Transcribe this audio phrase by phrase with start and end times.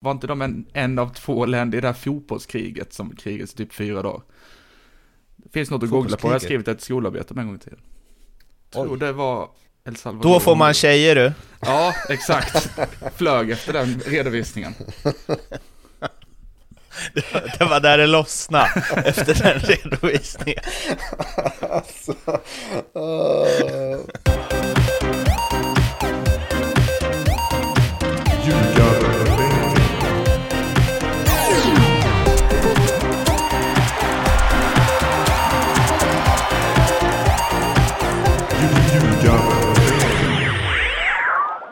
[0.00, 3.72] var inte de en, en av två länder i det här fotbollskriget som krigets typ
[3.72, 4.22] fyra dagar?
[5.36, 7.58] Det finns något att googla på, jag har skrivit ett skolarbete om en gång i
[7.58, 7.80] tiden.
[8.70, 9.50] Tror det var
[9.84, 10.30] El Salvador.
[10.30, 11.32] Då får man tjejer du.
[11.60, 12.70] Ja, exakt.
[13.16, 14.74] Flög efter den redovisningen.
[17.58, 20.62] Det var där det lossnade efter den redovisningen.
[21.70, 22.12] alltså,
[22.96, 24.37] uh...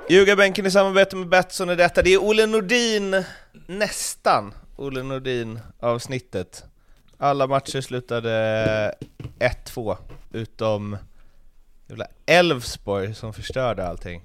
[0.09, 2.02] Ljugarbänken i samarbete med Betsson är detta.
[2.02, 3.24] Det är Olle Nordin,
[3.66, 6.65] nästan Olle Nordin avsnittet.
[7.19, 8.95] Alla matcher slutade
[9.38, 9.96] 1-2,
[10.32, 10.96] utom
[12.27, 14.23] Elfsborg som förstörde allting.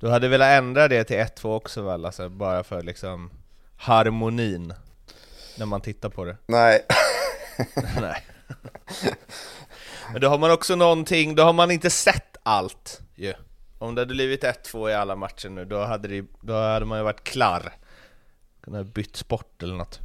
[0.00, 3.30] Du hade velat ändra det till 1-2 också väl, alltså, bara för liksom
[3.76, 4.74] harmonin
[5.58, 6.36] när man tittar på det?
[6.46, 6.86] Nej.
[8.00, 8.24] Nej.
[10.12, 13.24] Men då har man också någonting, då har man inte sett allt ju.
[13.24, 13.40] Yeah.
[13.78, 16.98] Om det hade blivit 1-2 i alla matcher nu, då hade, det, då hade man
[16.98, 17.72] ju varit klar.
[18.60, 20.00] Kunnat bytt sport eller något.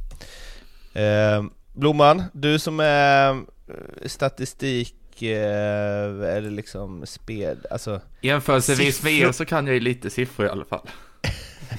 [0.94, 8.00] Eh, Blomman, du som är eh, statistik eh, eller liksom spel, alltså...
[8.20, 10.88] Jämförelsevis med er så kan jag ju lite siffror i alla fall.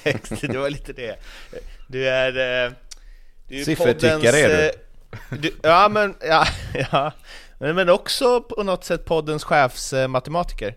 [0.42, 1.16] det var lite det.
[1.88, 2.66] Du är...
[2.66, 2.74] Eh,
[3.64, 4.66] Siffertyckare är du.
[4.66, 4.72] Eh,
[5.42, 5.52] du.
[5.64, 6.46] Ja men, ja,
[6.92, 7.12] ja.
[7.58, 10.68] Men också på något sätt poddens chefsmatematiker.
[10.68, 10.74] Eh,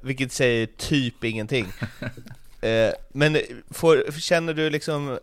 [0.00, 1.66] vilket säger typ ingenting.
[2.60, 3.38] eh, men
[3.70, 5.18] får, känner du liksom,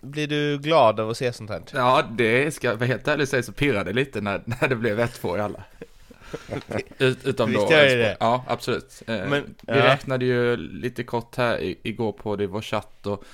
[0.00, 1.62] blir du glad av att se sånt här?
[1.72, 5.36] Ja, det ska jag helt ärligt säga så pirrade lite när, när det blev 1-2
[5.36, 5.64] i alla.
[6.98, 7.72] Ut, utom Visst då.
[7.72, 8.16] Gör det.
[8.20, 9.02] Ja, absolut.
[9.06, 9.84] Eh, men, vi ja.
[9.84, 13.24] räknade ju lite kort här igår på det i vår chatt och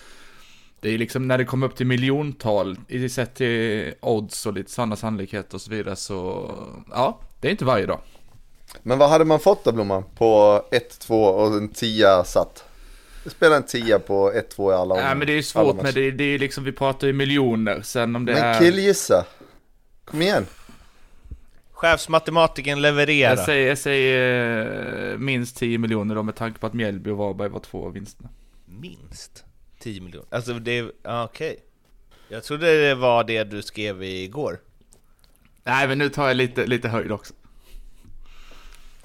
[0.81, 4.71] det är liksom när det kommer upp till miljontal i sett till odds och lite
[4.71, 6.51] sådana sannolikheter och så vidare så
[6.91, 8.01] ja, det är inte varje dag.
[8.83, 10.05] Men vad hade man fått då Blomman?
[10.15, 12.65] På 1-2 och en 10 satt?
[13.27, 16.25] Spela en 10 på 1-2 i alla Nej men det är svårt med det, det
[16.25, 18.53] är liksom, vi pratar ju miljoner sen om det men är...
[18.53, 19.25] Men killgissa!
[20.05, 20.47] Kom igen!
[21.73, 23.37] Chefsmatematiken levererar.
[23.37, 27.17] Jag säger, jag säger eh, minst 10 miljoner då med tanke på att Mjällby och
[27.17, 28.29] Varberg var två av vinsterna.
[28.65, 29.45] Minst
[29.79, 30.27] 10 miljoner?
[30.31, 31.25] Alltså det, okej.
[31.25, 31.57] Okay.
[32.29, 34.59] Jag trodde det var det du skrev igår.
[35.65, 37.35] Nej men nu tar jag lite, lite höjd också.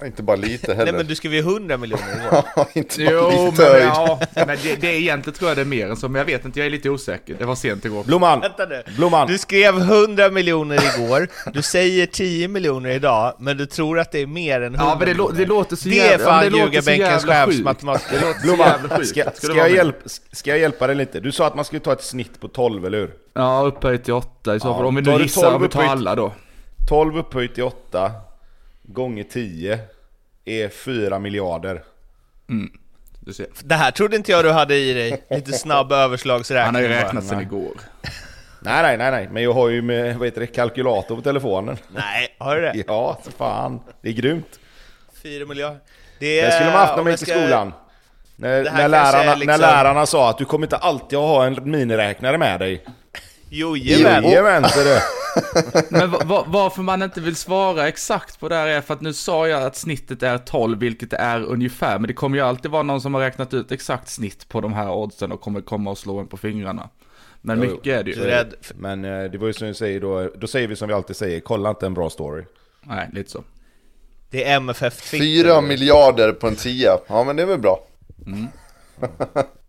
[0.06, 0.86] Inte bara lite heller.
[0.86, 2.04] Nej men du skrev ju 100 miljoner
[2.74, 5.66] inte bara jo, lite men, ja, men det, det är egentligen tror jag det är
[5.66, 7.36] mer än så, men jag vet inte, jag är lite osäker.
[7.40, 8.04] Det var sent igår.
[8.04, 8.40] Blomman!
[8.40, 8.84] Vänta nu.
[8.96, 9.28] Blomman!
[9.28, 14.20] Du skrev 100 miljoner igår, du säger 10 miljoner idag, men du tror att det
[14.20, 16.18] är mer än 100 Ja, men det, lå det låter så jävla...
[16.18, 18.42] Det är fan ja, ljugarbänkens chefsmatematiker.
[18.44, 19.98] Blomman, ska, ska, jag hjälp,
[20.32, 21.20] ska jag hjälpa dig lite?
[21.20, 23.14] Du sa att man skulle ta ett snitt på 12, eller hur?
[23.34, 24.82] Ja, upphöjt till 8 i så fall.
[24.82, 26.34] Ja, om vi nu gissar, om vi tar alla då.
[26.90, 28.12] 12 upphöjt till 8,
[28.94, 29.80] gånger 10
[30.46, 31.84] är 4 miljarder.
[32.50, 32.72] Mm.
[33.64, 36.88] Det här trodde inte jag du hade i dig, lite snabb överslagsräkning Han har ju
[36.88, 37.74] räknat sen igår.
[38.64, 41.78] Nej, nej, nej, nej, men jag har ju med, vad heter det, kalkylator på telefonen.
[41.96, 42.84] Nej, har du det?
[42.88, 43.80] Ja, så fan.
[44.02, 44.60] Det är grymt.
[45.24, 45.80] 4 miljarder.
[46.20, 47.74] Det, det skulle man haft när man gick i skolan.
[48.36, 49.48] När, när, lärarna, liksom...
[49.48, 52.84] när lärarna sa att du kommer inte alltid att ha en miniräknare med dig.
[53.54, 54.24] Jojomän!
[54.24, 55.00] Jojomän, ser du.
[55.90, 56.12] Men
[56.48, 59.64] varför man inte vill svara exakt på det här är för att nu sa jag
[59.64, 62.00] att snittet är 12, vilket det är ungefär.
[62.00, 64.74] Men det kommer ju alltid vara någon som har räknat ut exakt snitt på de
[64.74, 66.90] här oddsen och kommer komma och slå en på fingrarna.
[67.42, 68.18] Men jo, mycket är det ju.
[68.18, 68.54] Rädd.
[68.76, 71.16] Men eh, det var ju som du säger då, då säger vi som vi alltid
[71.16, 72.44] säger, kolla inte en bra story.
[72.82, 73.44] Nej, lite så.
[74.30, 75.26] Det är MFF Twitter.
[75.26, 77.80] Fyra miljarder på en tia, ja men det är väl bra.
[78.26, 78.48] Mm.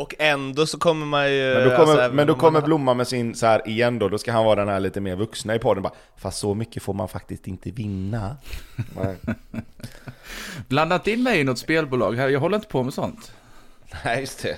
[0.00, 1.54] Och ändå så kommer man ju...
[1.54, 4.18] Men då kommer, alltså, men då kommer Blomma med sin så här igen då, då
[4.18, 6.94] ska han vara den här lite mer vuxna i podden bara Fast så mycket får
[6.94, 8.36] man faktiskt inte vinna.
[10.68, 13.32] Blanda inte in mig i något spelbolag här, jag håller inte på med sånt.
[14.04, 14.56] Nej, just det.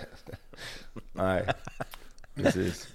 [1.12, 1.46] Nej,
[2.34, 2.88] precis.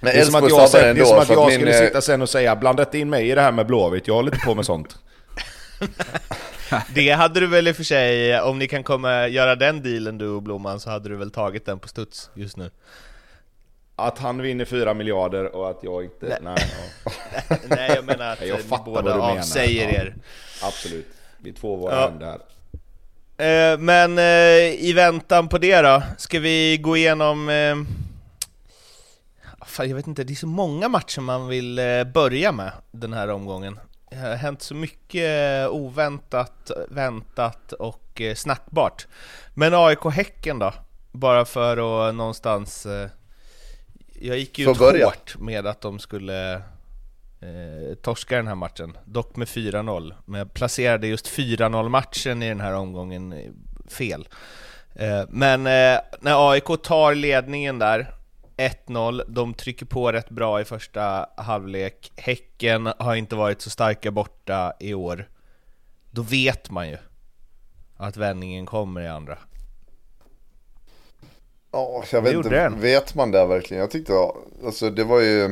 [0.00, 1.86] Men det är som att jag, sen, det är som att jag skulle min...
[1.86, 4.34] sitta sen och säga blanda inte in mig i det här med Blåvitt, jag håller
[4.34, 4.98] inte på med sånt.
[6.94, 10.18] det hade du väl i och för sig, om ni kan komma göra den dealen
[10.18, 12.70] du och Blomman så hade du väl tagit den på studs just nu?
[13.96, 16.26] Att han vinner 4 miljarder och att jag inte...
[16.26, 16.56] Nej, nej,
[17.48, 17.56] ja.
[17.68, 20.14] nej jag menar att jag ni båda avsäger ja, er.
[20.62, 21.06] Absolut,
[21.38, 22.10] vi två var ja.
[22.20, 22.38] där.
[23.36, 27.48] Eh, men eh, i väntan på det då, ska vi gå igenom...
[27.48, 27.76] Eh,
[29.66, 31.80] fan, jag vet inte, det är så många matcher man vill
[32.14, 33.78] börja med den här omgången.
[34.20, 39.06] Har hänt så mycket oväntat, väntat och eh, snackbart.
[39.54, 40.72] Men AIK-Häcken då?
[41.14, 42.86] bara för att någonstans...
[42.86, 43.08] Eh,
[44.20, 46.54] jag gick ju ut hårt med att de skulle
[47.40, 50.14] eh, torska den här matchen, dock med 4-0.
[50.24, 53.50] Men jag placerade just 4-0 matchen i den här omgången eh,
[53.88, 54.28] fel.
[54.94, 58.14] Eh, men eh, när AIK tar ledningen där,
[58.56, 62.12] 1-0, de trycker på rätt bra i första halvlek.
[62.16, 65.28] Häcken har inte varit så starka borta i år.
[66.10, 66.96] Då vet man ju
[67.96, 69.38] att vändningen kommer i andra.
[71.72, 72.80] Ja, jag vet inte, den.
[72.80, 73.80] vet man det verkligen?
[73.80, 74.12] Jag tyckte,
[74.64, 75.44] alltså det var ju,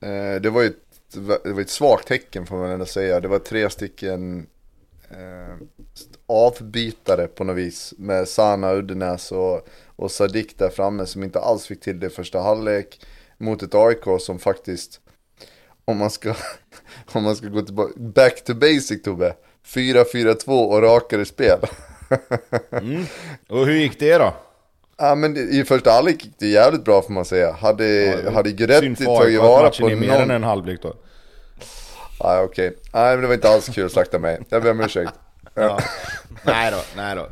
[0.00, 3.20] eh, det var ju ett, det var ett svagt tecken får man ändå säga.
[3.20, 4.46] Det var tre stycken
[5.10, 5.56] eh,
[6.26, 9.68] avbytare på något vis med Sana Uddenäs och,
[9.98, 13.00] och Sadik där framme som inte alls fick till det första halvlek
[13.38, 15.00] mot ett AIK som faktiskt,
[15.84, 16.34] om man ska,
[17.12, 19.34] om man ska gå tillbaka, back to basic Tobbe,
[19.66, 21.58] 4-4-2 och rakare spel.
[22.70, 23.04] mm.
[23.48, 24.34] Och hur gick det då?
[24.96, 27.52] Ja men i första halvlek gick det jävligt bra får man säga.
[27.52, 30.00] Hade, ja, hade Guidetti tagit vara på någon...
[30.00, 30.94] mer än en halvlek då.
[32.24, 32.68] Nej okej.
[32.68, 32.70] Okay.
[32.92, 34.40] Nej men det var inte alls kul att slakta mig.
[34.48, 35.12] Jag ber om ursäkt.
[35.54, 35.80] Ja.
[36.42, 37.28] nej då, nej då.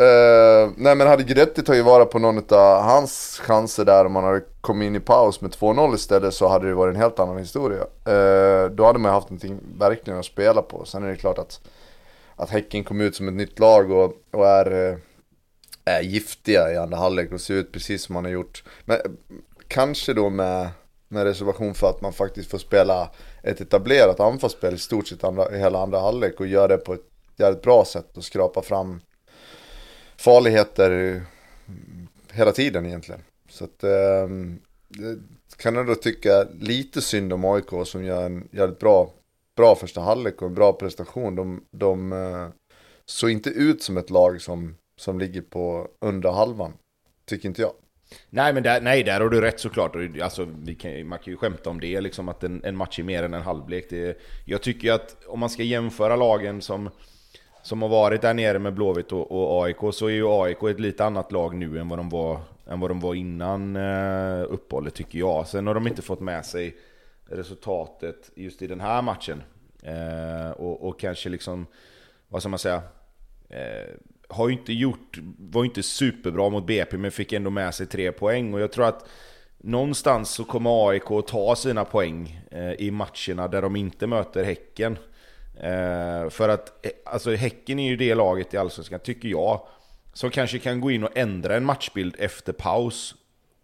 [0.00, 4.24] Uh, nej men hade Guidetti tagit vara på någon av hans chanser där om man
[4.24, 7.38] hade kommit in i paus med 2-0 istället så hade det varit en helt annan
[7.38, 7.80] historia.
[7.82, 10.84] Uh, då hade man haft någonting verkligen att spela på.
[10.84, 11.60] Sen är det klart att,
[12.36, 14.98] att Häcken kom ut som ett nytt lag och, och är, uh,
[15.84, 18.64] är giftiga i andra halvlek och ser ut precis som man har gjort.
[18.84, 18.98] Men
[19.68, 20.68] kanske då med,
[21.08, 23.10] med reservation för att man faktiskt får spela
[23.42, 27.08] ett etablerat anfallsspel i stort sett andra, hela andra halvlek och gör det på ett
[27.36, 29.00] jävligt bra sätt och skrapa fram
[30.16, 31.22] farligheter
[32.32, 33.20] hela tiden egentligen.
[33.48, 34.28] Så att eh,
[35.56, 39.12] kan jag då tycka lite synd om AIK som gör en jävligt bra,
[39.56, 41.36] bra första halvlek och en bra prestation.
[41.36, 42.48] De, de eh,
[43.06, 46.72] såg inte ut som ett lag som, som ligger på under halvan,
[47.26, 47.72] tycker inte jag.
[48.30, 49.96] Nej, men där, nej, där har du rätt såklart.
[50.22, 53.02] Alltså, vi kan, man kan ju skämta om det, liksom att en, en match är
[53.02, 53.86] mer än en halvlek.
[53.90, 56.90] Det, jag tycker att om man ska jämföra lagen som
[57.64, 60.80] som har varit där nere med Blåvitt och, och, AIK så är ju AIK ett
[60.80, 64.94] lite annat lag nu än vad de var, än vad de var innan eh, uppehållet
[64.94, 65.46] tycker jag.
[65.46, 66.76] Sen har de inte fått med sig
[67.24, 69.42] resultatet just i den här matchen.
[69.82, 71.66] Eh, och, och, kanske liksom,
[72.28, 72.82] vad ska man säga?
[73.48, 73.94] Eh,
[74.28, 77.86] har ju inte gjort, var ju inte superbra mot BP men fick ändå med sig
[77.86, 79.08] tre poäng och jag tror att
[79.58, 84.44] någonstans så kommer AIK att ta sina poäng eh, i matcherna där de inte möter
[84.44, 84.98] Häcken.
[85.60, 89.66] Eh, för att eh, alltså, Häcken är ju det laget i Allsvenskan, tycker jag,
[90.12, 93.14] som kanske kan gå in och ändra en matchbild efter paus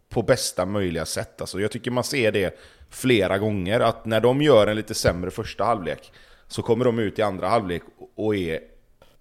[0.09, 1.41] på bästa möjliga sätt.
[1.41, 2.59] Alltså, jag tycker man ser det
[2.91, 6.13] flera gånger, att när de gör en lite sämre första halvlek
[6.49, 7.83] så kommer de ut i andra halvlek
[8.15, 8.61] och är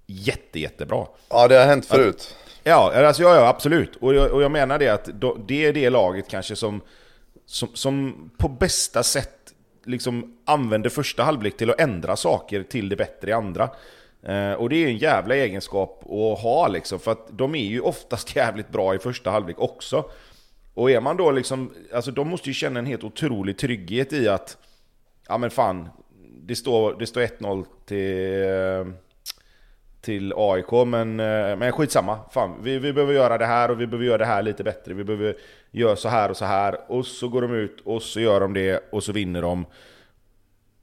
[0.08, 1.08] jätte, jättebra.
[1.30, 2.16] Ja, det har hänt förut.
[2.16, 3.96] Att, ja, alltså, ja, ja, absolut.
[3.96, 5.10] Och jag, och jag menar det att
[5.48, 6.82] det är det laget kanske som,
[7.46, 9.54] som, som på bästa sätt
[9.90, 13.70] liksom använder första halvlek till att ändra saker till det bättre i andra.
[14.24, 17.82] Eh, och det är en jävla egenskap att ha liksom, för att de är ju
[17.82, 20.06] oftast jävligt bra i första halvlek också.
[20.74, 24.28] Och är man då liksom, alltså de måste ju känna en helt otrolig trygghet i
[24.28, 24.58] att,
[25.28, 25.90] ja men fan,
[26.44, 29.09] det står, det står 1-0 till, eh,
[30.02, 32.20] till AIK, men, eh, men skitsamma.
[32.32, 34.94] Fan, vi, vi behöver göra det här och vi behöver göra det här lite bättre.
[34.94, 35.36] Vi behöver
[35.72, 36.92] göra så här och så här.
[36.92, 39.66] Och så går de ut och så gör de det och så vinner de.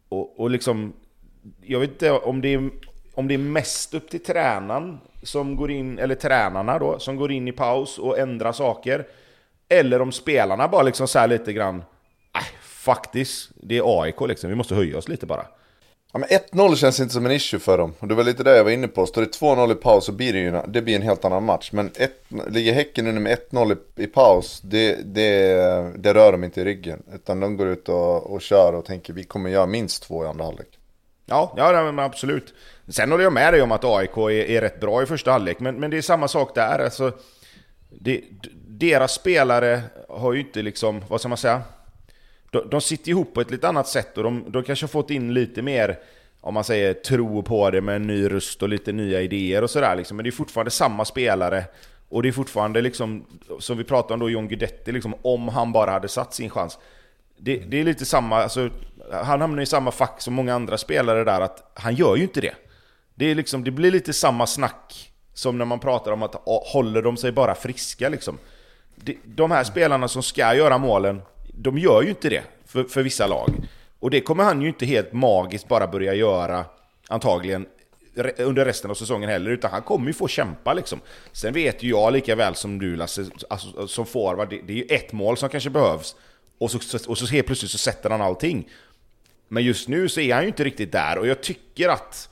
[0.08, 0.92] Och, och liksom,
[1.62, 2.70] jag vet inte om det, är,
[3.14, 7.32] om det är mest upp till tränaren som går in, eller tränarna då, som går
[7.32, 9.06] in i paus och ändrar saker.
[9.68, 11.76] Eller om spelarna bara liksom så lite grann,
[12.34, 15.46] äh, faktiskt, det är AIK liksom, vi måste höja oss lite bara.
[16.16, 17.94] Ja, men 1-0 känns inte som en issue för dem.
[17.98, 19.06] Och det var lite det jag var inne på.
[19.06, 21.72] Står det 2-0 i paus så blir det ju det blir en helt annan match.
[21.72, 26.44] Men ett, ligger Häcken under med 1-0 i, i, paus, det, det, det rör de
[26.44, 27.02] inte i ryggen.
[27.14, 30.26] Utan de går ut och, och kör och tänker vi kommer göra minst två i
[30.26, 30.78] andra halvlek.
[31.26, 32.54] Ja, ja men absolut.
[32.88, 35.60] Sen håller jag med dig om att AIK är, är rätt bra i första halvlek.
[35.60, 36.78] Men, men det är samma sak där.
[36.78, 37.12] Alltså,
[37.88, 38.20] det,
[38.68, 41.62] deras spelare har ju inte liksom, vad ska man säga?
[42.50, 45.10] De, de sitter ihop på ett lite annat sätt och de, de kanske har fått
[45.10, 45.98] in lite mer
[46.40, 49.70] om man säger tro på det med en ny röst och lite nya idéer och
[49.70, 50.16] sådär liksom.
[50.16, 51.64] Men det är fortfarande samma spelare.
[52.08, 53.24] Och det är fortfarande liksom,
[53.60, 56.78] som vi pratade om då, John Guidetti, liksom, om han bara hade satt sin chans.
[57.36, 58.70] Det, det är lite samma, alltså,
[59.12, 62.40] han hamnar i samma fack som många andra spelare där, att han gör ju inte
[62.40, 62.54] det.
[63.14, 67.02] Det, är liksom, det blir lite samma snack som när man pratar om att håller
[67.02, 68.38] de sig bara friska liksom.
[69.24, 71.22] De här spelarna som ska göra målen,
[71.56, 73.50] de gör ju inte det för, för vissa lag.
[73.98, 76.64] Och det kommer han ju inte helt magiskt bara börja göra,
[77.08, 77.66] antagligen,
[78.38, 81.00] under resten av säsongen heller, utan han kommer ju få kämpa liksom.
[81.32, 84.76] Sen vet ju jag lika väl som du Lasse, alltså, som forward, det, det är
[84.76, 86.16] ju ett mål som kanske behövs.
[86.58, 88.68] Och så, och så helt plötsligt så sätter han allting.
[89.48, 92.28] Men just nu så är han ju inte riktigt där, och jag tycker att...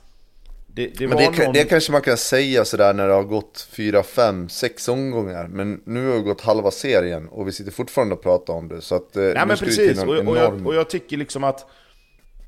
[0.75, 1.53] Det, det, men det, någon...
[1.53, 5.47] det kanske man kan säga sådär när det har gått 4, 5, 6 omgångar.
[5.47, 8.81] Men nu har det gått halva serien och vi sitter fortfarande och pratar om det.
[8.81, 11.69] Så att, eh, Nej men precis, och, och, jag, och jag tycker liksom att...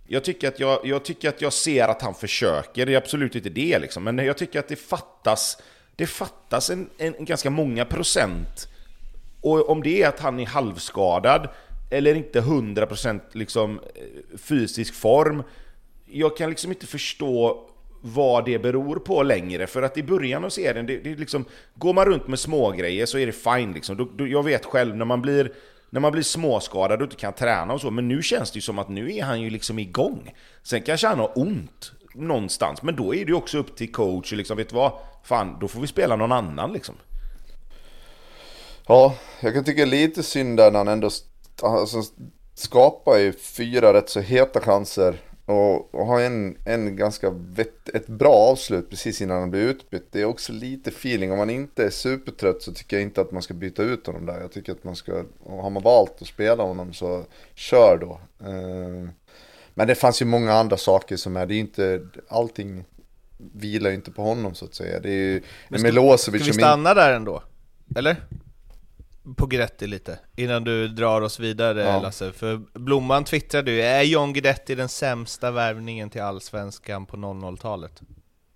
[0.08, 3.36] Jag tycker, att jag, jag tycker att jag ser att han försöker, det är absolut
[3.36, 4.04] inte det liksom.
[4.04, 5.58] Men jag tycker att det fattas,
[5.96, 8.68] det fattas en, en, ganska många procent.
[9.42, 11.50] Och om det är att han är halvskadad,
[11.92, 15.44] eller inte 100% liksom eh, fysisk form.
[16.06, 17.68] Jag kan liksom inte förstå
[18.08, 21.46] vad det beror på längre, för att i början av serien, det, det liksom,
[21.76, 23.98] går man runt med smågrejer så är det fine liksom.
[23.98, 25.52] Du, du, jag vet själv när man blir
[25.90, 28.62] när man blir småskadad och inte kan träna och så, men nu känns det ju
[28.62, 30.34] som att nu är han ju liksom igång.
[30.64, 34.32] Sen kanske han har ont någonstans, men då är det ju också upp till coach
[34.32, 34.92] och liksom, vet du vad?
[35.24, 36.96] Fan, då får vi spela någon annan liksom.
[38.88, 41.10] Ja, jag kan tycka lite synd där när han ändå
[41.64, 42.02] alltså,
[42.54, 48.08] skapar ju fyra rätt så heta chanser och, och har en, en ganska vett, ett
[48.08, 50.08] bra avslut precis innan han blir utbytt.
[50.12, 51.32] Det är också lite feeling.
[51.32, 54.25] Om man inte är supertrött så tycker jag inte att man ska byta ut honom
[54.25, 54.42] där.
[54.42, 57.25] Jag tycker att man ska, har man valt att spela honom så
[57.56, 58.20] kör då.
[58.48, 59.10] Eh,
[59.74, 62.86] men det fanns ju många andra saker som är, det är inte, allting
[63.38, 65.00] vilar ju inte på honom så att säga.
[65.00, 67.44] Det är ju Milosevic Ska vi stanna där ändå?
[67.96, 68.16] Eller?
[69.36, 72.02] På Guidetti lite, innan du drar oss vidare ja.
[72.02, 72.32] Lasse.
[72.32, 78.02] För Blomman twittrade ju, är John Guidetti den sämsta värvningen till Allsvenskan på 00-talet?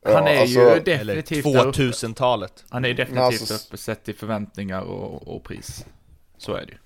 [0.03, 2.65] Ja, han är alltså, ju definitivt 2000-talet.
[2.69, 5.85] Han är definitivt alltså, uppe sett i förväntningar och, och, pris.
[6.37, 6.77] Så är det ju.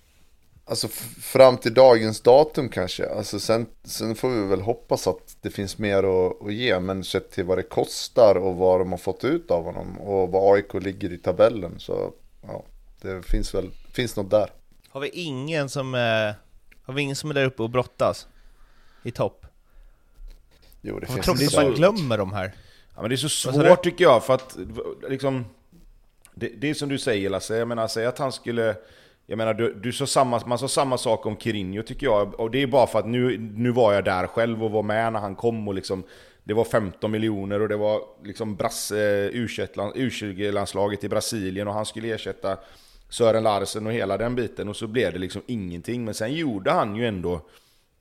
[0.68, 0.88] Alltså
[1.22, 3.10] fram till dagens datum kanske.
[3.10, 6.80] Alltså sen, sen får vi väl hoppas att det finns mer att, att ge.
[6.80, 10.00] Men sett till vad det kostar och vad de har fått ut av honom.
[10.00, 11.80] Och vad AIK ligger i tabellen.
[11.80, 12.64] Så ja,
[13.02, 14.50] det finns väl, finns något där.
[14.90, 16.36] Har vi ingen som är,
[16.84, 18.28] har vi ingen som är där uppe och brottas?
[19.04, 19.46] I topp?
[20.82, 22.52] Jo, det finns tråkigt att man glömmer de här.
[22.96, 24.58] Ja, men det är så svårt tycker jag, för att
[25.10, 25.46] liksom...
[26.38, 28.76] Det, det är som du säger Lasse, jag menar, säg att han skulle...
[29.26, 32.52] Jag menar, du, du sa samma, man sa samma sak om Kirinho tycker jag, och
[32.52, 35.20] det är bara för att nu, nu var jag där själv och var med när
[35.20, 36.04] han kom och liksom
[36.44, 42.14] det var 15 miljoner och det var liksom Brasse, U20-landslaget i Brasilien och han skulle
[42.14, 42.58] ersätta
[43.16, 46.06] Sören Larsen och hela den biten och så blev det liksom ingenting.
[46.06, 47.42] Men sen gjorde han ju ändå,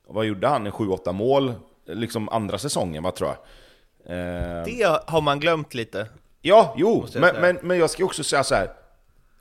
[0.07, 0.65] vad gjorde han?
[0.65, 1.53] En 7-8 mål,
[1.85, 3.37] liksom andra säsongen vad tror jag.
[4.17, 4.65] Eh...
[4.65, 6.07] Det har man glömt lite.
[6.41, 8.69] Ja, jo, men, men, men jag ska också säga så här.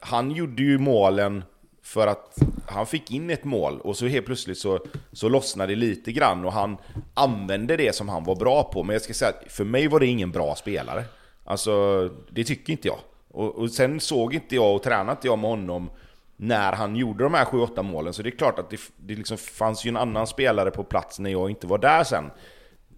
[0.01, 1.45] Han gjorde ju målen
[1.83, 4.81] för att han fick in ett mål och så helt plötsligt så,
[5.13, 6.77] så lossnade det lite grann och han
[7.15, 8.83] använde det som han var bra på.
[8.83, 11.05] Men jag ska säga att för mig var det ingen bra spelare.
[11.45, 12.99] Alltså, det tycker inte jag.
[13.35, 15.91] Och, och sen såg inte jag och tränade inte jag med honom
[16.37, 18.13] när han gjorde de här 7-8 målen.
[18.13, 21.19] Så det är klart att det, det liksom fanns ju en annan spelare på plats
[21.19, 22.31] när jag inte var där sen.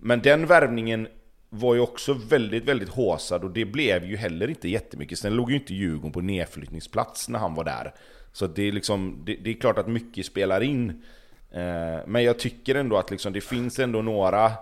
[0.00, 1.08] Men den värvningen
[1.50, 5.18] var ju också väldigt, väldigt håsad och det blev ju heller inte jättemycket.
[5.18, 7.94] Sen låg ju inte Djurgården på nedflyttningsplats när han var där.
[8.32, 11.02] Så det är, liksom, det, det är klart att mycket spelar in.
[11.50, 14.52] Eh, men jag tycker ändå att liksom, det finns ändå några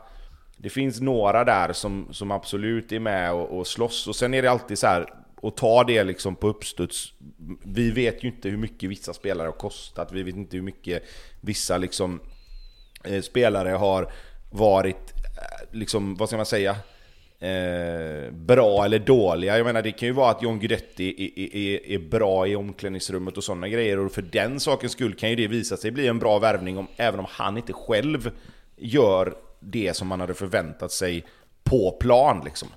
[0.56, 4.08] det finns några där som, som absolut är med och, och slåss.
[4.08, 7.12] Och sen är det alltid så här, och ta det liksom på uppstuds.
[7.64, 11.02] Vi vet ju inte hur mycket vissa spelare har kostat, vi vet inte hur mycket
[11.40, 12.20] vissa liksom,
[13.04, 14.12] eh, spelare har
[14.50, 16.76] varit, eh, liksom, vad ska man säga,
[17.38, 19.58] eh, bra eller dåliga.
[19.58, 23.36] Jag menar det kan ju vara att John Guidetti är, är, är, bra i omklädningsrummet
[23.36, 26.18] och sådana grejer, och för den sakens skull kan ju det visa sig bli en
[26.18, 28.30] bra värvning, om, även om han inte själv
[28.76, 31.24] gör det som man hade förväntat sig
[31.64, 32.68] på plan liksom.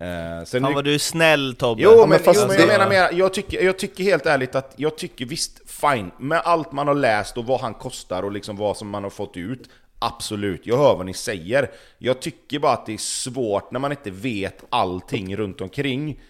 [0.00, 1.82] Eh, sen Fan vad du är snäll Tobbe!
[1.82, 4.74] Jo, men, fast, jo, men jag menar mer, jag tycker, jag tycker helt ärligt att,
[4.76, 8.56] jag tycker visst, fine, med allt man har läst och vad han kostar och liksom
[8.56, 11.70] vad som man har fått ut, absolut, jag hör vad ni säger.
[11.98, 16.20] Jag tycker bara att det är svårt när man inte vet allting runt omkring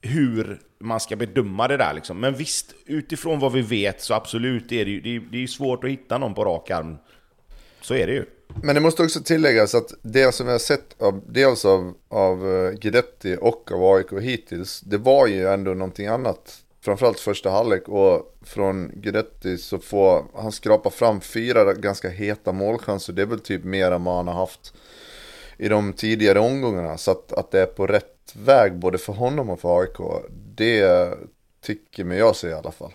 [0.00, 2.20] hur man ska bedöma det där liksom.
[2.20, 5.46] Men visst, utifrån vad vi vet så absolut är det ju det är, det är
[5.46, 6.96] svårt att hitta någon på rak arm.
[7.88, 8.24] Så är det ju.
[8.62, 12.54] Men det måste också tilläggas att det som vi har sett av, dels av, av
[12.54, 16.58] eh, Guidetti och av AIK hittills, det var ju ändå någonting annat.
[16.80, 23.12] Framförallt första halvlek och från Guidetti så får han skrapa fram fyra ganska heta målchanser.
[23.12, 24.74] Det är väl typ mer än vad han har haft
[25.56, 26.98] i de tidigare omgångarna.
[26.98, 31.08] Så att, att det är på rätt väg både för honom och för AIK, det
[31.62, 32.92] tycker mig jag se i alla fall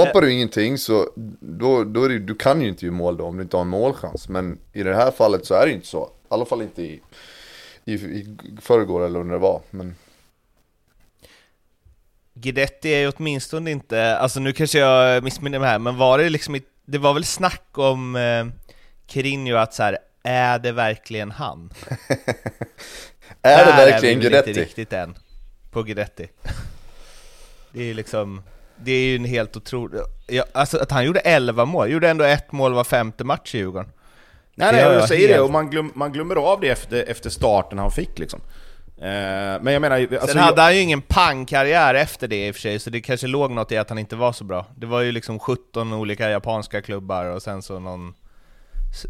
[0.00, 3.24] skapar du ingenting så då, då är det, du kan ju inte göra mål då
[3.24, 4.28] om du inte har en målchans.
[4.28, 6.04] Men i det här fallet så är det ju inte så.
[6.04, 7.02] I alla fall inte i,
[7.84, 9.60] i, i förrgår eller när det var.
[9.70, 9.94] Men...
[12.34, 16.28] Guidetti är ju åtminstone inte, alltså nu kanske jag missminner mig här, men var det
[16.28, 18.46] liksom, det var väl snack om eh,
[19.06, 21.72] Kirinho att så här, är det verkligen han?
[23.42, 24.50] är det verkligen Guidetti?
[24.50, 25.18] inte riktigt än,
[25.70, 26.28] på Guidetti.
[27.72, 28.42] det är ju liksom,
[28.84, 32.24] det är ju en helt otrolig, ja, alltså att han gjorde 11 mål, gjorde ändå
[32.24, 33.90] ett mål var femte match i Djurgården.
[34.54, 35.38] Nej, nej, jag säger helt...
[35.38, 38.40] det, och man, glöm, man glömmer av det efter, efter starten han fick liksom.
[38.98, 40.00] Eh, men jag menar...
[40.00, 40.64] Alltså, Sen hade jag...
[40.64, 43.72] han ju ingen pangkarriär efter det i och för sig, så det kanske låg något
[43.72, 44.66] i att han inte var så bra.
[44.76, 48.14] Det var ju liksom 17 olika japanska klubbar och sen så någon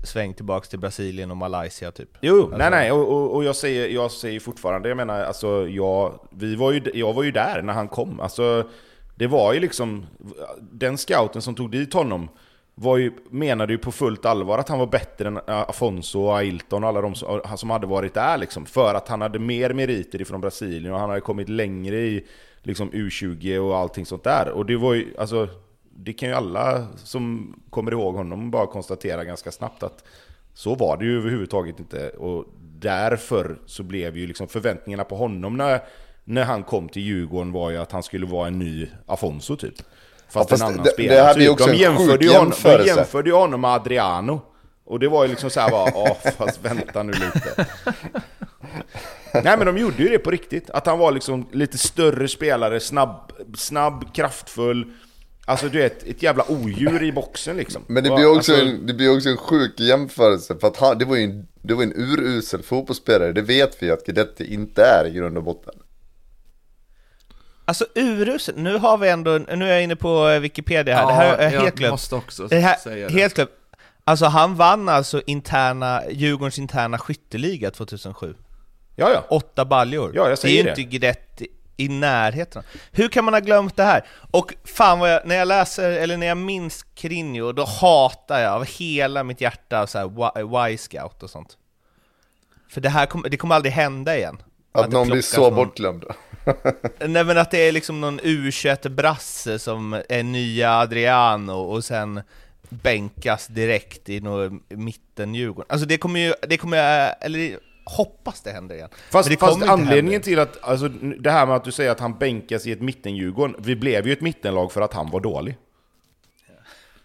[0.04, 2.08] sväng tillbaks till Brasilien och Malaysia typ.
[2.20, 2.56] Jo, alltså.
[2.56, 6.56] nej nej, och, och, och, jag, säger, jag säger fortfarande, jag menar alltså, jag, vi
[6.56, 8.20] var ju, jag var ju där när han kom.
[8.20, 8.64] Alltså,
[9.22, 10.06] det var ju liksom,
[10.60, 12.28] den scouten som tog dit honom
[12.74, 16.84] var ju, menade ju på fullt allvar att han var bättre än Afonso och Ailton
[16.84, 17.14] och alla de
[17.56, 18.66] som, hade varit där liksom.
[18.66, 22.26] För att han hade mer meriter ifrån Brasilien och han hade kommit längre i
[22.62, 24.48] liksom U20 och allting sånt där.
[24.48, 25.48] Och det var ju, alltså,
[25.96, 30.04] det kan ju alla som kommer ihåg honom bara konstatera ganska snabbt att
[30.54, 32.08] så var det ju överhuvudtaget inte.
[32.08, 32.44] Och
[32.78, 35.80] därför så blev ju liksom förväntningarna på honom när,
[36.24, 39.74] när han kom till Djurgården var ju att han skulle vara en ny Afonso typ.
[40.28, 41.18] Fast, ja, fast en annan det, spelare.
[41.18, 44.40] Det hade ju också de jämförde, ju honom, de jämförde ju honom med Adriano.
[44.84, 47.66] Och det var ju liksom såhär bara, åh fast vänta nu lite.
[49.32, 50.70] Nej men de gjorde ju det på riktigt.
[50.70, 54.86] Att han var liksom lite större spelare, snabb, snabb kraftfull.
[55.44, 57.82] Alltså du vet, ett jävla odjur i boxen liksom.
[57.86, 58.66] Men det blir också, alltså...
[58.66, 60.56] en, det blir också en sjuk jämförelse.
[60.60, 63.32] För att han, det var ju en, det var en urusel fotbollsspelare.
[63.32, 65.74] Det vet vi att Guidetti inte är i grund och botten.
[67.72, 71.08] Alltså urusel, nu har vi ändå, nu är jag inne på eh, Wikipedia här, ja,
[71.08, 71.90] det här är helt glömt.
[71.90, 73.14] måste också det här, säga det.
[73.14, 73.50] Helt glömt.
[74.04, 78.34] Alltså han vann alltså interna, Djurgårdens interna skytteliga 2007.
[78.96, 79.24] Ja, ja.
[79.28, 80.12] Åtta baljor.
[80.14, 80.70] Ja, jag säger det.
[80.70, 82.62] är ju inte Guidetti i närheten.
[82.90, 84.06] Hur kan man ha glömt det här?
[84.30, 88.52] Och fan vad jag, när jag läser, eller när jag minns Crinio, då hatar jag
[88.52, 91.56] av hela mitt hjärta så här Y-scout och sånt.
[92.68, 94.42] För det här kom, det kommer aldrig hända igen.
[94.72, 95.54] Att, att någon blir så någon...
[95.54, 96.04] bortglömd?
[96.98, 98.50] Nej men att det är liksom någon u
[98.90, 102.20] brasse som är nya Adriano och sen
[102.68, 104.22] bänkas direkt i
[104.68, 105.66] mitten Djurgården.
[105.68, 106.78] Alltså det kommer ju, det kommer
[107.20, 108.88] eller hoppas det händer igen.
[109.10, 112.18] Fast, det fast anledningen till att, alltså det här med att du säger att han
[112.18, 115.56] bänkas i ett mitten-Djurgården, vi blev ju ett mittenlag för att han var dålig.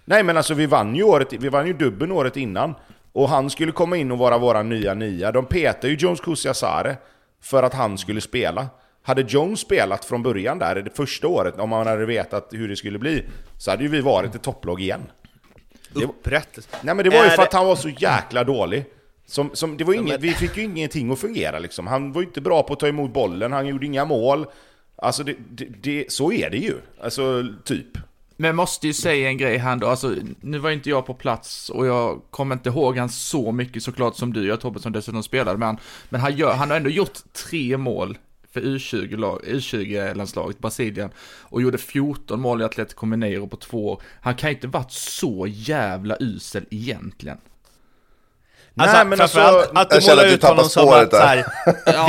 [0.06, 2.75] Nej men alltså vi vann ju året, vi vann ju dubben året innan.
[3.12, 5.32] Och han skulle komma in och vara våra nya nia.
[5.32, 6.95] De petade ju Jones Kusiasare
[7.50, 8.68] för att han skulle spela.
[9.02, 12.76] Hade Jones spelat från början där, det första året, om man hade vetat hur det
[12.76, 13.24] skulle bli,
[13.58, 15.02] så hade ju vi varit ett topplag igen.
[15.94, 16.70] Upprättelse?
[16.82, 18.86] Nej men det var ju för att han var så jäkla dålig.
[19.26, 21.88] Som, som, det var inget, vi fick ju ingenting att fungera liksom.
[21.88, 24.46] Han var ju inte bra på att ta emot bollen, han gjorde inga mål.
[24.96, 26.76] Alltså det, det, det, så är det ju.
[27.02, 27.98] Alltså, typ.
[28.38, 31.69] Men måste ju säga en grej här då, alltså nu var inte jag på plats
[31.69, 35.23] och jag kommer inte ihåg han så mycket såklart som du, jag Tobbe som dessutom
[35.23, 35.78] spelade, men,
[36.10, 38.17] men han, gör, han har ändå gjort tre mål
[38.54, 41.10] för U20-landslaget, Brasilien,
[41.41, 44.02] och gjorde 14 mål i Atletico Mineiro på två år.
[44.21, 47.38] Han kan ju inte varit så jävla usel egentligen.
[48.76, 49.39] Alltså, Nej, men alltså,
[49.73, 51.45] att du målar ut honom som att så här,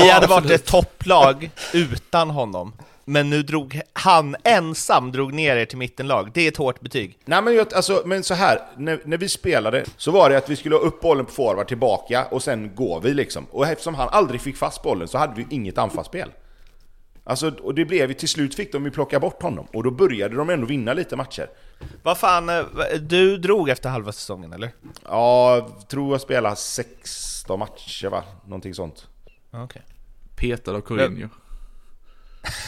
[0.02, 2.72] vi hade varit ett topplag utan honom.
[3.08, 6.30] Men nu drog han ensam drog ner er till mittenlag.
[6.34, 7.18] Det är ett hårt betyg.
[7.24, 10.56] Nej men, alltså, men så här, när, när vi spelade så var det att vi
[10.56, 13.46] skulle ha upp bollen på forward tillbaka och sen går vi liksom.
[13.50, 16.30] Och eftersom han aldrig fick fast bollen så hade vi inget anfallsspel.
[17.24, 19.90] Alltså, och det blev ju till slut fick de ju plocka bort honom och då
[19.90, 21.50] började de ändå vinna lite matcher.
[22.02, 22.64] Vad fan, eh,
[23.00, 24.70] du drog efter halva säsongen eller?
[25.04, 28.24] Ja, jag tror jag spelade 16 matcher va?
[28.44, 29.06] Någonting sånt.
[29.50, 29.62] Okej.
[29.62, 29.82] Okay.
[30.36, 31.28] Petad av Corinho.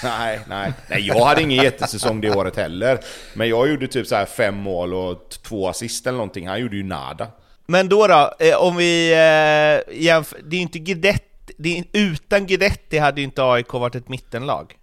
[0.03, 0.73] Nej, nej.
[0.89, 3.01] Nej, jag hade ingen jättesäsong det året heller.
[3.35, 6.49] Men jag gjorde typ så här fem mål och två assist eller någonting.
[6.49, 7.29] Han gjorde ju nada.
[7.67, 12.99] Men då då, eh, om vi eh, jämför, det är ju inte Guidetti, utan Guidetti
[12.99, 14.77] hade ju inte AIK varit ett mittenlag.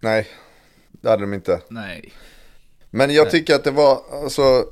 [0.00, 0.28] Nej,
[0.90, 1.60] det hade de inte.
[1.68, 2.12] Nej.
[2.90, 4.64] Men jag tycker att det var, alltså,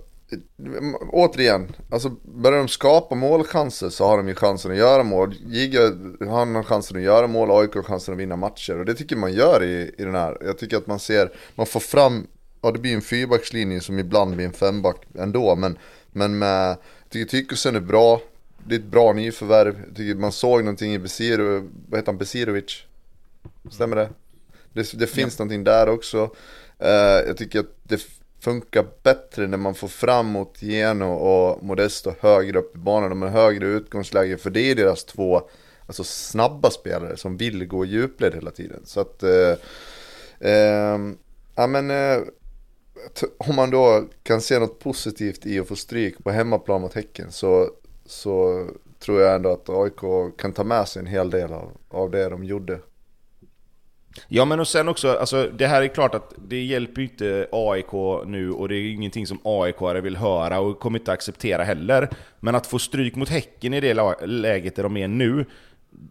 [1.12, 5.35] återigen, alltså börjar de skapa målchanser så har de ju chansen att göra mål.
[5.47, 5.81] Giga
[6.21, 8.79] har chansen att göra mål, AIK har chansen att vinna matcher.
[8.79, 10.38] Och det tycker man gör i, i den här.
[10.41, 12.27] Jag tycker att man ser, man får fram,
[12.61, 15.57] ja det blir en fyrbackslinje som ibland blir en femback ändå.
[15.57, 15.79] Men,
[16.12, 18.21] men med, jag tycker Tykosen är bra.
[18.67, 19.83] Det är ett bra nyförvärv.
[19.87, 22.85] Jag tycker man såg någonting i Besiro, vad heter han, Besirovic?
[23.71, 24.09] Stämmer det?
[24.73, 25.45] Det, det finns ja.
[25.45, 26.31] någonting där också.
[26.83, 26.88] Uh,
[27.27, 28.01] jag tycker att det
[28.49, 33.11] funkar bättre när man får fram mot Geno och Modesto högre upp i banan.
[33.11, 35.43] De har högre utgångsläge för det är deras två
[35.87, 38.81] alltså, snabba spelare som vill gå i djupled hela tiden.
[38.85, 39.55] Så att, eh,
[40.41, 40.99] eh,
[41.55, 42.19] ja men eh,
[43.39, 47.33] om man då kan se något positivt i att få stryk på hemmaplan mot Häcken
[47.33, 47.71] så,
[48.07, 48.67] så
[48.99, 52.29] tror jag ändå att AIK kan ta med sig en hel del av, av det
[52.29, 52.81] de gjorde.
[54.29, 57.49] Ja men och sen också, alltså det här är klart att det hjälper ju inte
[57.53, 57.92] AIK
[58.27, 62.09] nu och det är ingenting som aik vill höra och kommer inte acceptera heller.
[62.40, 63.94] Men att få stryk mot Häcken i det
[64.27, 65.44] läget där de är nu,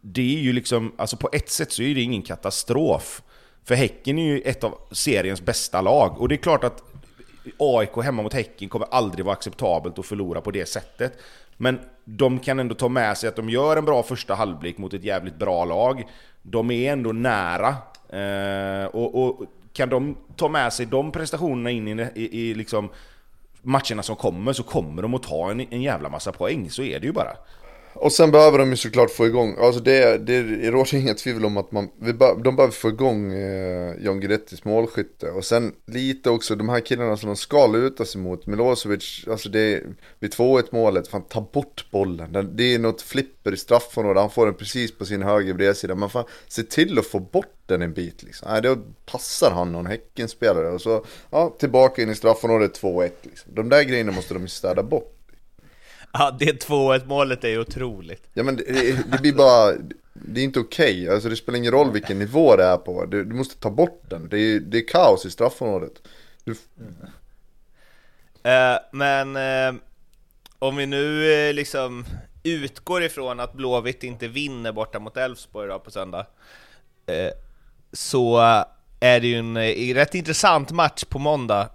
[0.02, 3.22] det är ju liksom, alltså på ett sätt så är det ingen katastrof.
[3.64, 6.84] För Häcken är ju ett av seriens bästa lag och det är klart att
[7.58, 11.14] AIK hemma mot Häcken kommer aldrig vara acceptabelt att förlora på det sättet.
[11.58, 14.94] Men de kan ändå ta med sig att de gör en bra första halvlek mot
[14.94, 16.04] ett jävligt bra lag.
[16.50, 17.76] De är ändå nära.
[18.10, 22.90] Eh, och, och, kan de ta med sig de prestationerna in i, i, i liksom
[23.62, 26.70] matcherna som kommer så kommer de att ta en, en jävla massa poäng.
[26.70, 27.32] Så är det ju bara.
[28.00, 31.58] Och sen behöver de ju såklart få igång, alltså det, det, råder inget tvivel om
[31.58, 35.32] att man, vi be, de behöver få igång eh, John Guidettis målskytte.
[35.32, 39.50] Och sen lite också de här killarna som de ska luta sig mot, Milosevic, alltså
[39.50, 39.84] det,
[40.20, 42.56] vid 2-1 målet, fan ta bort bollen.
[42.56, 45.96] Det är något flipper i straffområdet, han får den precis på sin höger bredsida.
[45.96, 48.48] Men fan, se till att få bort den en bit liksom.
[48.52, 48.78] Nej, då
[49.12, 53.52] passar han någon Häckenspelare och så, ja, tillbaka in i straffområdet 2-1 liksom.
[53.56, 55.17] De där grejerna måste de ju städa bort.
[56.12, 58.30] Ja, det 2-1 målet är ju otroligt.
[58.34, 58.64] Ja men det,
[59.12, 59.74] det blir bara,
[60.14, 61.04] det är inte okej.
[61.04, 61.14] Okay.
[61.14, 63.06] Alltså det spelar ingen roll vilken nivå det är på.
[63.06, 64.30] Du, du måste ta bort den.
[64.30, 65.94] Det är, det är kaos i straffområdet.
[66.44, 66.56] Du...
[66.80, 66.94] Mm.
[68.48, 69.82] Uh, men uh,
[70.60, 72.06] om vi nu uh, liksom
[72.44, 76.26] utgår ifrån att Blåvitt inte vinner borta mot Elfsborg på söndag,
[77.94, 78.38] så
[79.00, 79.58] är det ju en
[79.94, 81.70] rätt intressant match på måndag,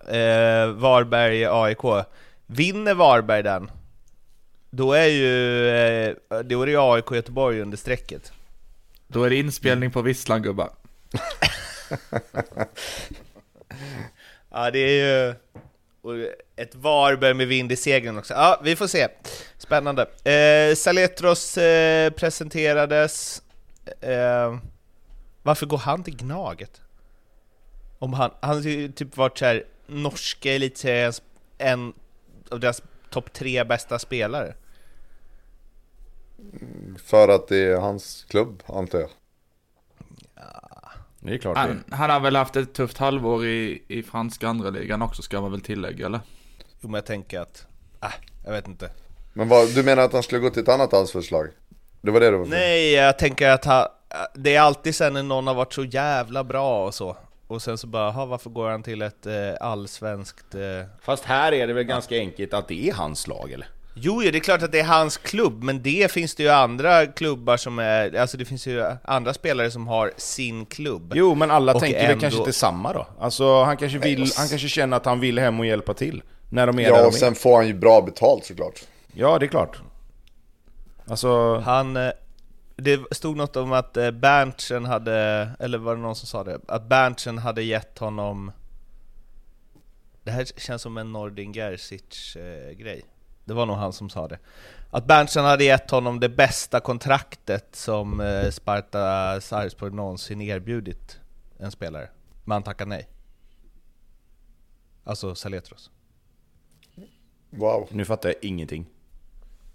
[0.76, 2.04] Varberg-AIK.
[2.46, 3.70] Vinner Varberg den,
[4.74, 8.32] då är ju, eh, då är det AIK Göteborg under strecket.
[9.06, 10.70] Då är det inspelning på Visslan gubbar.
[14.50, 15.34] ja det är ju
[16.56, 18.34] ett Varberg med vind i seglen också.
[18.34, 19.08] Ja, vi får se.
[19.58, 20.02] Spännande.
[20.32, 23.42] Eh, Saletros eh, presenterades.
[24.00, 24.58] Eh,
[25.42, 26.80] varför går han till Gnaget?
[27.98, 31.22] Om han, han har ju typ varit såhär norska elitseriens
[31.58, 31.92] en
[32.50, 34.54] av deras topp tre bästa spelare.
[37.04, 39.08] För att det är hans klubb, antar jag.
[40.34, 44.48] Ja, det är klart han, han har väl haft ett tufft halvår i, i franska
[44.48, 46.20] andra ligan också, ska man väl tillägga, eller?
[46.80, 47.66] Jo, men jag tänker att...
[48.02, 48.08] Äh,
[48.44, 48.90] jag vet inte.
[49.32, 51.32] Men vad, du menar att han skulle gå till ett annat allsvenskt
[52.00, 53.86] Det var det du var Nej, jag tänker att han,
[54.34, 57.16] det är alltid sen när någon har varit så jävla bra och så.
[57.46, 60.54] Och sen så bara, aha, varför går han till ett eh, allsvenskt...
[60.54, 60.86] Eh...
[61.00, 63.68] Fast här är det väl ganska enkelt att det är hans lag, eller?
[63.94, 67.06] Jo, det är klart att det är hans klubb, men det finns det ju andra
[67.06, 68.16] klubbar som är...
[68.16, 71.12] Alltså det finns ju andra spelare som har sin klubb.
[71.16, 72.12] Jo, men alla tänker ändå...
[72.12, 73.06] väl kanske inte samma då?
[73.20, 76.22] Alltså han kanske, vill, han kanske känner att han vill hem och hjälpa till.
[76.50, 78.80] När de är ja, där och sen får han ju bra betalt såklart.
[79.12, 79.80] Ja, det är klart.
[81.06, 81.58] Alltså...
[81.58, 81.96] Han...
[81.96, 82.10] Eh,
[82.76, 86.60] det stod något om att eh, Berntsen hade, eller var det någon som sa det?
[86.68, 88.52] Att Berntsen hade gett honom...
[90.24, 93.02] Det här känns som en Nordin Gerzic-grej.
[93.44, 94.38] Det var nog han som sa det.
[94.90, 101.20] Att Berntsen hade gett honom det bästa kontraktet som eh, Sparta Sarpsborg någonsin erbjudit
[101.58, 102.08] en spelare.
[102.44, 103.08] Men han tackade nej.
[105.04, 105.90] Alltså Saletros.
[107.50, 107.88] Wow.
[107.90, 108.86] Nu fattar jag ingenting.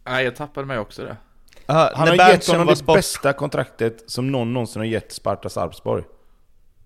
[0.03, 1.17] Nej, jag tappade mig också det.
[1.65, 2.95] Aha, han har gett honom det sport...
[2.95, 6.03] bästa kontraktet som någon någonsin har gett Sparta Sarpsborg.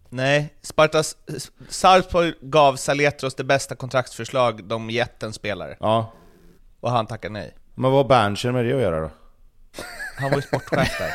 [0.09, 1.03] Nej, Sparta
[1.69, 5.77] Sarpsborg gav Saletros det bästa kontraktsförslag de gett en spelare.
[5.79, 6.13] Ja.
[6.81, 7.55] Och han tackade nej.
[7.75, 9.11] Men vad har Berntsen med det att göra då?
[10.17, 11.11] Han var ju sportchef där.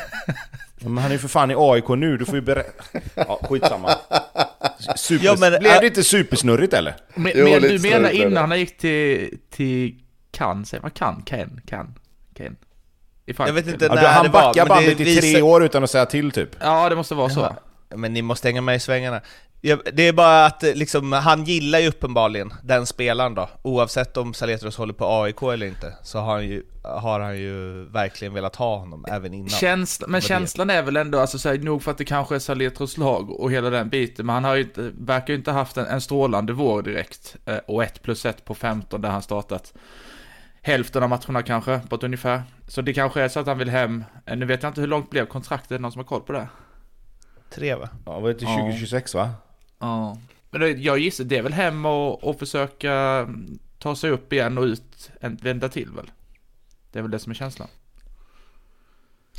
[0.89, 2.83] men han är ju för fan i AIK nu, du får ju berätta...
[3.15, 3.95] Ja, skitsamma.
[4.95, 5.25] Super...
[5.25, 6.95] Ja, men, Blev det inte supersnurrigt eller?
[7.15, 9.95] Men, jo, men du menar innan han gick till, till
[10.31, 11.23] Cannes, säger man Cannes?
[11.25, 11.61] Ken?
[11.65, 11.95] Cannes?
[12.37, 12.55] Ken?
[13.25, 16.49] Jag vet inte när Han backar bandet i tre år utan att säga till typ.
[16.59, 17.55] Ja, det måste vara så.
[17.89, 19.21] Ja, men ni måste hänga med i svängarna.
[19.61, 24.77] Det är bara att liksom, han gillar ju uppenbarligen den spelaren då, oavsett om Saletros
[24.77, 28.77] håller på AIK eller inte, så har han ju, har han ju verkligen velat ha
[28.77, 29.49] honom även innan.
[29.49, 32.39] Känsla, men känslan är väl ändå, alltså så här, nog för att det kanske är
[32.39, 35.77] Saletros lag och hela den biten, men han har ju inte, verkar ju inte haft
[35.77, 39.73] en, en strålande vår direkt, eh, och 1 plus 1 på 15 där han startat
[40.61, 42.43] hälften av matcherna kanske, på ett ungefär.
[42.67, 44.03] Så det kanske är så att han vill hem,
[44.35, 46.47] nu vet jag inte hur långt blev kontraktet, någon som har koll på det?
[47.49, 47.89] Tre va?
[48.05, 49.29] Ja, var det till 2026 va?
[49.79, 50.17] Ja.
[50.49, 53.27] Men jag gissar, det är väl hem och, och försöka
[53.79, 56.11] ta sig upp igen och ut, vända till väl?
[56.91, 57.67] Det är väl det som är känslan.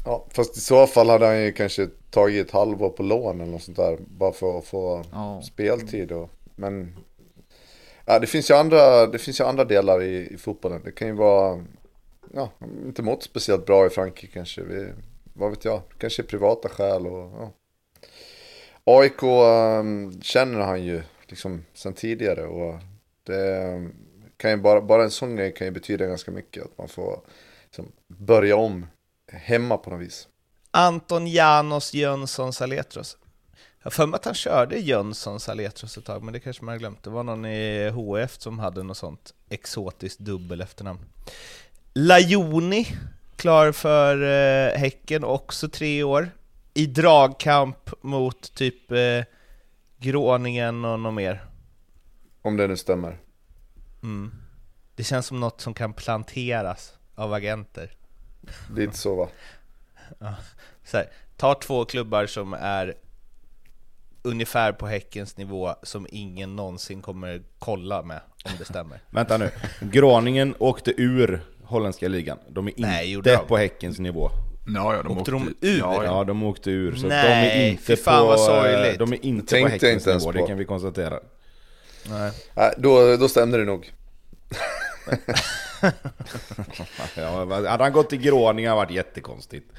[0.04, 3.52] Ja, fast i så fall hade han ju kanske tagit ett halvår på lån eller
[3.52, 3.98] något sånt där.
[4.06, 5.42] Bara för att få ja.
[5.42, 6.96] speltid och, men
[8.10, 10.80] Ja, det finns ju andra, det finns ju andra delar i, i fotbollen.
[10.84, 11.64] Det kan ju vara,
[12.34, 12.50] ja,
[12.86, 14.62] inte mått speciellt bra i Frankrike kanske.
[14.62, 14.88] Vi,
[15.34, 17.52] vad vet jag, kanske privata skäl och ja.
[18.88, 22.80] AIK um, ehm, känner han ju liksom sen tidigare och
[23.24, 23.90] det
[24.36, 26.64] kan ju bara, bara en sån grej kan ju betyda ganska mycket.
[26.64, 27.20] Att man får
[27.64, 28.86] liksom, börja om
[29.32, 30.28] hemma på något vis.
[30.70, 33.16] Anton Janos Jönsson Saletros.
[33.78, 36.72] Jag har för mig att han körde Jönsson Saletros ett tag, men det kanske man
[36.72, 37.02] har glömt.
[37.02, 41.00] Det var någon i HF som hade något sånt exotiskt dubbel efternamn.
[41.92, 42.86] Lajoni,
[43.36, 46.30] klar för eh, Häcken, också tre år.
[46.78, 49.24] I dragkamp mot typ eh,
[49.96, 51.44] Gråningen och något mer.
[52.42, 53.18] Om det nu stämmer.
[54.02, 54.34] Mm.
[54.94, 57.92] Det känns som något som kan planteras av agenter.
[58.74, 59.28] Lite så va?
[60.18, 60.34] ja.
[60.84, 62.94] så här, ta två klubbar som är
[64.22, 69.00] ungefär på Häckens nivå som ingen någonsin kommer kolla med, om det stämmer.
[69.10, 72.38] Vänta nu, Gråningen åkte ur holländska ligan.
[72.48, 73.46] De är Nej, inte de?
[73.46, 74.30] på Häckens nivå.
[74.74, 75.78] Ja, ja, de åkte, åkte de ur?
[75.78, 76.94] Ja, ja, de åkte ur.
[76.94, 78.98] Så Nej, de är inte fan på, vad sorgligt.
[78.98, 81.20] De är inte på Häckens inte nivå, det kan vi konstatera.
[82.10, 82.32] Nej.
[82.54, 83.86] Nej då, då stämde det nog.
[87.16, 89.72] ja, hade han gått till Gråningen hade det varit jättekonstigt.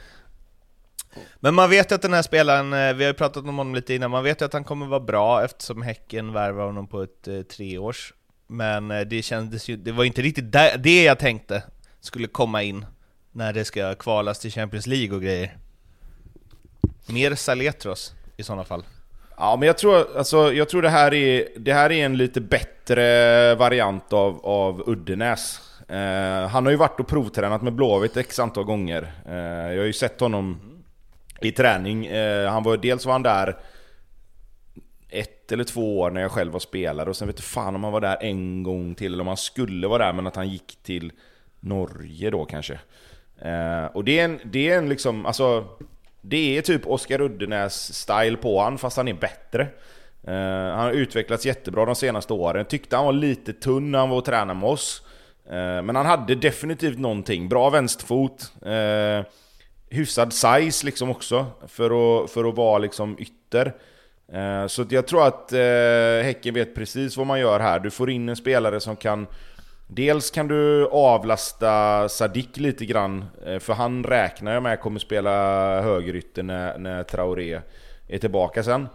[1.39, 3.75] Men man vet ju att den här spelaren, eh, vi har ju pratat om honom
[3.75, 7.01] lite innan, man vet ju att han kommer vara bra eftersom Häcken värvar honom på
[7.01, 8.13] ett eh, treårs.
[8.47, 11.63] Men eh, det kändes ju, det var inte riktigt där, det jag tänkte
[12.01, 12.85] skulle komma in
[13.31, 15.57] när det ska kvalas till Champions League och grejer.
[17.05, 18.83] Mer Saletros i sådana fall.
[19.37, 22.41] Ja, men jag tror, alltså, jag tror det, här är, det här är en lite
[22.41, 25.61] bättre variant av, av Uddenäs.
[25.87, 29.11] Eh, han har ju varit och provtränat med Blåvitt x antal gånger.
[29.25, 30.61] Eh, jag har ju sett honom
[31.41, 32.05] i träning.
[32.05, 33.57] Eh, han var, dels var han där
[35.09, 37.83] ett eller två år när jag själv var spelare och sen vet du fan om
[37.83, 40.49] han var där en gång till eller om han skulle vara där men att han
[40.49, 41.11] gick till
[41.59, 42.79] Norge då kanske.
[43.41, 45.65] Eh, och det är en, det är en liksom, alltså
[46.21, 49.67] det är typ Oskar Uddenäs-style på han fast han är bättre.
[50.23, 52.65] Eh, han har utvecklats jättebra de senaste åren.
[52.65, 55.01] Tyckte han var lite tunn när han var och tränade med oss.
[55.45, 57.49] Eh, men han hade definitivt någonting.
[57.49, 58.51] Bra vänsterfot.
[58.65, 59.25] Eh,
[59.89, 61.45] hyfsad size liksom också.
[61.67, 63.73] För att, för att vara liksom ytter.
[64.33, 67.79] Eh, så jag tror att eh, Häcken vet precis vad man gör här.
[67.79, 69.27] Du får in en spelare som kan
[69.91, 75.31] Dels kan du avlasta Sadik lite grann, eh, för han räknar jag med kommer spela
[75.81, 77.61] högerytter när, när Traoré
[78.07, 78.87] är tillbaka sen.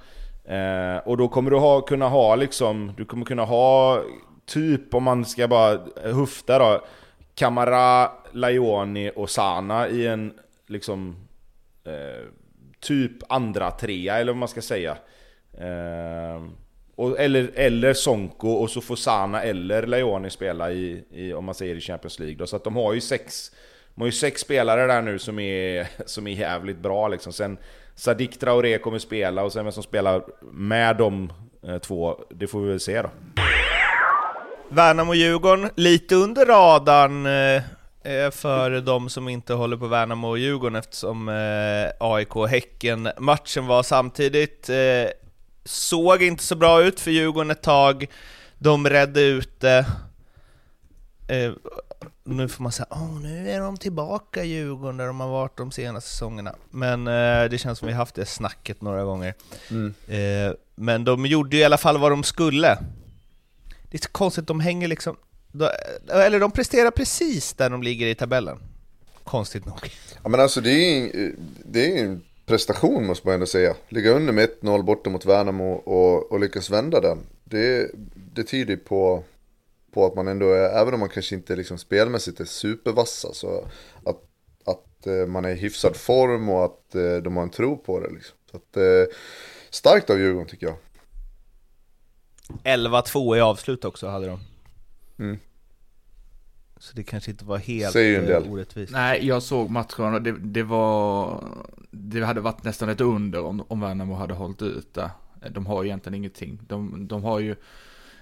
[0.45, 4.03] Eh, och då kommer du ha, kunna ha liksom, du kommer kunna ha
[4.47, 6.85] typ om man ska bara hufta då,
[7.35, 10.33] Kamara, Laioni och Sana i en
[10.67, 11.17] liksom
[11.85, 12.27] eh,
[12.81, 14.97] typ andra trea eller vad man ska säga.
[15.59, 16.43] Eh,
[16.97, 21.55] och, eller, eller Sonko och så får Sana eller Leone spela i, i, om man
[21.55, 22.47] säger i Champions League då.
[22.47, 23.51] Så att de har ju sex,
[23.95, 27.33] de har ju sex spelare där nu som är, som är jävligt bra liksom.
[27.33, 27.59] Sen
[27.95, 31.33] Sadik Traoré kommer spela och sen vem som spelar med de
[31.67, 33.11] eh, två, det får vi väl se då.
[34.69, 37.63] Värnamo-Djurgården, lite under radarn eh,
[38.15, 44.69] eh för de som inte håller på Värnamo och Djurgården eftersom eh, AIK-Häcken-matchen var samtidigt.
[44.69, 45.24] Eh,
[45.64, 48.07] Eh, såg inte så bra ut för Djurgården ett tag,
[48.59, 49.87] de redde ut det.
[51.29, 51.53] Eh,
[52.24, 55.70] nu får man säga åh nu är de tillbaka Djurgården där de har varit de
[55.72, 56.55] senaste säsongerna.
[56.70, 59.35] Men eh, det känns som vi haft det snacket några gånger.
[59.70, 59.94] Mm.
[60.09, 62.79] Eh, men de gjorde ju i alla fall vad de skulle.
[63.90, 65.16] Det är så konstigt, de hänger liksom...
[65.53, 65.70] De,
[66.09, 68.59] eller de presterar precis där de ligger i tabellen.
[69.24, 69.90] Konstigt nog.
[70.22, 73.77] Ja men alltså det är ju det är prestation måste man ändå säga.
[73.89, 77.27] Ligga under med 1-0 borta mot Värnamo och, och lyckas vända den.
[77.45, 79.25] Det, det tyder på,
[79.93, 83.69] på att man ändå är, även om man kanske inte liksom spelmässigt är supervassa, så
[84.05, 84.21] att,
[84.65, 88.01] att eh, man är i hyfsad form och att eh, de har en tro på
[88.01, 88.11] det.
[88.11, 88.37] Liksom.
[88.51, 89.15] Så att, eh,
[89.71, 90.77] starkt av Djurgården tycker jag.
[92.65, 94.41] 11-2 i avslut också hade de.
[95.19, 95.39] Mm.
[96.85, 98.92] Så det kanske inte var helt eh, orättvist.
[98.92, 101.44] Nej, jag såg matchen och det, det, var...
[101.90, 105.11] Det hade varit nästan ett under om, om Värnamo hade hållit ut där.
[105.51, 106.59] De har egentligen ingenting.
[106.68, 107.57] De, de har ju...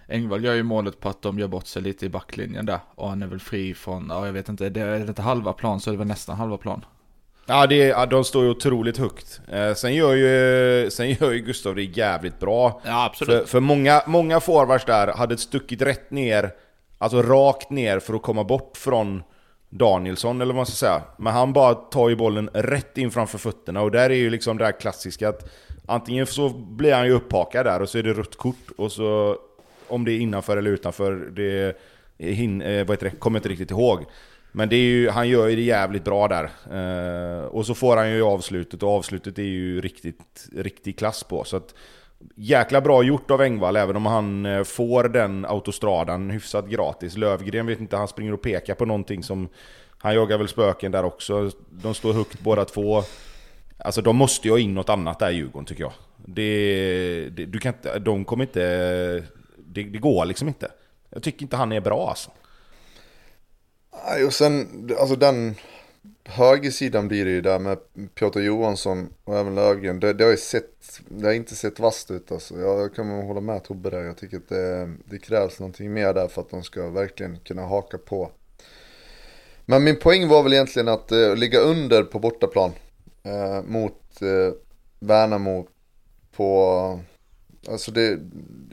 [0.09, 2.79] Engvall gör ju målet på att de gör bort sig lite i backlinjen där.
[2.94, 5.81] Och han är väl fri från, ja jag vet inte, det är inte halva plan
[5.81, 6.85] så är det väl nästan halva plan.
[7.46, 9.40] Ja, det, ja, de står ju otroligt högt.
[9.48, 12.81] Eh, sen, gör ju, sen gör ju Gustav det jävligt bra.
[12.85, 13.40] Ja, absolut.
[13.40, 16.51] För, för många, många forwards där hade stuckit rätt ner,
[17.03, 19.23] alltså rakt ner för att komma bort från
[19.71, 21.03] Danielsson eller vad man ska säga.
[21.17, 24.59] Men han bara tar ju bollen rätt in framför fötterna och där är ju liksom
[24.59, 25.51] det här klassiska att
[25.87, 29.37] antingen så blir han ju upphakad där och så är det rött kort och så
[29.88, 31.77] om det är innanför eller utanför, det,
[32.19, 34.05] hin, eh, vad heter det kommer jag inte riktigt ihåg.
[34.53, 36.45] Men det är ju, han gör ju det jävligt bra där.
[36.73, 41.45] Eh, och så får han ju avslutet och avslutet är ju riktigt, riktig klass på.
[41.45, 41.75] Så att,
[42.37, 47.17] jäkla bra gjort av Engvall även om han eh, får den autostradan hyfsat gratis.
[47.17, 49.49] Lövgren vet inte, han springer och pekar på någonting som...
[49.99, 51.51] Han jagar väl spöken där också.
[51.71, 53.03] De står högt båda två.
[53.79, 55.93] Alltså de måste ju ha in något annat där i Djurgården tycker jag.
[56.17, 58.61] Det, det, du kan inte, de kommer inte...
[59.57, 60.71] Det, det går liksom inte.
[61.11, 62.31] Jag tycker inte han är bra alltså.
[64.07, 64.69] Nej, och sen,
[65.01, 65.55] alltså den
[66.25, 67.79] högersidan blir det ju där med
[68.15, 70.01] Piotr Johansson och även Löfgren.
[70.01, 72.61] Det, det har ju sett, det har inte sett vasst ut alltså.
[72.61, 74.03] Jag kan hålla med Tobbe där.
[74.03, 77.62] Jag tycker att det, det krävs någonting mer där för att de ska verkligen kunna
[77.62, 78.31] haka på.
[79.65, 82.73] Men min poäng var väl egentligen att eh, ligga under på bortaplan
[83.23, 84.55] eh, mot eh,
[85.01, 85.67] Värnamo
[86.37, 87.01] på
[87.68, 88.18] Alltså det,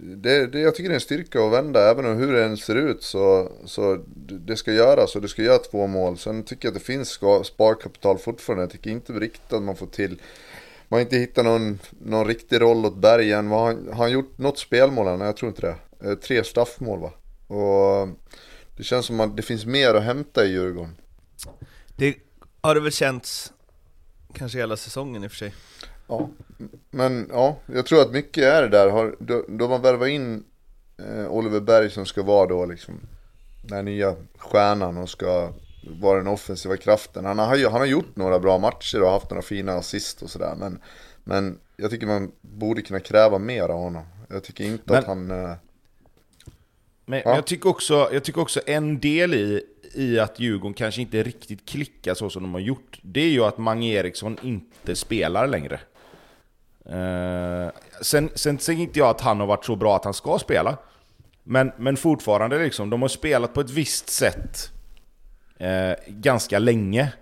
[0.02, 2.58] det, det, jag tycker det är en styrka att vända, även om hur det än
[2.58, 6.18] ser ut så, så det ska göras och det ska göra två mål.
[6.18, 9.88] Sen tycker jag att det finns sparkapital fortfarande, jag tycker inte riktigt att man får
[9.88, 10.22] till
[10.90, 13.48] man har inte hittat någon, någon riktig roll åt Bergen.
[13.48, 15.20] Har han, har han gjort något spelmål än?
[15.20, 16.10] Jag tror inte det.
[16.10, 17.12] Eh, tre straffmål va?
[17.56, 18.08] Och
[18.78, 20.96] det känns som att det finns mer att hämta i Djurgården.
[21.96, 22.18] Det
[22.62, 23.54] har det väl känts
[24.34, 25.54] kanske hela säsongen i och för sig.
[26.10, 26.30] Ja,
[26.90, 28.90] men ja, jag tror att mycket är det där.
[28.90, 30.44] Har, då, då man värvar in
[30.98, 33.00] eh, Oliver Berg som ska vara då liksom
[33.62, 35.54] den nya stjärnan och ska
[36.02, 37.26] vara den offensiva kraften.
[37.26, 40.56] Han har, han har gjort några bra matcher och haft några fina assist och sådär.
[40.60, 40.80] Men,
[41.24, 44.04] men jag tycker man borde kunna kräva mer av honom.
[44.30, 45.32] Jag tycker inte men, att han...
[45.32, 45.52] Eh,
[47.06, 47.36] men ja.
[47.36, 51.66] jag, tycker också, jag tycker också en del i, i att Djurgården kanske inte riktigt
[51.66, 53.00] klickar så som de har gjort.
[53.02, 55.80] Det är ju att Mange Eriksson inte spelar längre.
[56.86, 60.40] Eh, sen, sen säger inte jag att han har varit så bra att han ska
[60.40, 60.78] spela.
[61.44, 64.72] Men, men fortfarande liksom, de har spelat på ett visst sätt
[65.58, 67.14] eh, ganska länge.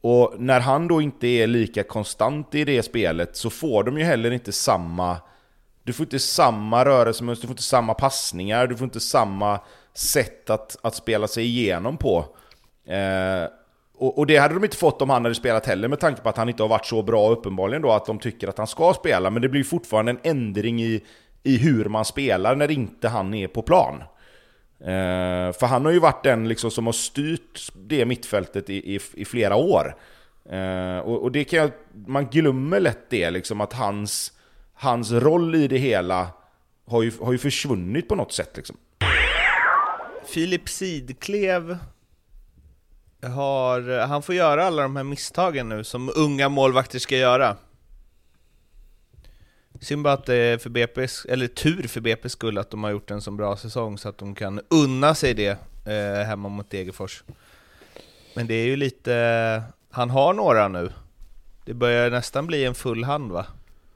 [0.00, 4.04] Och när han då inte är lika konstant i det spelet så får de ju
[4.04, 5.16] heller inte samma...
[5.82, 9.60] Du får inte samma rörelsemönster, du får inte samma passningar, du får inte samma
[9.94, 12.18] sätt att, att spela sig igenom på.
[12.86, 13.48] Eh,
[13.98, 16.28] och, och, det hade de inte fått om han hade spelat heller med tanke på
[16.28, 18.94] att han inte har varit så bra uppenbarligen då att de tycker att han ska
[18.94, 19.30] spela.
[19.30, 21.04] Men det blir fortfarande en ändring i,
[21.42, 24.02] i hur man spelar när inte han är på plan.
[24.80, 29.00] Eh, för han har ju varit den liksom som har styrt det mittfältet i, i,
[29.14, 29.96] i flera år.
[30.50, 31.70] Eh, och, och, det kan jag,
[32.06, 34.32] man glömmer lätt det liksom att hans,
[34.74, 36.28] hans roll i det hela
[36.86, 38.76] har ju, har ju försvunnit på något sätt liksom.
[40.26, 41.78] Filip Sidklev
[43.22, 47.56] har, han får göra alla de här misstagen nu som unga målvakter ska göra.
[49.80, 52.90] Synd bara att det är för BP's, eller tur för BP's skull att de har
[52.90, 56.70] gjort en så bra säsong så att de kan unna sig det eh, hemma mot
[56.70, 57.24] Degerfors.
[58.34, 60.92] Men det är ju lite, han har några nu.
[61.64, 63.46] Det börjar nästan bli en full hand va?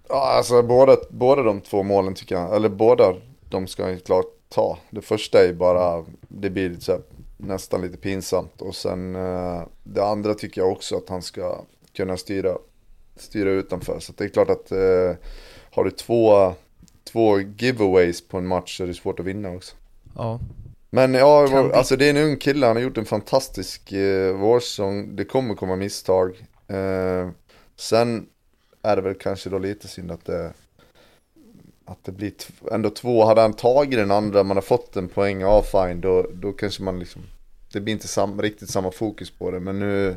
[0.09, 3.15] Ja, alltså båda, båda de två målen tycker jag, eller båda
[3.51, 4.79] de ska han klart ta.
[4.91, 7.03] Det första är bara, det blir lite så här
[7.43, 8.63] nästan lite pinsamt.
[8.63, 12.59] Och sen eh, det andra tycker jag också att han ska kunna styra,
[13.17, 14.01] styra utanför.
[14.01, 15.17] Så det är klart att eh,
[15.71, 16.53] har du två,
[17.05, 19.77] två giveaways på en match så är det svårt att vinna också.
[20.17, 20.41] Ja.
[20.91, 25.17] Men ja, alltså det är en ung kille, han har gjort en fantastisk eh, vårsäsong.
[25.17, 26.47] Det kommer komma misstag.
[26.69, 27.31] Eh,
[27.77, 28.27] sen
[28.83, 30.53] är det väl kanske då lite synd att det
[31.91, 32.33] att det blir
[32.73, 36.27] ändå två, hade han tagit den andra, man har fått en poäng, ja fine, då,
[36.33, 37.23] då kanske man liksom
[37.73, 40.17] Det blir inte sam, riktigt samma fokus på det, men nu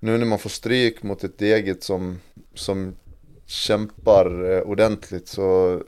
[0.00, 2.18] Nu när man får stryk mot ett eget som,
[2.54, 2.96] som
[3.46, 5.80] kämpar eh, ordentligt så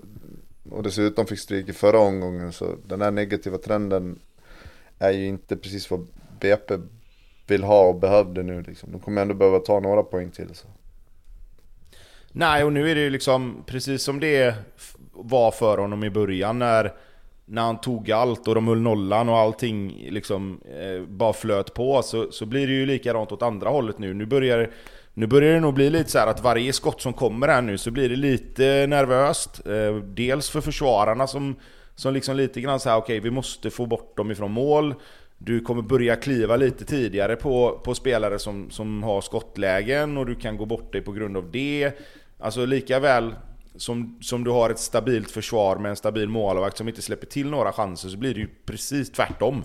[0.70, 4.18] Och dessutom fick stryk i förra omgången så den här negativa trenden
[4.98, 6.06] Är ju inte precis vad
[6.40, 6.74] BP
[7.46, 8.92] vill ha och behövde nu liksom.
[8.92, 10.66] De kommer ändå behöva ta några poäng till så.
[12.36, 14.54] Nej, och nu är det ju liksom precis som det
[15.12, 16.92] var för honom i början när,
[17.44, 22.02] när han tog allt och de höll nollan och allting liksom eh, bara flöt på
[22.02, 24.14] så, så blir det ju likadant åt andra hållet nu.
[24.14, 24.70] Nu börjar,
[25.14, 27.90] nu börjar det nog bli lite så att varje skott som kommer här nu så
[27.90, 29.66] blir det lite nervöst.
[29.66, 31.56] Eh, dels för försvararna som,
[31.94, 34.94] som liksom lite grann såhär okej okay, vi måste få bort dem ifrån mål.
[35.38, 40.34] Du kommer börja kliva lite tidigare på, på spelare som, som har skottlägen och du
[40.34, 41.92] kan gå bort dig på grund av det.
[42.38, 43.34] Alltså lika väl
[43.76, 47.50] som, som du har ett stabilt försvar med en stabil målvakt som inte släpper till
[47.50, 49.62] några chanser så blir det ju precis tvärtom.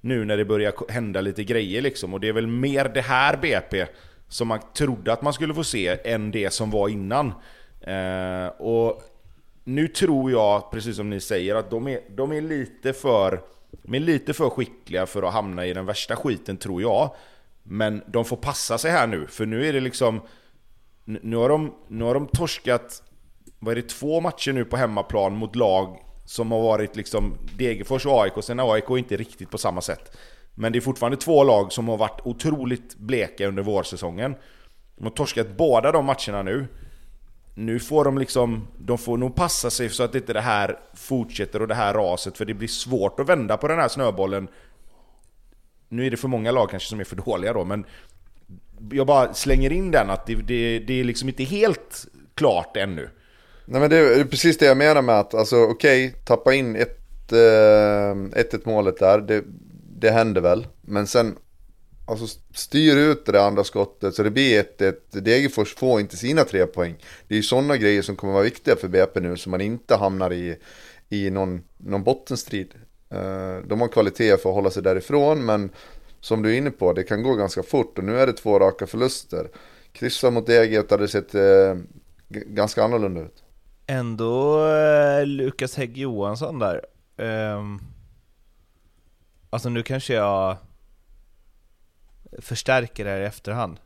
[0.00, 2.14] Nu när det börjar hända lite grejer liksom.
[2.14, 3.86] Och det är väl mer det här BP
[4.28, 7.32] som man trodde att man skulle få se än det som var innan.
[7.80, 9.02] Eh, och
[9.64, 13.40] nu tror jag, precis som ni säger, att de är, de är lite för
[13.82, 17.14] de är lite för skickliga för att hamna i den värsta skiten tror jag.
[17.62, 20.20] Men de får passa sig här nu, för nu är det liksom...
[21.22, 23.02] Nu har de, nu har de torskat,
[23.58, 28.06] vad är det, två matcher nu på hemmaplan mot lag som har varit liksom Degerfors
[28.06, 30.16] och AIK, sen är AIK inte riktigt på samma sätt.
[30.54, 34.34] Men det är fortfarande två lag som har varit otroligt bleka under vårsäsongen.
[34.96, 36.66] De har torskat båda de matcherna nu.
[37.54, 41.62] Nu får de liksom, de får nog passa sig så att inte det här fortsätter
[41.62, 44.48] och det här raset, för det blir svårt att vända på den här snöbollen.
[45.88, 47.84] Nu är det för många lag kanske som är för dåliga då, men
[48.90, 53.10] jag bara slänger in den att det, det, det är liksom inte helt klart ännu.
[53.64, 56.76] Nej men det är precis det jag menar med att, alltså okej, okay, tappa in
[56.76, 59.44] ett, eh, 1-1 målet där, det,
[59.96, 60.66] det händer väl.
[60.80, 61.36] Men sen,
[62.06, 65.20] alltså styr ut det andra skottet så det blir 1-1.
[65.20, 66.94] Degerfors får inte sina tre poäng.
[67.28, 69.96] Det är ju sådana grejer som kommer vara viktiga för BP nu, så man inte
[69.96, 70.56] hamnar i,
[71.08, 72.74] i någon, någon bottenstrid.
[73.10, 75.70] Eh, de har kvalitet för att hålla sig därifrån, men
[76.22, 78.58] som du är inne på, det kan gå ganska fort och nu är det två
[78.58, 79.50] raka förluster.
[79.92, 81.76] Kryssa mot Deget hade sett eh,
[82.28, 83.42] ganska annorlunda ut
[83.86, 86.86] ändå eh, Lukas Hägg Johansson där.
[87.16, 87.80] Um,
[89.50, 90.56] alltså nu kanske jag
[92.38, 93.80] förstärker det här i efterhand.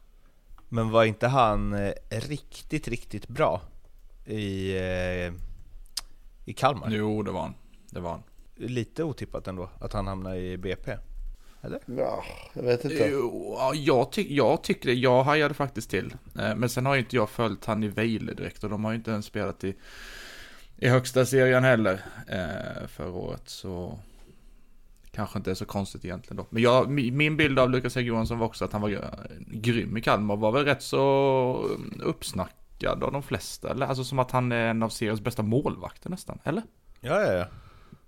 [0.68, 3.62] Men var inte han eh, riktigt, riktigt bra
[4.24, 5.32] i, eh,
[6.44, 6.90] i Kalmar?
[6.90, 7.54] Jo, det var han.
[7.90, 8.22] Det var han.
[8.54, 10.96] Lite otippat ändå att han hamnade i BP.
[11.66, 11.80] Eller?
[11.86, 13.12] Ja, jag vet inte.
[13.74, 14.94] Jag, ty jag tycker det.
[14.94, 16.14] Jag hajade faktiskt till.
[16.38, 18.92] Eh, men sen har ju inte jag följt han i Vejle direkt och de har
[18.92, 19.74] ju inte ens spelat i,
[20.76, 23.42] i högsta serien heller eh, förra året.
[23.44, 23.98] Så
[25.10, 26.46] kanske inte är så konstigt egentligen då.
[26.50, 29.00] Men jag, min bild av Lukas Hägg Johansson var också att han var
[29.38, 30.36] grym i Kalmar.
[30.36, 33.70] Var väl rätt så uppsnackad av de flesta.
[33.70, 33.86] Eller?
[33.86, 36.62] Alltså som att han är en av seriens bästa målvakter nästan, eller?
[37.00, 37.46] Ja, ja, ja.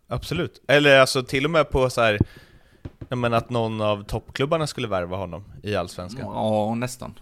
[0.07, 0.63] Absolut.
[0.69, 2.19] Eller alltså till och med på så här
[3.09, 6.25] Ja, men att någon av toppklubbarna skulle värva honom i Allsvenskan?
[6.25, 7.19] Ja, nästan.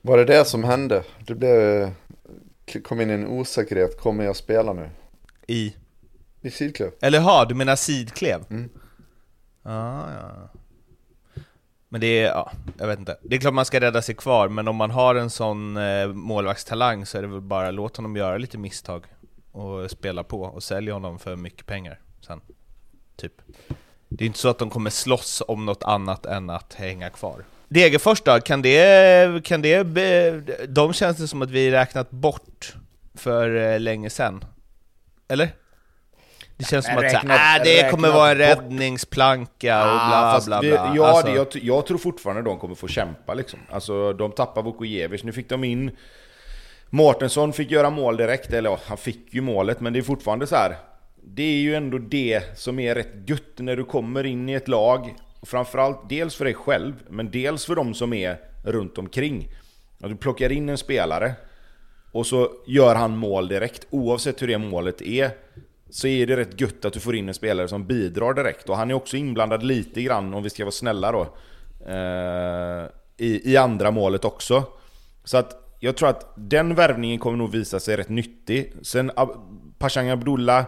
[0.00, 1.04] Var det det som hände?
[1.18, 1.90] Du blev,
[2.84, 4.90] kom in i en osäkerhet, kommer jag spela nu?
[5.46, 5.76] I?
[6.40, 6.90] I Sidklev.
[7.00, 8.44] Eller ha, du menar Sidklev?
[8.50, 8.70] Mm.
[9.62, 10.48] Ah, ja.
[11.88, 13.18] Men det är, ja, jag vet inte.
[13.22, 16.08] Det är klart man ska rädda sig kvar, men om man har en sån eh,
[16.08, 19.06] målvaktstalang så är det väl bara låt honom göra lite misstag
[19.52, 22.40] och spela på och sälja honom för mycket pengar sen.
[23.16, 23.42] Typ.
[24.08, 27.44] Det är inte så att de kommer slåss om något annat än att hänga kvar.
[27.68, 29.82] Degerfors då, kan det, kan det,
[30.68, 32.74] de känns det som att vi räknat bort
[33.14, 34.44] för eh, länge sedan.
[35.28, 35.48] Eller?
[36.56, 40.60] Det känns som att räknat, äh, det kommer vara en räddningsplanka och bla bla bla.
[40.60, 41.26] Vi, ja, alltså.
[41.26, 43.58] det, jag, jag, tror fortfarande de kommer få kämpa liksom.
[43.70, 45.90] Alltså de tappar Vukojevic, nu fick de in
[46.90, 50.46] Mårtensson fick göra mål direkt, eller ja, han fick ju målet, men det är fortfarande
[50.46, 50.76] så här
[51.34, 54.68] det är ju ändå det som är rätt gött när du kommer in i ett
[54.68, 55.14] lag.
[55.42, 59.48] Framförallt dels för dig själv, men dels för de som är runt omkring.
[60.00, 61.34] Att du plockar in en spelare
[62.12, 63.86] och så gör han mål direkt.
[63.90, 65.30] Oavsett hur det målet är
[65.90, 68.68] så är det rätt gött att du får in en spelare som bidrar direkt.
[68.68, 71.20] Och han är också inblandad lite grann, om vi ska vara snälla då,
[71.92, 74.64] eh, i, i andra målet också.
[75.24, 78.72] Så att jag tror att den värvningen kommer nog visa sig rätt nyttig.
[78.82, 79.10] Sen
[79.78, 80.64] Pashang Abdullah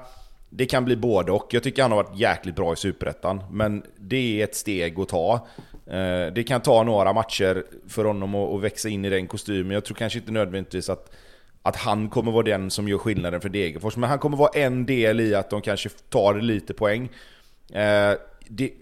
[0.50, 1.48] det kan bli både och.
[1.50, 5.08] Jag tycker han har varit jäkligt bra i Superettan, men det är ett steg att
[5.08, 5.46] ta.
[5.86, 9.70] Eh, det kan ta några matcher för honom att växa in i den kostymen.
[9.70, 11.12] Jag tror kanske inte nödvändigtvis att,
[11.62, 14.86] att han kommer vara den som gör skillnaden för Degerfors, men han kommer vara en
[14.86, 17.08] del i att de kanske tar lite poäng.
[17.72, 18.12] Eh,
[18.48, 18.72] det,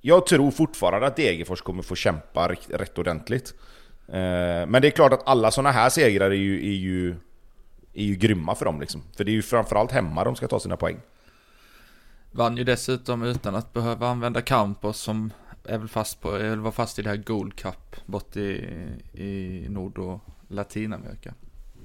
[0.00, 3.54] jag tror fortfarande att Degerfors kommer få kämpa rätt ordentligt.
[4.08, 7.14] Eh, men det är klart att alla sådana här segrar är ju, är ju
[7.94, 9.02] är ju grymma för dem liksom.
[9.16, 10.96] För det är ju framförallt hemma de ska ta sina poäng.
[12.30, 15.32] Vann ju dessutom utan att behöva använda Campos som
[15.64, 18.68] är väl fast på, eller var fast i det här Gold Cup bort i,
[19.12, 21.34] i Nord och Latinamerika.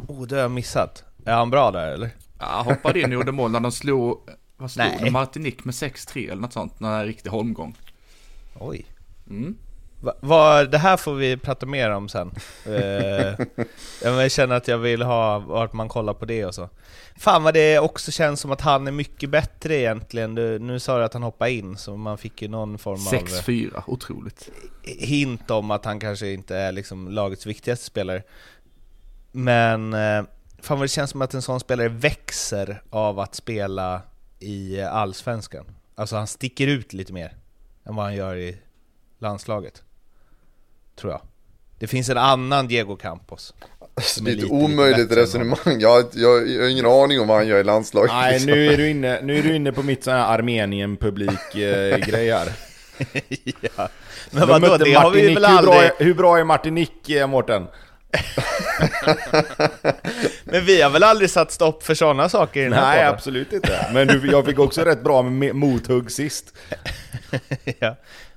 [0.07, 1.03] Oh, det har jag missat.
[1.25, 2.09] Är han bra där eller?
[2.39, 4.99] Ja, hoppade in och gjorde mål när de slog, vad slog Nej.
[5.03, 5.11] de?
[5.11, 7.75] Martinique med 6-3 eller något sånt, när det är riktig holmgång.
[8.59, 8.85] Oj.
[9.29, 9.57] Mm.
[9.99, 12.31] Va, va, det här får vi prata mer om sen.
[12.65, 13.33] eh,
[14.01, 16.69] jag känner att jag vill ha vart man kollar på det och så.
[17.15, 20.35] Fan vad det också känns som att han är mycket bättre egentligen.
[20.35, 23.13] Du, nu sa du att han hoppade in, så man fick ju någon form av...
[23.13, 24.49] 6-4, otroligt.
[24.83, 28.23] Hint om att han kanske inte är liksom lagets viktigaste spelare.
[29.31, 30.23] Men eh,
[30.61, 34.01] fan vad det känns som att en sån spelare växer av att spela
[34.39, 35.65] i Allsvenskan.
[35.95, 37.37] Alltså han sticker ut lite mer
[37.85, 38.57] än vad han gör i
[39.19, 39.83] landslaget.
[40.99, 41.21] Tror jag.
[41.79, 43.53] Det finns en annan Diego Campos.
[43.95, 45.79] Alltså, det är ett omöjligt resonemang.
[45.79, 48.11] Jag, jag, jag har ingen aning om vad han gör i landslaget.
[48.13, 48.51] Nej, liksom.
[48.51, 52.51] nu är du inne, nu är du inne på mitt sån här Armenien-publik-grej här.
[53.75, 53.89] ja.
[54.31, 55.57] Men vadå, det har vi väl aldrig...
[55.57, 57.67] Hur bra, är, hur bra är Martinique, eh, Mårten?
[60.43, 63.13] Men vi har väl aldrig satt stopp för sådana saker i den Nej, här podden?
[63.13, 63.87] absolut inte.
[63.93, 66.53] Men du, jag fick också rätt bra med mothugg sist.
[67.79, 67.95] ja.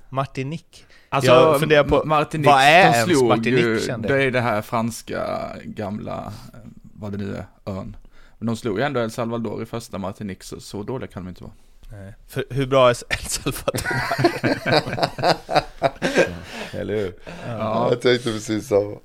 [0.09, 0.83] Martinique.
[1.13, 4.61] Alltså, jag funderar på, Martinique, vad är ens slog, Martinique kände Det är det här
[4.61, 6.33] franska gamla,
[6.81, 7.95] vad det nu är, ön.
[8.37, 11.29] Men de slog ju ändå El Salvador i första Martinique, så, så dåliga kan de
[11.29, 11.53] inte vara.
[11.91, 12.13] Nej.
[12.27, 13.81] För hur bra är El Salvador?
[16.79, 17.13] Eller hur?
[17.47, 17.87] Ja.
[17.89, 18.97] Jag tänkte precis samma.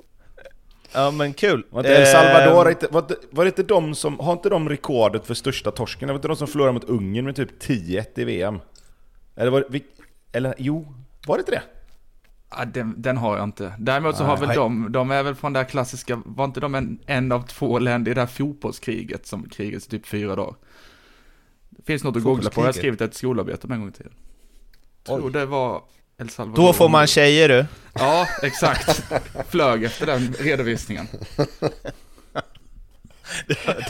[0.93, 1.67] Ja men kul!
[1.71, 4.69] Var inte El Salvador, inte, var, det, var det inte de som, har inte de
[4.69, 6.09] rekordet för största torsken?
[6.09, 8.61] Var det inte de som förlorade mot Ungern med typ 10-1 i VM?
[9.37, 9.83] Eller var det,
[10.33, 10.95] eller jo,
[11.27, 11.63] var det inte det?
[12.51, 13.73] Ja, den, den, har jag inte.
[13.79, 16.75] Däremot så har väl de, de är väl från det här klassiska, var inte de
[16.75, 20.55] en, en av två länder i det här fotbollskriget som krigets typ fyra dagar?
[21.71, 23.93] Det finns något att googla på, jag har skrivit ett skolarbete om en gång i
[23.93, 24.13] tiden.
[25.07, 25.83] Tror det var
[26.19, 26.67] El Salvador.
[26.67, 27.67] Då får man tjejer du.
[27.95, 29.03] Ja, exakt.
[29.49, 31.07] Flög efter den redovisningen.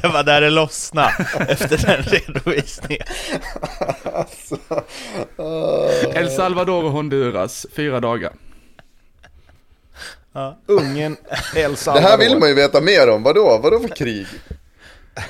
[0.03, 3.07] Det var där det lossnade efter den redovisningen.
[4.05, 4.59] Alltså.
[6.19, 8.33] El Salvador och Honduras, fyra dagar.
[10.37, 10.59] Ja.
[10.67, 11.17] Ungern,
[11.57, 12.03] El Salvador.
[12.03, 13.61] Det här vill man ju veta mer om, vadå?
[13.63, 14.27] Vadå för krig?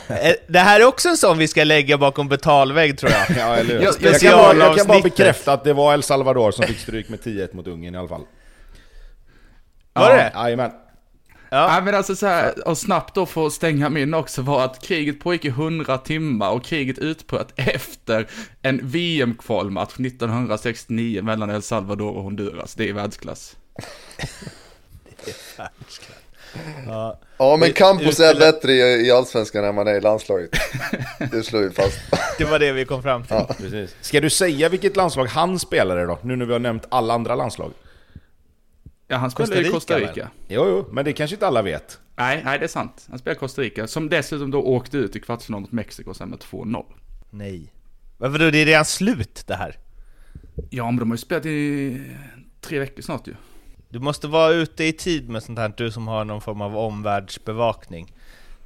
[0.08, 3.36] Eh, det här är också en sån vi ska lägga bakom betalvägg tror jag.
[3.38, 6.50] ja, eller jag, jag, kan bara, jag kan bara bekräfta att det var El Salvador
[6.50, 8.22] som fick stryk med 10-1 mot Ungern i alla fall.
[9.92, 10.32] Var det?
[10.34, 10.70] Jajamän.
[11.50, 11.76] Ja.
[11.76, 14.82] ja men alltså så här, och snabbt då för att stänga min också var att
[14.82, 18.26] kriget pågick i 100 timmar och kriget utbröt efter
[18.62, 22.74] en VM-kvalmatch 1969 mellan El Salvador och Honduras.
[22.74, 23.56] Det är världsklass.
[26.86, 30.50] Ja, ja men Campos är bättre i, i Allsvenskan än man är i landslaget.
[31.30, 31.98] Det slår vi fast.
[32.38, 33.36] Det var det vi kom fram till.
[33.36, 33.54] Ja.
[33.58, 33.96] Precis.
[34.00, 36.18] Ska du säga vilket landslag han spelade då?
[36.22, 37.72] Nu när vi har nämnt alla andra landslag.
[39.08, 40.30] Ja, han spelar i Costa Rica.
[40.48, 41.98] Jo, jo, men det kanske inte alla vet.
[42.16, 43.06] Nej, nej, det är sant.
[43.10, 46.28] Han spelar i Costa Rica, som dessutom då åkte ut i kvartsfinal mot Mexiko sen
[46.28, 46.84] med 2-0.
[47.30, 47.72] Nej.
[48.18, 48.50] Varför då?
[48.50, 49.78] Det är redan slut det här.
[50.70, 52.02] Ja, men de har ju spelat i
[52.60, 53.34] tre veckor snart ju.
[53.96, 56.76] Du måste vara ute i tid med sånt här, du som har någon form av
[56.76, 58.12] omvärldsbevakning.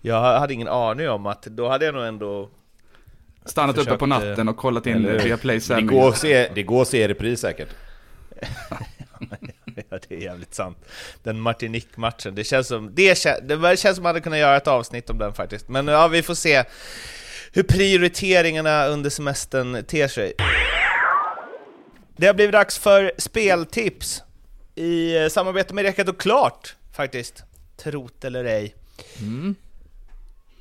[0.01, 2.51] Jag hade ingen aning om att, då hade jag nog ändå
[3.45, 6.63] Stannat försökt, uppe på natten och kollat in via Play det går, att se, det
[6.63, 7.69] går att se repris säkert.
[9.91, 10.79] ja, det är jävligt sant.
[11.23, 14.69] Den Martinique-matchen, det känns som det, kän, det känns som man hade kunnat göra ett
[14.69, 15.69] avsnitt om den faktiskt.
[15.69, 16.65] Men ja, vi får se
[17.53, 20.33] hur prioriteringarna under semestern ter sig.
[22.17, 24.23] Det har blivit dags för speltips
[24.81, 27.45] i eh, samarbete med Rekat och Klart faktiskt.
[27.77, 28.75] Trot eller ej.
[29.21, 29.55] Mm.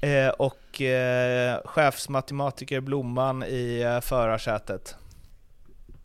[0.02, 4.96] Eh, och eh, chefsmatematiker Blomman i eh, förarsätet.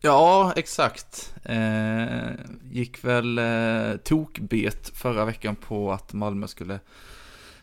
[0.01, 1.35] Ja, exakt.
[1.45, 2.31] Eh,
[2.71, 6.81] gick väl eh, tokbet förra veckan på att Malmö skulle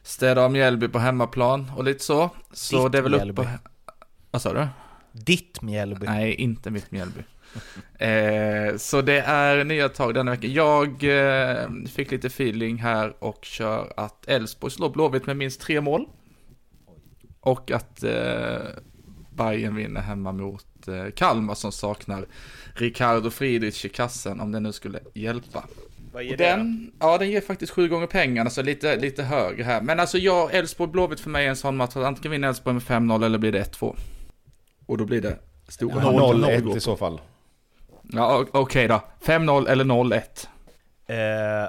[0.04, 2.30] städa av Mjällby på hemmaplan och lite så.
[2.54, 3.49] Så Ditt det är väl uppe...
[4.32, 4.68] Vad sa du?
[5.12, 6.06] Ditt Mjällby.
[6.06, 7.24] Nej, inte mitt Mjällby.
[7.99, 10.47] eh, så det är nya tag denna vecka.
[10.47, 15.82] Jag eh, fick lite feeling här och kör att Elfsborg slår Blåvitt med minst tre
[15.82, 16.06] mål.
[17.39, 18.60] Och att eh,
[19.30, 22.26] Bayern vinner hemma mot eh, Kalmar som saknar
[22.74, 25.64] Ricardo Friedrich i kassen om det nu skulle hjälpa.
[26.14, 29.82] Vad ger den, Ja, den ger faktiskt sju gånger pengarna, så lite, lite högre här.
[29.82, 32.74] Men alltså jag, Elfsborg Blåvitt för mig är en sån match att antingen vinner Elfsborg
[32.74, 33.95] med 5-0 eller blir det 1-2.
[34.86, 35.38] Och då blir det
[35.68, 37.22] stora 0-1 i så fall.
[38.14, 39.01] Ja, okej okay då.
[39.26, 40.47] 5-0 eller 0-1.
[41.07, 41.16] Eh,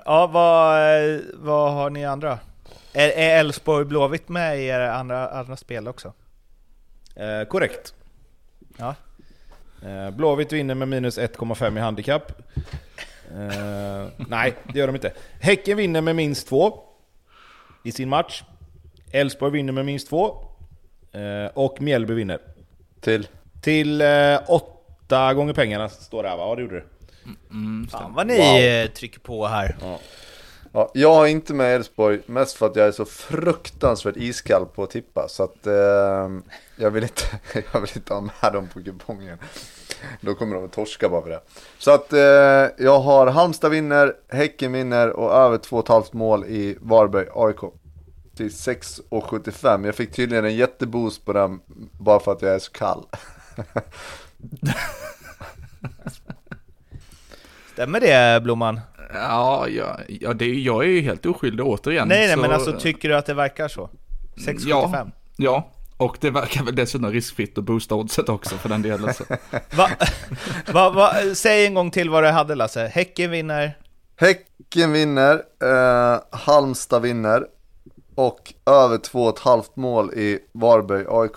[0.05, 2.39] ja, vad, vad har ni andra?
[2.93, 6.13] Är Elfsborg Blåvitt med i era andra, andra spel också?
[7.17, 7.95] Eh, korrekt.
[8.77, 8.95] Ja.
[9.83, 12.33] Eh, Blåvitt vinner med minus 1,5 i handikapp.
[13.31, 15.13] Eh, nej, det gör de inte.
[15.41, 16.83] Häcken vinner med minst 2
[17.85, 18.43] i sin match.
[19.13, 20.45] Elfsborg vinner med minst 2.
[21.13, 22.39] Eh, och Mjällby vinner.
[23.01, 23.29] Till?
[23.63, 24.03] Till
[24.47, 24.72] 8
[25.35, 26.49] gånger pengarna står det här va?
[26.49, 26.85] Ja det gjorde det.
[27.51, 28.57] Mm, Fan vad ni wow.
[28.57, 29.77] Eh, trycker på här.
[29.81, 29.99] Ja.
[30.75, 34.83] Ja, jag har inte med Elfsborg, mest för att jag är så fruktansvärt iskall på
[34.83, 35.29] att tippa.
[35.29, 36.31] Så att eh,
[36.77, 37.23] jag, vill inte,
[37.73, 39.39] jag vill inte ha med dem på kupongen.
[40.21, 41.41] Då kommer de att torska bara för det.
[41.79, 47.27] Så att eh, jag har Halmstad vinner, Häcken vinner och över 2,5 mål i Varberg
[47.35, 47.73] AIK.
[48.37, 49.87] Till 6,75.
[49.87, 51.61] Jag fick tydligen en jätteboost på den
[52.01, 53.05] bara för att jag är så kall.
[57.73, 58.81] Stämmer det Blomman?
[59.15, 62.09] Ja, ja, ja det, jag är ju helt oskyldig återigen.
[62.09, 62.41] Nej, nej, så...
[62.41, 63.91] men alltså tycker du att det verkar så?
[64.37, 64.67] 6,75?
[64.67, 69.15] Ja, ja, och det verkar väl dessutom riskfritt att boosta oddset också för den delen.
[69.77, 69.91] va,
[70.73, 72.91] va, va, säg en gång till vad du hade Lasse.
[72.95, 73.79] Häcken vinner?
[74.17, 77.47] Häcken vinner, eh, Halmstad vinner
[78.15, 81.37] och över 2,5 mål i Varberg AIK.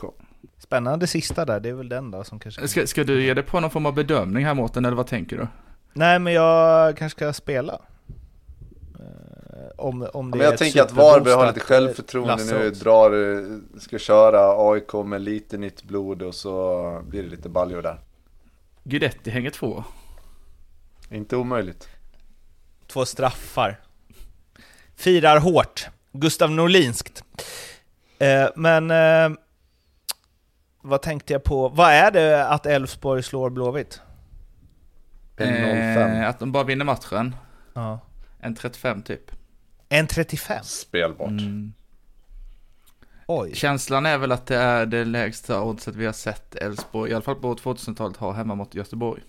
[0.75, 2.67] Spännande sista där, det är väl den då som kanske...
[2.67, 5.37] Ska, ska du ge dig på någon form av bedömning här Mårten, eller vad tänker
[5.37, 5.47] du?
[5.93, 7.81] Nej, men jag kanske ska spela.
[8.99, 9.05] Eh,
[9.77, 14.71] om, om det men jag tänker att Varberg har lite självförtroende nu, drar, ska köra
[14.71, 17.99] AIK med lite nytt blod och så blir det lite baljor där.
[18.83, 19.83] Guidetti hänger två.
[21.09, 21.89] Inte omöjligt.
[22.87, 23.79] Två straffar.
[24.95, 25.87] Firar hårt.
[26.11, 27.23] Gustav Norlinskt.
[28.19, 29.37] Eh, men eh,
[30.85, 31.69] vad tänkte jag på?
[31.69, 34.01] Vad är det att Elfsborg slår Blåvitt?
[35.37, 37.35] Eh, att de bara vinner matchen.
[37.73, 37.99] Ja.
[38.39, 39.31] En 35 typ.
[39.89, 40.63] En 35?
[40.63, 41.29] Spelbart.
[41.29, 41.73] Mm.
[43.27, 43.55] Oj.
[43.55, 47.21] Känslan är väl att det är det lägsta oddset vi har sett Elfsborg, i alla
[47.21, 49.23] fall på 2000-talet, ha hemma mot Göteborg.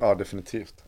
[0.00, 0.84] Ja, definitivt.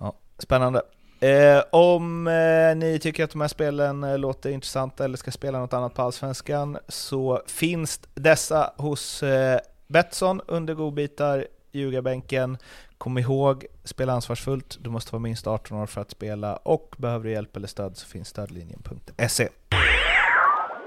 [0.00, 0.82] Ja, spännande.
[1.20, 5.58] Eh, om eh, ni tycker att de här spelen eh, låter intressanta eller ska spela
[5.58, 12.58] något annat på Allsvenskan så finns dessa hos eh, Betsson under godbitar ljugarbänken.
[12.98, 17.24] Kom ihåg, spela ansvarsfullt, du måste vara minst 18 år för att spela och behöver
[17.24, 19.48] du hjälp eller stöd så finns stödlinjen.se.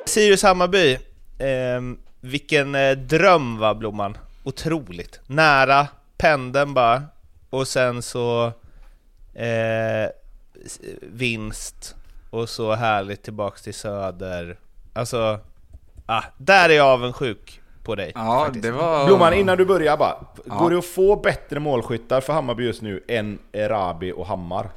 [0.06, 0.94] Sirius Hammarby,
[1.38, 1.82] eh,
[2.22, 4.18] vilken eh, dröm va Blomman?
[4.44, 5.20] Otroligt!
[5.28, 7.04] Nära, pendeln bara,
[7.50, 8.54] och sen så
[9.38, 10.10] eh,
[11.02, 11.96] vinst,
[12.30, 14.60] och så härligt tillbaks till Söder.
[14.94, 15.40] Alltså,
[16.06, 18.12] ah, där är jag avundsjuk på dig.
[18.16, 18.64] Ja, faktiskt.
[18.64, 19.06] det var...
[19.06, 20.16] Blomman, innan du börjar bara.
[20.46, 20.56] Ja.
[20.56, 24.70] Går det att få bättre målskyttar för Hammarby just nu än Erabi och Hammar?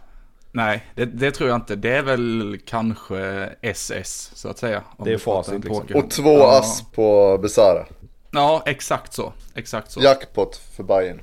[0.52, 1.76] Nej, det, det, tror jag inte.
[1.76, 4.82] Det är väl kanske SS, så att säga.
[5.04, 5.86] Det är facit liksom.
[5.94, 6.58] Och två ja.
[6.58, 7.86] ass på Besara.
[8.30, 9.32] Ja, exakt så.
[9.54, 10.00] Exakt så.
[10.00, 11.20] Jackpot för Bayern.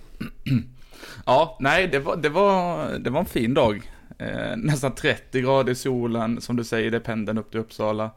[1.27, 3.91] Ja, nej, det var, det var, det var en fin dag.
[4.19, 8.11] Eh, nästan 30 grader i solen, som du säger, det är pendeln upp till Uppsala.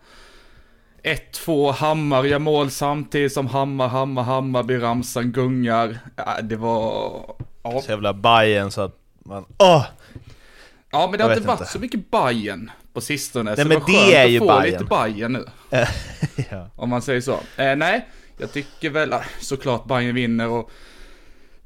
[1.02, 5.98] 1-2 Hammar gör mål samtidigt som Hammar, Hammar, Hammarby, ramsan gungar.
[6.16, 7.12] Ja, det var...
[7.62, 7.80] Ja.
[7.80, 9.44] Så jävla Bajen så att man...
[9.58, 9.86] Åh!
[10.90, 11.72] Ja, men det har inte varit inte.
[11.72, 13.50] så mycket Bajen på sistone.
[13.50, 14.72] Nej, så men det, var det är ju att få Bayern.
[14.72, 15.44] lite Bajen nu.
[16.50, 16.68] ja.
[16.76, 17.38] Om man säger så.
[17.56, 20.70] Eh, nej, jag tycker väl ah, såklart Bajen vinner och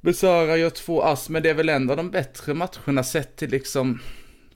[0.05, 4.01] Besara gör två ass, men det är väl ändå de bättre matcherna sett till liksom...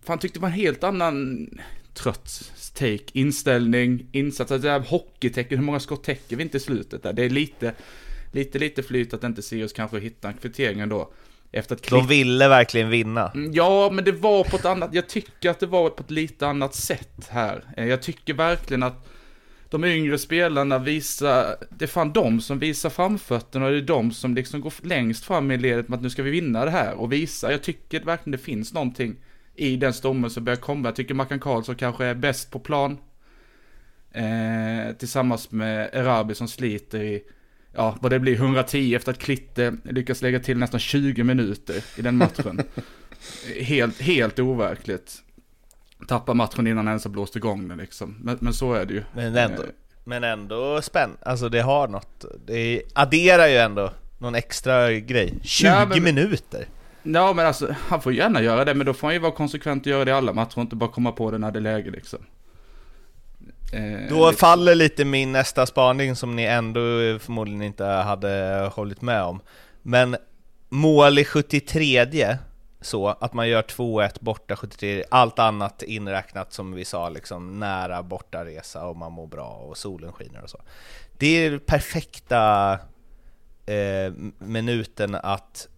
[0.04, 1.48] Fan, tyckte det var en helt annan
[1.94, 6.60] trött take, inställning, insats, alltså det här hockeytecken, hur många skott täcker vi inte i
[6.60, 7.12] slutet där?
[7.12, 7.74] Det är lite,
[8.32, 11.12] lite, lite flyt att inte Sirius kanske hittar en kvittering ändå.
[11.52, 13.30] Efter att De ville verkligen vinna.
[13.34, 16.10] Mm, ja, men det var på ett annat, jag tycker att det var på ett
[16.10, 17.64] lite annat sätt här.
[17.76, 19.08] Eh, jag tycker verkligen att
[19.70, 24.10] de yngre spelarna visar, det är fan de som visar framfötterna och det är de
[24.10, 26.94] som liksom går längst fram i ledet med att nu ska vi vinna det här
[26.94, 27.50] och visa.
[27.50, 29.16] Jag tycker verkligen det finns någonting
[29.54, 30.88] i den stommen som börjar komma.
[30.88, 32.98] Jag tycker Mackan Karlsson kanske är bäst på plan.
[34.12, 37.22] Eh, tillsammans med Erabi som sliter i,
[37.74, 42.02] ja vad det blir, 110 efter att Klitte lyckas lägga till nästan 20 minuter i
[42.02, 42.60] den matchen.
[43.60, 45.22] helt, helt overkligt.
[46.06, 48.16] Tappar matchen innan han ens har blåst igång den liksom.
[48.20, 49.02] Men, men så är det ju.
[49.14, 49.68] Men ändå, eh.
[50.04, 51.18] men ändå spännande.
[51.22, 55.34] Alltså det har något, det adderar ju ändå någon extra grej.
[55.42, 56.66] 20 ja, men, minuter!
[57.02, 59.86] Ja men alltså, han får gärna göra det, men då får han ju vara konsekvent
[59.86, 61.60] och göra det i alla matcher och inte bara komma på det när det är
[61.60, 62.18] läge liksom.
[63.72, 64.34] Eh, då liksom.
[64.34, 66.80] faller lite min nästa spaning som ni ändå
[67.18, 69.40] förmodligen inte hade hållit med om.
[69.82, 70.16] Men
[70.68, 72.04] mål i 73
[72.80, 78.02] så att man gör 2-1 borta 73, allt annat inräknat som vi sa, liksom nära
[78.02, 80.60] bortaresa och man mår bra och solen skiner och så.
[81.18, 82.72] Det är perfekta
[83.66, 85.68] eh, minuten att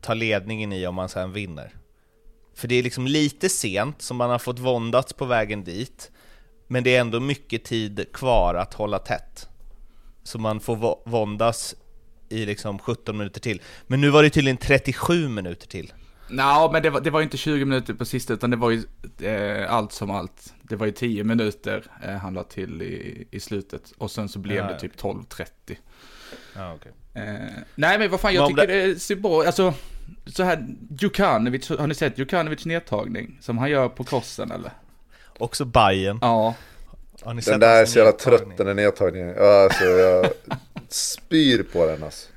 [0.00, 1.74] ta ledningen i om man sen vinner.
[2.54, 6.10] För det är liksom lite sent, som man har fått våndats på vägen dit,
[6.66, 9.48] men det är ändå mycket tid kvar att hålla tätt.
[10.22, 11.74] Så man får våndas
[12.28, 13.62] i liksom 17 minuter till.
[13.86, 15.92] Men nu var det tydligen 37 minuter till.
[16.32, 18.82] Nej, men det var, det var inte 20 minuter på sista, utan det var ju
[19.20, 20.54] eh, allt som allt.
[20.62, 23.92] Det var ju 10 minuter eh, han la till i, i slutet.
[23.98, 25.46] Och sen så blev ja, det typ 12.30.
[26.56, 26.92] Ja, okay.
[27.14, 28.86] eh, nej, men vad fan, jag tycker det...
[28.86, 29.74] det ser bra Alltså,
[30.26, 33.38] så här, Djukanovic, har ni sett Djukanovic nedtagning?
[33.40, 34.70] Som han gör på krossen, eller?
[35.38, 36.18] Också Bajen.
[36.20, 36.54] Ja.
[37.24, 39.28] den där är så jävla trött, den där nedtagningen.
[39.38, 40.26] Alltså, jag
[40.88, 42.31] spyr på den alltså.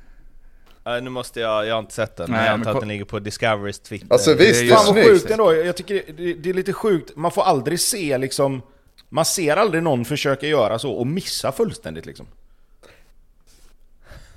[0.88, 2.88] Uh, nu måste jag, jag har inte sett den, Nej, men jag antar att den
[2.88, 4.06] ligger på Discoverys Twitter.
[4.10, 7.42] Alltså visst, Fan vad sjukt ändå, jag tycker det, det, är lite sjukt, man får
[7.42, 8.62] aldrig se liksom
[9.08, 12.26] Man ser aldrig någon försöka göra så och missa fullständigt liksom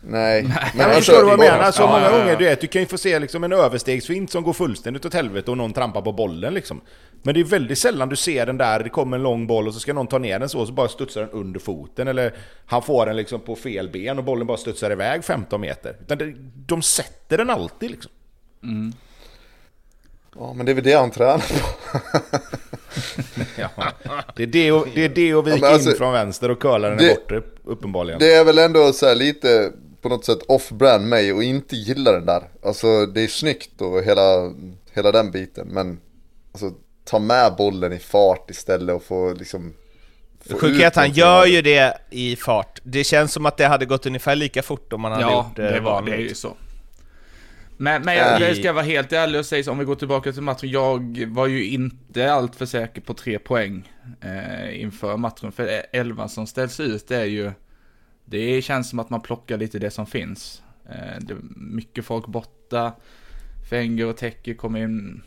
[0.01, 0.43] Nej.
[0.43, 1.71] Men, men alltså, förstår du vad jag menar?
[1.71, 2.17] Så ja, många ja, ja.
[2.17, 5.13] gånger, du vet, du kan ju få se liksom en överstegsfint som går fullständigt åt
[5.13, 6.81] helvete och någon trampar på bollen liksom.
[7.23, 9.73] Men det är väldigt sällan du ser den där, det kommer en lång boll och
[9.73, 12.07] så ska någon ta ner den så, och så bara studsar den under foten.
[12.07, 12.33] Eller
[12.65, 15.95] han får den liksom på fel ben och bollen bara studsar iväg 15 meter.
[16.01, 16.33] Utan det,
[16.65, 18.11] de sätter den alltid liksom.
[18.63, 18.93] Mm.
[20.35, 21.99] Ja, men det är väl det han tränar på.
[23.57, 23.69] ja,
[24.35, 26.59] det, är det, och, det är det och vika ja, alltså, in från vänster och
[26.59, 28.19] curla den det, borta uppenbarligen.
[28.19, 29.71] Det är väl ändå så lite
[30.01, 32.43] på något sätt off-brand mig och inte gilla den där.
[32.63, 34.53] Alltså det är snyggt och hela,
[34.93, 35.67] hela den biten.
[35.67, 35.99] Men
[36.51, 36.71] alltså,
[37.03, 39.73] ta med bollen i fart istället och få liksom
[40.59, 42.79] Sjukt att han gör ju det i fart.
[42.83, 45.55] Det känns som att det hade gått ungefär lika fort om man hade ja, gjort
[45.55, 46.57] det, det var, det är ju så.
[47.77, 50.31] Men, men jag, jag ska vara helt ärlig och säga så, om vi går tillbaka
[50.31, 50.69] till matchen.
[50.69, 53.91] Jag var ju inte alltför säker på tre poäng
[54.21, 55.51] eh, inför matchen.
[55.51, 57.51] För elvan som ställs ut det är ju,
[58.29, 60.61] det känns som att man plockar lite det som finns.
[60.85, 62.93] Eh, det är mycket folk borta.
[63.69, 65.21] Fenger och Tecke kom in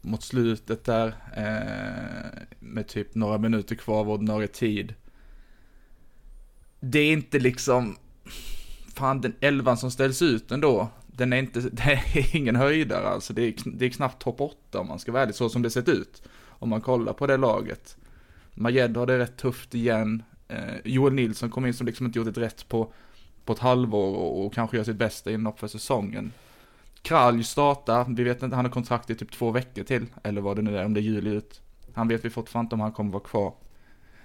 [0.00, 1.06] mot slutet där.
[1.36, 4.94] Eh, med typ några minuter kvar av ordinarie tid.
[6.80, 7.96] Det är inte liksom,
[8.94, 13.32] fan den elvan som ställs ut ändå den är inte, det är ingen höjdare alltså.
[13.32, 15.70] Det är, det är knappt topp 8 om man ska vara ärlig, så som det
[15.70, 16.22] sett ut.
[16.44, 17.96] Om man kollar på det laget.
[18.54, 20.22] Majed har det rätt tufft igen.
[20.48, 22.92] Eh, Joel Nilsson kom in som liksom inte gjort ett rätt på,
[23.44, 26.32] på ett halvår och, och kanske gör sitt bästa inhopp för säsongen.
[27.02, 30.56] Kralj startar, vi vet inte, han har kontrakt i typ två veckor till, eller vad
[30.56, 31.60] det nu är, om det är juli ut.
[31.94, 33.54] Han vet vi fortfarande inte om han kommer vara kvar.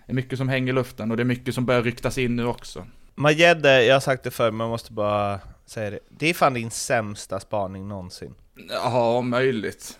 [0.05, 2.35] Det är mycket som hänger i luften och det är mycket som börjar ryktas in
[2.35, 2.85] nu också.
[3.15, 5.99] Majed, jag har sagt det förr, men man måste bara säger det.
[6.09, 8.35] Det är fan din sämsta spaning någonsin.
[8.69, 9.99] Ja, möjligt.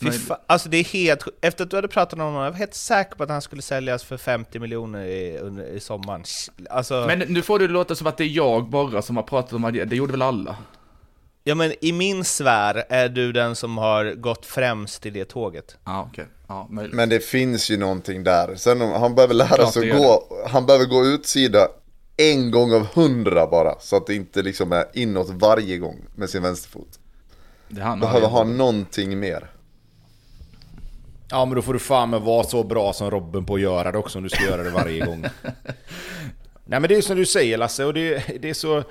[0.00, 2.74] Fa- alltså det är helt Efter att du hade pratat om honom, jag var helt
[2.74, 6.24] säker på att han skulle säljas för 50 miljoner i, under, i sommaren.
[6.70, 7.04] Alltså...
[7.06, 9.62] Men nu får det låta som att det är jag bara som har pratat om
[9.62, 10.56] det, det gjorde väl alla?
[11.46, 15.76] Ja men i min sfär är du den som har gått främst i det tåget.
[15.84, 16.74] Ja okej, okay.
[16.74, 16.94] möjligt.
[16.94, 18.54] Men det finns ju någonting där.
[18.56, 21.68] Sen han behöver lära sig att gå, han behöver gå utsida
[22.16, 23.80] en gång av hundra bara.
[23.80, 26.98] Så att det inte liksom är inåt varje gång med sin vänsterfot.
[27.68, 29.50] Det han Behöver ha någonting mer.
[31.30, 33.92] Ja men då får du fan med vara så bra som Robin på att göra
[33.92, 35.20] det också om du ska göra det varje gång.
[36.64, 38.82] Nej men det är som du säger Lasse och det, det är så...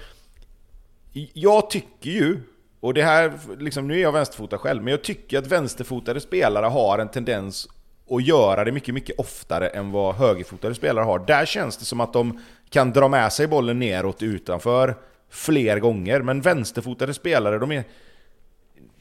[1.34, 2.40] Jag tycker ju,
[2.80, 6.66] och det här, liksom, nu är jag vänsterfotad själv, men jag tycker att vänsterfotade spelare
[6.66, 7.68] har en tendens
[8.10, 11.20] att göra det mycket, mycket oftare än vad högerfotade spelare har.
[11.20, 14.96] Där känns det som att de kan dra med sig bollen neråt utanför
[15.30, 16.22] fler gånger.
[16.22, 17.84] Men vänsterfotade spelare, de är,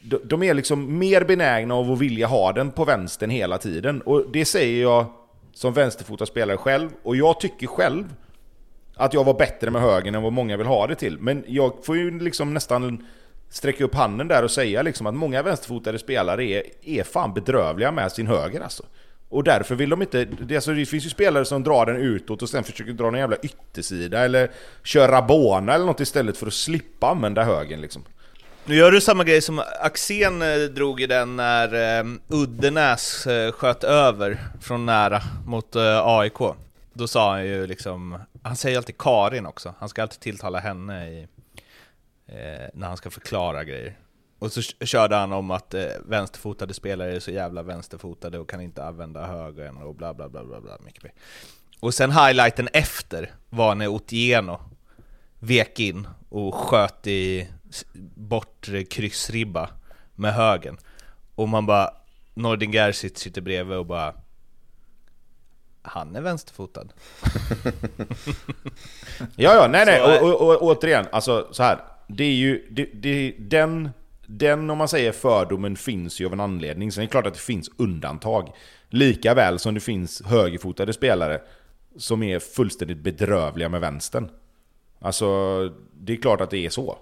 [0.03, 4.01] de är liksom mer benägna av att vilja ha den på vänstern hela tiden.
[4.03, 5.07] Och det säger jag
[5.55, 6.91] som vänsterfotad spelare själv.
[7.03, 8.15] Och jag tycker själv
[8.95, 11.19] att jag var bättre med högern än vad många vill ha det till.
[11.19, 13.07] Men jag får ju liksom nästan
[13.49, 17.93] sträcka upp handen där och säga liksom att många vänsterfotade spelare är, är fan bedrövliga
[17.93, 18.83] med sin höger alltså.
[19.29, 20.25] Och därför vill de inte...
[20.25, 23.15] Det, alltså, det finns ju spelare som drar den utåt och sen försöker dra en
[23.15, 24.51] jävla yttersida eller
[24.83, 28.05] köra bona eller något istället för att slippa använda högen liksom.
[28.65, 33.53] Nu gör du samma grej som Axén eh, drog i den när eh, Uddenäs eh,
[33.53, 36.39] sköt över från nära mot eh, AIK.
[36.93, 41.09] Då sa han ju liksom, han säger alltid Karin också, han ska alltid tilltala henne
[41.11, 41.27] i,
[42.27, 43.99] eh, när han ska förklara grejer.
[44.39, 48.61] Och så körde han om att eh, vänsterfotade spelare är så jävla vänsterfotade och kan
[48.61, 51.13] inte använda högern och bla bla bla bla bla mycket
[51.81, 54.61] Och sen highlighten efter var när Otieno
[55.39, 57.49] vek in och sköt i
[58.15, 59.71] bortre kryssribba
[60.15, 60.79] med högen.
[61.35, 61.91] Och man bara,
[62.35, 64.15] Nordin Gerzic sitter bredvid och bara
[65.83, 66.89] Han är vänsterfotad.
[69.37, 71.79] ja, ja, nej, nej, och, och, och, återigen, alltså så här.
[72.09, 73.91] Det är ju, det, det, den
[74.27, 76.93] den, om man säger fördomen, finns ju av en anledning.
[76.93, 78.53] Sen är det klart att det finns undantag.
[78.89, 81.41] Lika väl som det finns högerfotade spelare
[81.97, 84.31] som är fullständigt bedrövliga med vänstern.
[84.99, 85.27] Alltså,
[85.93, 86.99] det är klart att det är så.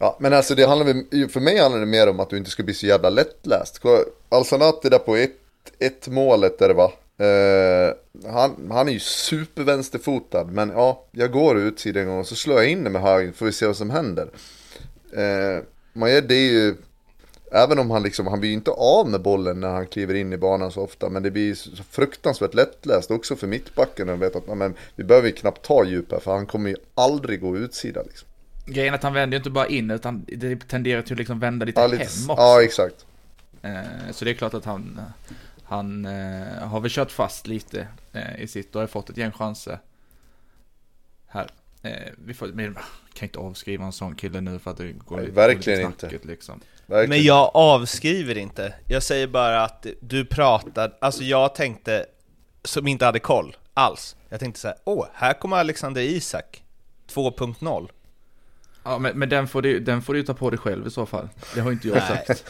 [0.00, 2.62] Ja, men alltså det handlar för mig handlar det mer om att du inte ska
[2.62, 3.82] bli så jävla lättläst.
[4.28, 5.30] Alsanati där på ett,
[5.78, 6.92] ett målet där det var.
[7.20, 7.94] Uh, eh,
[8.32, 12.56] han, han är ju supervänsterfotad, men ja, jag går utsidan en gång och så slår
[12.56, 14.28] jag in det med höger, får vi se vad som händer.
[15.16, 16.74] Eh, uh, Majer, det är ju,
[17.52, 20.32] även om han liksom, han blir ju inte av med bollen när han kliver in
[20.32, 24.36] i banan så ofta, men det blir så fruktansvärt lättläst också för mittbacken och vet
[24.36, 27.56] att men, vi behöver ju knappt ta djup här, för han kommer ju aldrig gå
[27.56, 28.27] utsida liksom.
[28.68, 31.38] Grejen är att han vänder ju inte bara in, utan det tenderar till att liksom
[31.38, 32.42] vända lite, ja, lite hem också.
[32.42, 33.06] Ja, exakt.
[33.64, 35.00] Uh, så det är klart att han
[35.68, 39.32] han eh, har väl kört fast lite eh, i sitt och har fått ett gäng
[39.32, 39.78] chanser.
[41.26, 41.46] Här.
[41.82, 42.74] Eh, vi får, men
[43.14, 46.00] kan inte avskriva en sån kille nu för att det går, Nej, verkligen går lite
[46.00, 46.32] snacket, inte.
[46.32, 46.60] Liksom.
[46.86, 47.08] Verkligen.
[47.08, 48.74] Men jag avskriver inte.
[48.86, 52.06] Jag säger bara att du pratar, alltså jag tänkte,
[52.64, 54.16] som inte hade koll alls.
[54.28, 56.62] Jag tänkte så här, åh, här kommer Alexander Isak
[57.12, 57.88] 2.0.
[58.88, 61.06] Ja, men, men den, får du, den får du ta på dig själv i så
[61.06, 61.28] fall.
[61.54, 62.44] Det har inte jag sagt.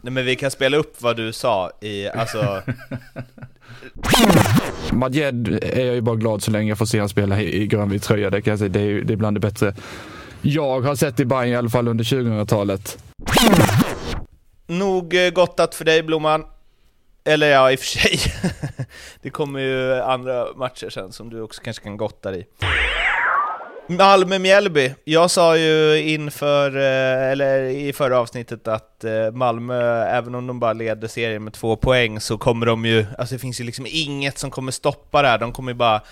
[0.00, 2.62] Nej men vi kan spela upp vad du sa i, alltså...
[4.92, 8.02] Madjed är jag ju bara glad så länge jag får se honom spela i, grönvit
[8.02, 8.30] tröja.
[8.30, 9.74] Det kan jag säga, det är, det är bland det bättre
[10.42, 12.98] jag har sett i Bayern i alla fall under 2000-talet.
[14.66, 16.44] Nog eh, gottat för dig Blomman.
[17.24, 18.18] Eller ja, i och för sig.
[19.22, 22.44] det kommer ju andra matcher sen som du också kanske kan gotta dig i.
[23.90, 24.94] Malmö-Mjällby.
[25.04, 30.60] Jag sa ju inför, eh, eller i förra avsnittet att eh, Malmö, även om de
[30.60, 33.86] bara leder serien med två poäng, så kommer de ju, alltså det finns ju liksom
[33.88, 36.02] inget som kommer stoppa det här, de kommer ju bara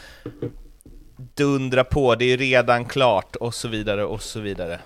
[1.34, 4.78] dundra på, det är ju redan klart, och så vidare, och så vidare.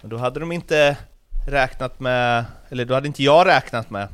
[0.00, 0.96] Men då hade de inte
[1.48, 4.08] räknat med, eller då hade inte jag räknat med,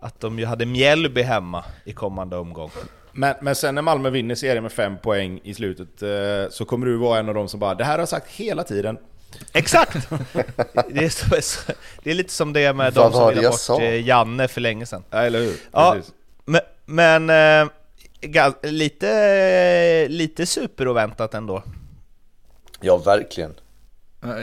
[0.00, 2.70] att de ju hade Mjällby hemma i kommande omgång.
[3.12, 6.86] Men, men sen när Malmö vinner serien med fem poäng i slutet eh, så kommer
[6.86, 8.98] du vara en av dem som bara Det här har jag sagt hela tiden.
[9.52, 10.10] Exakt!
[10.88, 13.82] det, är så, det är lite som det med de som ville bort sa?
[13.82, 15.04] Eh, Janne för länge sedan.
[15.10, 15.56] Ja, eller hur?
[15.72, 15.96] Ja,
[16.44, 17.70] men, men äh,
[18.62, 21.62] lite, lite superoväntat ändå.
[22.80, 23.54] Ja, verkligen.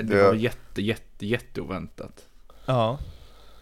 [0.04, 2.26] Det var jätte, jätte, jätteoväntat.
[2.66, 3.00] Ja.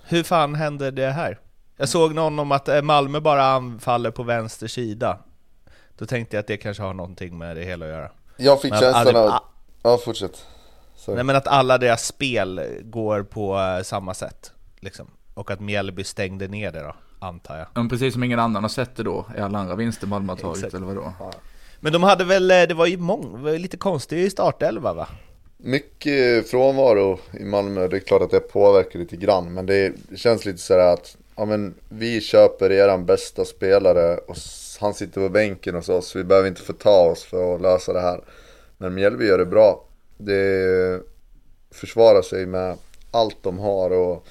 [0.08, 1.40] Hur fan hände det här?
[1.78, 5.20] Jag såg någon om att eh, Malmö bara anfaller på vänster sida.
[5.98, 8.12] Då tänkte jag att det kanske har någonting med det hela att göra.
[8.38, 9.34] Jag fick känslan av...
[9.84, 10.46] Ja, fortsätt.
[10.96, 11.16] Sorry.
[11.16, 14.52] Nej men att alla deras spel går på eh, samma sätt.
[14.80, 15.08] Liksom.
[15.34, 17.68] Och att Mjällby stängde ner det då, antar jag.
[17.74, 20.38] Men precis som ingen annan har sett det då, i alla andra vinster Malmö har
[20.38, 21.14] tagit, eller vadå?
[21.20, 21.32] Ja.
[21.80, 25.08] Men de hade väl, eh, det var ju mång, var lite konstigt i startelva va?
[25.58, 30.18] Mycket frånvaro i Malmö, det är klart att det påverkar lite grann, men det, det
[30.18, 34.36] känns lite sådär att ja men vi köper eran bästa spelare och
[34.80, 36.16] han sitter på bänken hos oss.
[36.16, 38.24] Vi behöver inte förta oss för att lösa det här.
[38.78, 39.88] Men Mjällby gör det bra.
[40.18, 41.02] Det
[41.72, 42.78] försvarar sig med
[43.12, 44.28] allt de har och,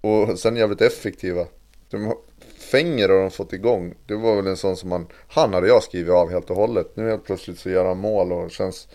[0.00, 1.46] och sen jävligt effektiva.
[1.90, 2.14] De,
[2.58, 3.94] Fänger har de fått igång.
[4.06, 6.90] Det var väl en sån som man, han hade jag skrivit av helt och hållet.
[6.94, 8.88] Nu helt plötsligt så gör han mål och känns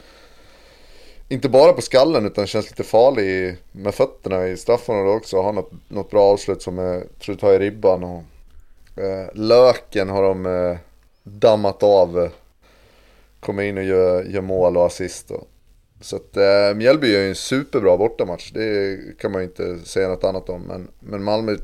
[1.29, 5.41] inte bara på skallen utan känns lite farlig med fötterna i straffområdet också.
[5.41, 8.03] Har något, något bra avslut som jag tror tar i ribban.
[8.03, 8.23] Och,
[9.03, 10.77] eh, löken har de eh,
[11.23, 12.29] dammat av.
[13.39, 15.31] kommer in och gör, gör mål och assist.
[15.31, 15.47] Och.
[16.01, 18.51] Så att eh, Mjällby gör ju en superbra bortamatch.
[18.51, 20.61] Det kan man ju inte säga något annat om.
[20.61, 21.57] Men, men Malmö,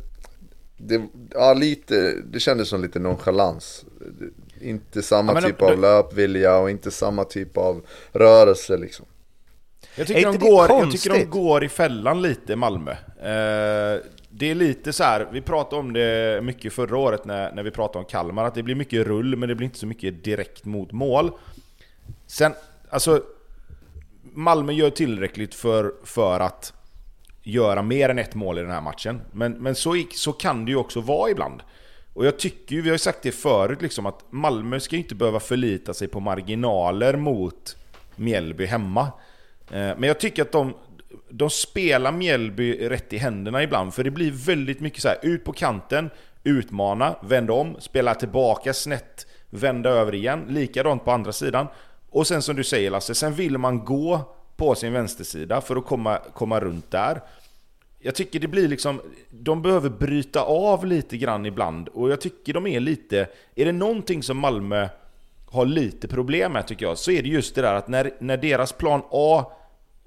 [0.78, 1.02] det,
[1.34, 3.86] ja, lite, det kändes som lite nonchalans.
[4.62, 7.82] Inte samma ja, typ av löpvilja och inte samma typ av
[8.12, 9.06] rörelse liksom.
[9.96, 12.92] Jag tycker, de går, jag tycker de går i fällan lite, Malmö.
[12.92, 17.64] Eh, det är lite så här, vi pratade om det mycket förra året när, när
[17.64, 20.24] vi pratade om Kalmar, att det blir mycket rull men det blir inte så mycket
[20.24, 21.32] direkt mot mål.
[22.28, 22.54] Sen,
[22.90, 23.24] alltså...
[24.34, 26.74] Malmö gör tillräckligt för, för att
[27.44, 29.22] göra mer än ett mål i den här matchen.
[29.32, 31.62] Men, men så, så kan det ju också vara ibland.
[32.14, 35.16] Och jag tycker ju, vi har ju sagt det förut, liksom, att Malmö ska inte
[35.16, 37.78] behöva förlita sig på marginaler mot
[38.16, 39.08] Mjällby hemma.
[39.72, 40.74] Eh, men jag tycker att de,
[41.30, 45.44] de spelar Mjällby rätt i händerna ibland, för det blir väldigt mycket så här, ut
[45.44, 46.10] på kanten,
[46.44, 51.68] utmana, vända om, spela tillbaka snett, vända över igen, likadant på andra sidan.
[52.10, 54.22] Och sen som du säger Lasse, sen vill man gå
[54.58, 57.22] på sin vänstersida för att komma, komma runt där.
[58.00, 62.54] Jag tycker det blir liksom, de behöver bryta av lite grann ibland och jag tycker
[62.54, 64.90] de är lite, är det någonting som Malmö
[65.46, 68.38] har lite problem med tycker jag, så är det just det där att när, när
[68.38, 69.52] deras plan A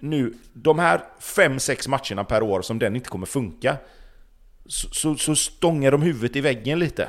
[0.03, 3.77] nu, de här 5-6 matcherna per år som den inte kommer funka,
[4.67, 7.09] så, så, så stångar de huvudet i väggen lite.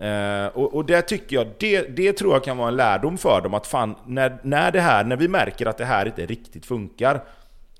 [0.00, 3.40] Eh, och, och det tycker jag, det, det tror jag kan vara en lärdom för
[3.40, 6.66] dem att fan, när, när det här, när vi märker att det här inte riktigt
[6.66, 7.24] funkar,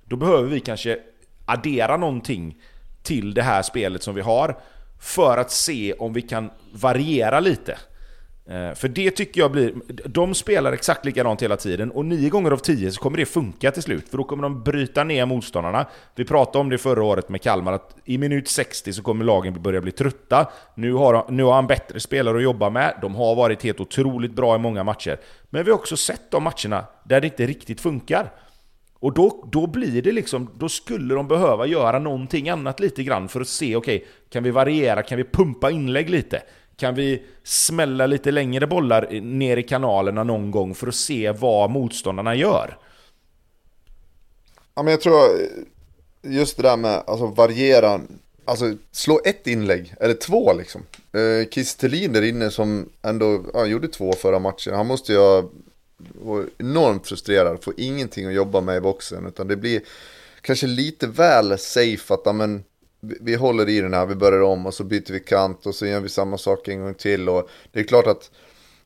[0.05, 0.99] då behöver vi kanske
[1.45, 2.57] addera någonting
[3.03, 4.59] till det här spelet som vi har
[5.01, 7.79] för att se om vi kan variera lite.
[8.51, 9.75] Eh, för det tycker jag blir...
[10.09, 13.71] De spelar exakt likadant hela tiden och nio gånger av tio så kommer det funka
[13.71, 14.09] till slut.
[14.09, 15.87] För då kommer de bryta ner motståndarna.
[16.15, 19.63] Vi pratade om det förra året med Kalmar, att i minut 60 så kommer lagen
[19.63, 20.51] börja bli trötta.
[20.75, 22.95] Nu har, nu har han bättre spelare att jobba med.
[23.01, 25.21] De har varit helt otroligt bra i många matcher.
[25.51, 28.33] Men vi har också sett de matcherna där det inte riktigt funkar.
[29.01, 33.29] Och då, då blir det liksom, då skulle de behöva göra någonting annat lite grann
[33.29, 36.43] för att se, okej, okay, kan vi variera, kan vi pumpa inlägg lite?
[36.81, 41.71] Kan vi smälla lite längre bollar ner i kanalerna någon gång för att se vad
[41.71, 42.79] motståndarna gör?
[44.75, 45.15] Ja men jag tror
[46.23, 48.01] just det där med alltså variera,
[48.45, 50.83] alltså slå ett inlägg, eller två liksom.
[51.13, 55.45] Eh, Kistelin där inne som ändå ja, gjorde två förra matchen, han måste ju ha
[56.59, 59.83] enormt frustrerad, får ingenting att jobba med i boxen, utan det blir
[60.41, 62.65] kanske lite väl safe att, ja, men,
[63.01, 65.87] vi håller i den här, vi börjar om och så byter vi kant och så
[65.87, 67.29] gör vi samma sak en gång till.
[67.29, 68.31] Och det är klart att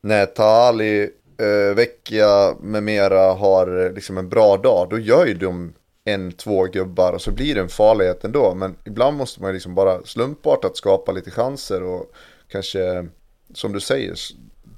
[0.01, 5.35] när Tali, eh, Vecchia med mera har eh, liksom en bra dag, då gör ju
[5.35, 5.73] de
[6.05, 8.55] en, två gubbar och så blir det en farlighet ändå.
[8.55, 12.13] Men ibland måste man liksom bara slumpartat skapa lite chanser och
[12.49, 13.07] kanske,
[13.55, 14.15] som du säger,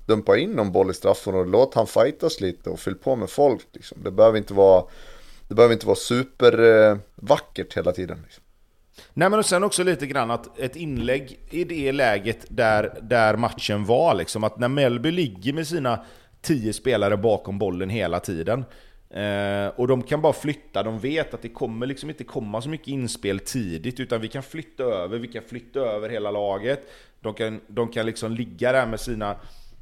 [0.07, 3.30] dumpa in någon boll i straffen och låt han fightas lite och fyll på med
[3.30, 3.66] folk.
[3.72, 3.99] Liksom.
[4.03, 4.84] Det behöver inte vara,
[5.49, 8.18] det behöver inte vara supervackert eh, hela tiden.
[8.24, 8.43] Liksom.
[9.14, 13.36] Nej men och sen också lite grann att ett inlägg i det läget där, där
[13.36, 16.05] matchen var liksom, att när Melby ligger med sina
[16.40, 18.64] tio spelare bakom bollen hela tiden,
[19.11, 22.68] eh, och de kan bara flytta, de vet att det kommer liksom inte komma så
[22.68, 26.90] mycket inspel tidigt, utan vi kan flytta över, vi kan flytta över hela laget,
[27.20, 29.36] de kan, de kan liksom ligga där med sina,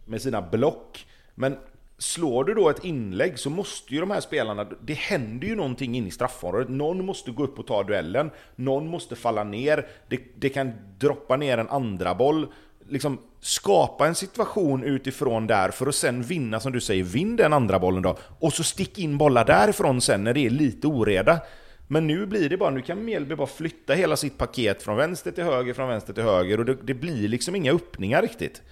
[0.05, 1.57] med sina block, men
[1.99, 5.97] Slår du då ett inlägg så måste ju de här spelarna, det händer ju någonting
[5.97, 6.69] in i straffområdet.
[6.69, 11.37] Någon måste gå upp och ta duellen, någon måste falla ner, det, det kan droppa
[11.37, 12.47] ner en andra boll.
[12.89, 17.53] Liksom skapa en situation utifrån där för att sen vinna, som du säger, vinn den
[17.53, 18.17] andra bollen då.
[18.39, 21.41] Och så stick in bollar därifrån sen när det är lite oreda.
[21.87, 25.31] Men nu blir det bara, nu kan Mjällby bara flytta hela sitt paket från vänster
[25.31, 28.63] till höger, från vänster till höger och det, det blir liksom inga öppningar riktigt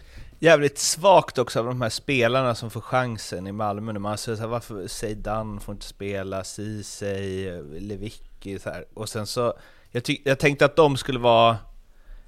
[0.43, 3.99] jävligt svagt också av de här spelarna som får chansen i Malmö nu.
[3.99, 8.85] Man säger såhär, varför Zeidan får inte spela, Ceesay, Lewicki så här.
[8.95, 9.55] Och sen så,
[9.91, 11.59] jag, tyck, jag tänkte att de skulle vara...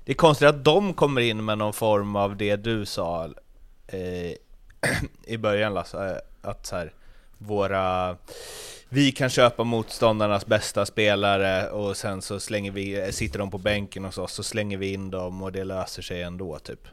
[0.04, 3.24] Det är konstigt att de kommer in med någon form av det du sa
[3.86, 4.00] eh,
[5.24, 6.92] i början Lasse, att så här,
[7.38, 8.16] våra...
[8.88, 14.04] Vi kan köpa motståndarnas bästa spelare och sen så slänger vi, sitter de på bänken
[14.04, 16.88] hos oss, så slänger vi in dem och det löser sig ändå typ.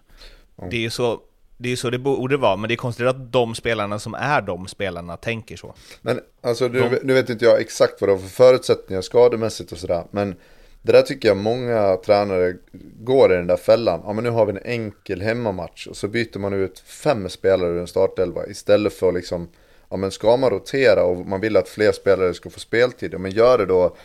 [0.70, 1.22] Det är så
[1.58, 4.42] det är så det borde vara, men det är konstigt att de spelarna som är
[4.42, 5.74] de spelarna tänker så.
[6.02, 7.00] Men alltså, nu, de...
[7.04, 10.36] nu vet inte jag exakt vad de har för förutsättningar skademässigt och sådär, men
[10.82, 12.56] det där tycker jag många tränare
[13.00, 14.02] går i den där fällan.
[14.06, 17.70] Ja men nu har vi en enkel hemmamatch och så byter man ut fem spelare
[17.70, 19.50] ur en startelva istället för liksom,
[19.90, 23.18] ja men ska man rotera och man vill att fler spelare ska få speltid, ja
[23.18, 23.96] men gör det då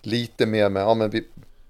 [0.00, 1.24] lite mer med, ja men vi,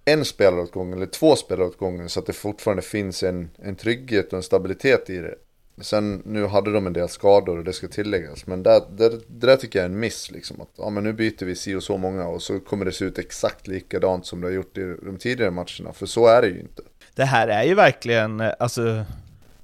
[0.04, 3.50] en spelare åt gången eller två spelare åt gången så att det fortfarande finns en,
[3.62, 5.34] en trygghet och en stabilitet i det.
[5.80, 8.46] Sen nu hade de en del skador och det ska tilläggas.
[8.46, 10.60] Men det, där, där tycker jag är en miss liksom.
[10.60, 13.04] Att, ja, men nu byter vi si och så många och så kommer det se
[13.04, 15.92] ut exakt likadant som det har gjort i de tidigare matcherna.
[15.92, 16.82] För så är det ju inte.
[17.14, 19.04] Det här är ju verkligen, eh, alltså,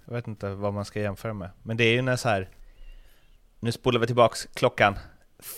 [0.05, 1.51] jag vet inte vad man ska jämföra med.
[1.63, 2.49] Men det är ju när så här,
[3.61, 4.99] nu spolar vi tillbaks klockan,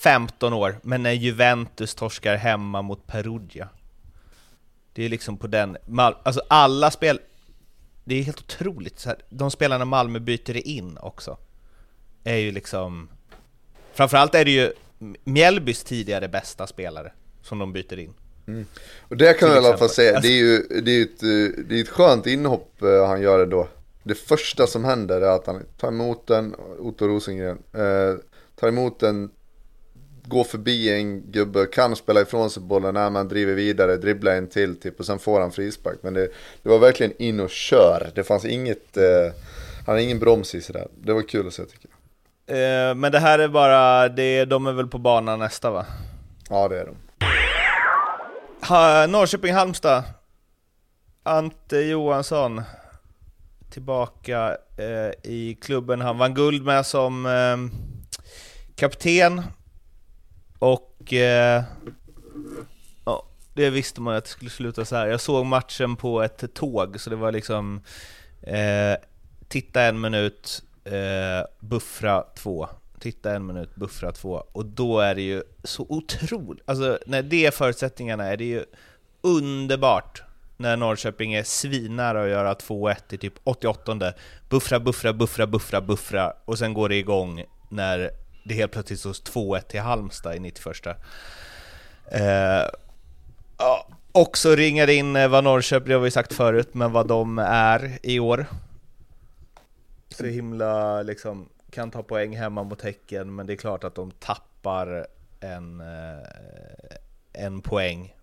[0.02, 3.68] 15 år, men när Juventus torskar hemma mot Perugia.
[5.00, 5.76] Det är liksom på den,
[6.22, 7.20] alltså alla spel,
[8.04, 11.38] det är helt otroligt, så här, de spelarna Malmö byter in också,
[12.24, 13.08] är ju liksom,
[13.92, 14.72] framförallt är det ju
[15.24, 18.14] Mjällbys tidigare bästa spelare som de byter in.
[18.46, 18.66] Mm.
[19.08, 21.20] Och det kan jag i alla fall säga, det är ju det är ett,
[21.68, 23.68] det är ett skönt inhopp uh, han gör då.
[24.02, 28.18] Det första som händer är att han tar emot den, Otto Rosengren, uh,
[28.56, 29.30] tar emot den
[30.30, 34.46] gå förbi en gubbe, kan spela ifrån sig bollen när man driver vidare, dribbla en
[34.46, 35.98] till typ och sen får han frispark.
[36.02, 36.28] Men det,
[36.62, 38.10] det var verkligen in och kör.
[38.14, 39.32] Det fanns inget, eh,
[39.86, 40.88] han hade ingen broms i sig där.
[41.02, 42.90] Det var kul att se tycker jag.
[42.90, 45.86] Eh, men det här är bara, det, de är väl på banan nästa va?
[46.50, 46.96] Ja det är de.
[48.66, 50.02] Ha, Norrköping-Halmstad.
[51.22, 52.62] Ante Johansson
[53.70, 57.56] tillbaka eh, i klubben han vann guld med som eh,
[58.76, 59.42] kapten
[60.60, 61.12] och...
[61.12, 61.62] Eh,
[63.04, 65.06] ja, det visste man att det skulle sluta så här.
[65.06, 67.80] Jag såg matchen på ett tåg, så det var liksom
[68.42, 68.96] Eh,
[69.48, 72.68] titta en minut, eh, buffra två.
[73.00, 74.44] Titta en minut, buffra två.
[74.52, 78.64] Och då är det ju så otroligt, alltså när det är förutsättningarna är det ju
[79.20, 80.22] underbart
[80.56, 84.12] när Norrköping är svinare att göra 2-1 i typ 88
[84.48, 88.10] Buffra, buffra, buffra, buffra, buffra och sen går det igång när
[88.42, 92.22] det helt plötsligt står 2-1 till Halmstad i 91 eh,
[93.58, 97.38] ja, Också ringar in eh, vad Norrköping, det har vi sagt förut, men vad de
[97.38, 98.46] är i år.
[100.08, 104.10] Så himla liksom, kan ta poäng hemma mot Häcken, men det är klart att de
[104.10, 105.06] tappar
[105.40, 106.26] en, eh,
[107.32, 108.14] en poäng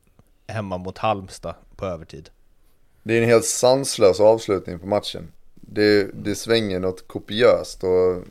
[0.47, 2.29] hemma mot Halmstad på övertid.
[3.03, 5.31] Det är en helt sanslös avslutning på matchen.
[5.55, 8.23] Det, det svänger något kopiöst och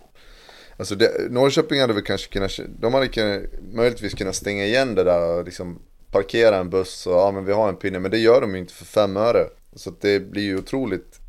[0.78, 5.04] Alltså det, Norrköping hade väl kanske kunnat, de hade kunnat, möjligtvis kunnat stänga igen det
[5.04, 8.18] där och liksom parkera en buss och ja men vi har en pinne, men det
[8.18, 9.46] gör de ju inte för fem öre.
[9.74, 11.20] Så det blir ju otroligt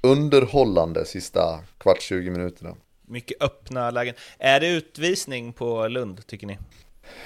[0.00, 2.76] underhållande sista kvart 20 minuterna.
[3.08, 4.14] Mycket öppna lägen.
[4.38, 6.58] Är det utvisning på Lund, tycker ni?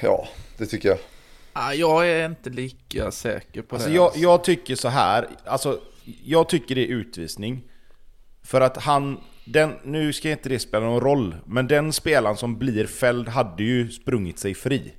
[0.00, 0.98] Ja, det tycker jag.
[1.74, 3.94] Jag är inte lika säker på alltså det.
[3.94, 5.80] Jag, jag tycker så här, alltså
[6.24, 7.62] jag tycker det är utvisning.
[8.42, 12.58] För att han, den, nu ska inte det spela någon roll, men den spelaren som
[12.58, 14.92] blir fälld hade ju sprungit sig fri.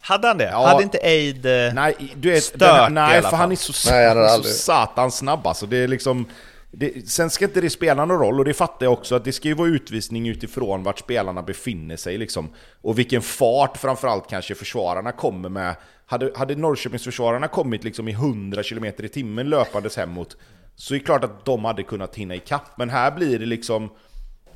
[0.00, 0.44] Hade han det?
[0.44, 0.66] Ja.
[0.66, 4.08] Hade inte Aid eh, nej, du vet, stört den, Nej, för han är så, nej,
[4.08, 5.66] han är så satans snabb alltså.
[5.66, 6.26] Det är liksom...
[6.72, 9.32] Det, sen ska inte det spela någon roll, och det fattar jag också, att det
[9.32, 12.48] ska ju vara utvisning utifrån vart spelarna befinner sig liksom.
[12.82, 15.74] Och vilken fart framförallt kanske försvararna kommer med.
[16.06, 20.36] Hade, hade Norrköpingsförsvararna kommit liksom i 100 km i timmen löpandes hemåt,
[20.80, 22.78] så är det klart att de hade kunnat hinna ikapp.
[22.78, 23.90] Men här blir det liksom...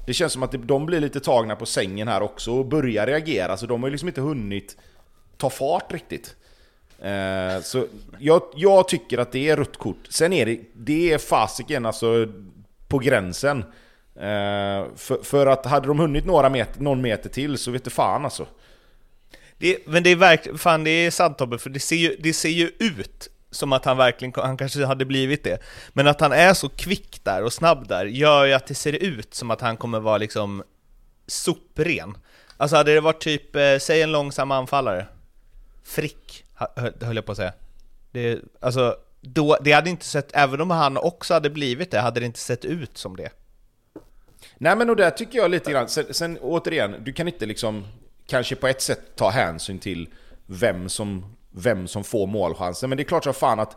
[0.06, 3.56] Det känns som att de blir lite tagna på sängen här också och börjar reagera,
[3.56, 4.76] så de har ju liksom inte hunnit
[5.36, 6.36] ta fart riktigt.
[6.98, 7.86] Eh, så
[8.18, 10.06] jag, jag, tycker att det är rött kort.
[10.08, 12.26] Sen är det, det är fasiken alltså
[12.88, 13.58] på gränsen.
[14.16, 17.90] Eh, för, för, att hade de hunnit några meter, någon meter till så vet du
[17.90, 18.46] fan alltså.
[19.58, 22.32] Det, men det är verkligen, fan det är sant Tobbe, för det ser, ju, det
[22.32, 25.58] ser ju ut som att han verkligen, han kanske hade blivit det.
[25.88, 28.92] Men att han är så kvick där och snabb där gör ju att det ser
[28.92, 30.62] ut som att han kommer vara liksom
[31.26, 32.16] sopren.
[32.56, 35.06] Alltså hade det varit typ, eh, säg en långsam anfallare,
[35.84, 36.44] Frick,
[37.00, 37.52] höll jag på att säga.
[38.10, 42.20] Det, alltså, då, det hade inte sett, även om han också hade blivit det, hade
[42.20, 43.30] det inte sett ut som det.
[44.58, 47.86] Nej men och där tycker jag lite grann, sen, sen återigen, du kan inte liksom
[48.26, 50.08] kanske på ett sätt ta hänsyn till
[50.46, 52.88] vem som, vem som får målchansen.
[52.88, 53.76] Men det är klart som fan att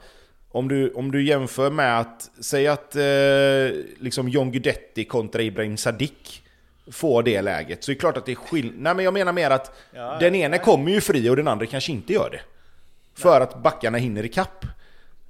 [0.49, 5.77] om du, om du jämför med att, säg att eh, liksom John Guidetti kontra Ibrahim
[5.77, 6.43] Sadiq
[6.91, 7.83] får det läget.
[7.83, 8.75] Så det är klart att det är skillnad.
[8.77, 11.65] Nej men jag menar mer att ja, den ene kommer ju fri och den andra
[11.65, 12.41] kanske inte gör det.
[13.21, 14.65] För att backarna hinner ikapp.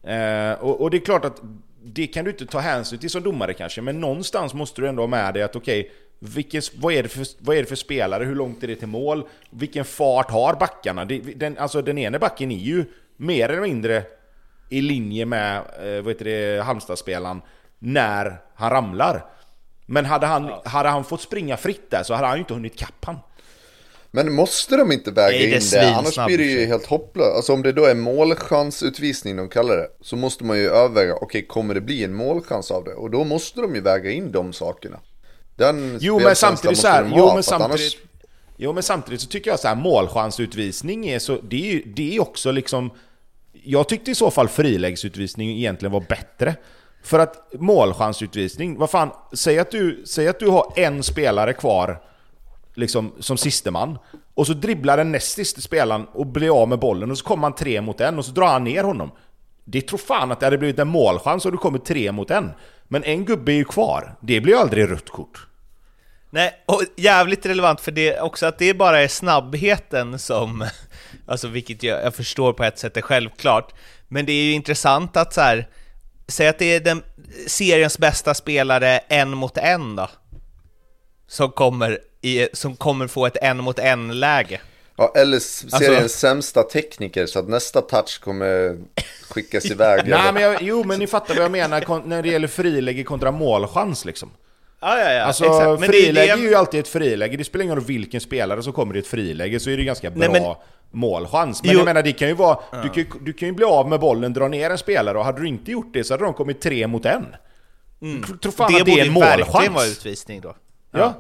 [0.04, 1.42] Eh, och, och det är klart att
[1.84, 5.02] det kan du inte ta hänsyn till som domare kanske, men någonstans måste du ändå
[5.02, 8.24] ha med dig att okej, okay, vad, är det för, vad är det för spelare?
[8.24, 9.28] Hur långt är det till mål?
[9.50, 11.06] Vilken fart har backarna?
[11.06, 12.86] Det, den, alltså den ene backen är ju
[13.18, 14.04] mer eller mindre
[14.70, 17.42] i linje med eh, vad heter det, Halmstad-spelaren
[17.80, 19.26] när han ramlar.
[19.86, 20.64] Men hade han, ja.
[20.66, 23.18] hade han fått springa fritt där så hade han ju inte hunnit kapp han.
[24.12, 25.96] Men måste de inte väga Nej, in det?
[25.96, 27.36] Annars blir det ju helt hopplöst.
[27.36, 29.88] Alltså om det då är målchansutvisning de kallar det.
[30.02, 32.94] Så måste man ju överväga, okej okay, kommer det bli en målchans av det?
[32.94, 35.00] Och då måste de ju väga in de sakerna.
[35.58, 37.98] Den jo men samtidigt så här, jo men samtidigt, annars...
[38.58, 42.16] jo men samtidigt så tycker jag så här målchansutvisning är så, det är ju det
[42.16, 42.92] är också liksom
[43.64, 46.56] Jag tyckte i så fall friläggsutvisning egentligen var bättre.
[47.04, 52.02] För att målchansutvisning, vad fan, säg att du, säg att du har en spelare kvar
[52.74, 53.98] liksom som sisteman.
[54.34, 57.44] Och så dribblar den näst sista spelaren och blir av med bollen och så kommer
[57.44, 59.12] han tre mot en och så drar han ner honom.
[59.64, 62.52] Det tror fan att det hade blivit en målchans om du kommer tre mot en.
[62.88, 64.16] Men en gubbe är ju kvar.
[64.22, 65.48] Det blir ju aldrig rött kort.
[66.30, 70.66] Nej, och jävligt relevant för det också att det bara är snabbheten som,
[71.28, 73.74] alltså vilket jag, jag förstår på ett sätt är självklart,
[74.08, 75.68] men det är ju intressant att så här,
[76.28, 77.04] säg att det är den
[77.48, 80.10] seriens bästa spelare en mot en då,
[81.28, 84.62] som kommer, i, som kommer få ett en mot en läge.
[84.98, 88.78] Ja, eller seriens alltså, sämsta tekniker så att nästa touch kommer
[89.38, 90.08] skickas iväg.
[90.08, 93.32] Nej, men jag, jo, men ni fattar vad jag menar när det gäller friläge kontra
[93.32, 94.32] målchans liksom.
[94.80, 95.24] Ja, ja, ja.
[95.24, 95.80] Alltså, exakt.
[95.80, 96.48] Men friläge det, det...
[96.48, 97.38] är ju alltid ett friläge.
[97.38, 100.10] Det spelar ingen roll vilken spelare som kommer i ett friläge så är det ganska
[100.10, 100.56] bra Nej, men...
[100.92, 101.64] målchans.
[101.64, 101.80] Men jo.
[101.80, 102.58] jag menar, det kan ju vara...
[102.72, 102.82] Ja.
[102.82, 105.42] Du, kan, du kan ju bli av med bollen, dra ner en spelare och hade
[105.42, 107.26] du inte gjort det så hade de kommit tre mot en.
[108.02, 108.24] Mm.
[108.24, 109.48] Tror fan det att det är en målchans.
[109.48, 110.56] Det borde vara utvisning då.
[110.92, 111.00] Ja.
[111.00, 111.14] ja.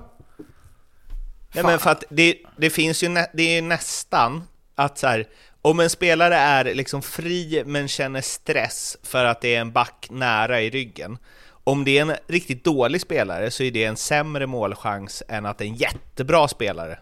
[1.54, 4.44] Nej men för att det, det finns ju, nä, det är nästan
[4.76, 5.28] att så här,
[5.70, 10.08] om en spelare är liksom fri men känner stress för att det är en back
[10.10, 11.18] nära i ryggen,
[11.64, 15.62] om det är en riktigt dålig spelare så är det en sämre målchans än att
[15.62, 17.00] en jättebra spelare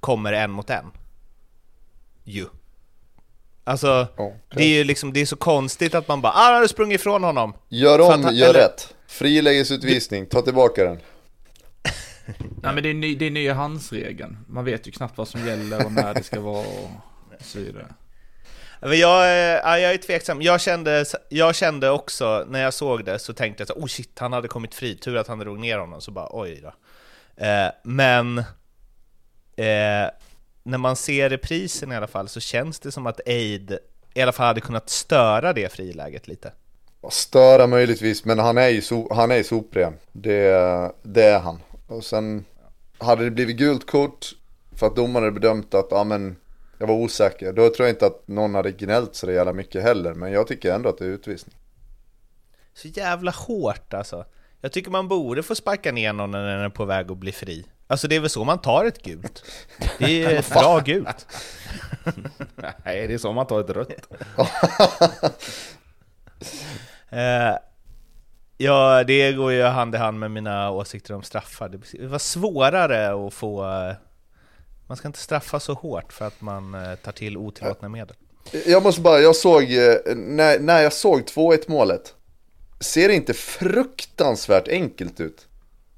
[0.00, 0.84] kommer en mot en.
[2.24, 2.46] Ju.
[3.64, 6.68] Alltså, oh, det är ju liksom, det är så konstigt att man bara ah, du
[6.68, 7.54] sprungit ifrån honom.
[7.68, 8.60] Gör om, han, gör eller...
[8.60, 8.94] rätt.
[9.06, 10.96] Frilägesutvisning, ta tillbaka den.
[12.62, 14.38] Nej men det är, ny, det är nya handsregeln.
[14.48, 16.90] Man vet ju knappt vad som gäller och när det ska vara och
[17.42, 17.86] så vidare.
[18.80, 20.42] Men jag, ja, jag är tveksam.
[20.42, 24.18] Jag kände, jag kände också, när jag såg det, så tänkte jag så oh shit,
[24.18, 24.96] han hade kommit fri.
[24.96, 26.72] Tur att han drog ner honom, så bara oj då.
[27.44, 28.38] Eh, men
[29.56, 30.10] eh,
[30.62, 33.78] när man ser reprisen i alla fall så känns det som att Aid
[34.14, 36.52] i alla fall hade kunnat störa det friläget lite.
[37.10, 39.94] Störa möjligtvis, men han är ju so han är sopren.
[40.12, 41.60] Det, det är han.
[41.86, 42.44] Och sen
[42.98, 44.32] hade det blivit gult kort
[44.76, 46.36] för att domaren bedömt att ja, men,
[46.82, 47.52] jag var osäker.
[47.52, 50.14] Då tror jag inte att någon hade gnällt så jävla mycket heller.
[50.14, 51.56] Men jag tycker ändå att det är utvisning.
[52.74, 54.24] Så jävla hårt alltså.
[54.60, 57.32] Jag tycker man borde få sparka ner någon när den är på väg att bli
[57.32, 57.66] fri.
[57.86, 59.44] Alltså det är väl så man tar ett gult?
[59.98, 61.26] Det är ett bra gult.
[62.84, 64.08] Nej, det är så man tar ett rött.
[67.12, 67.56] uh,
[68.56, 71.68] ja, det går ju hand i hand med mina åsikter om straffar.
[71.68, 73.64] Det var svårare att få...
[74.92, 78.16] Man ska inte straffa så hårt för att man eh, tar till otillåtna medel.
[78.66, 82.14] Jag måste bara, jag såg, eh, när, när jag såg 2-1 målet,
[82.80, 85.46] ser det inte fruktansvärt enkelt ut?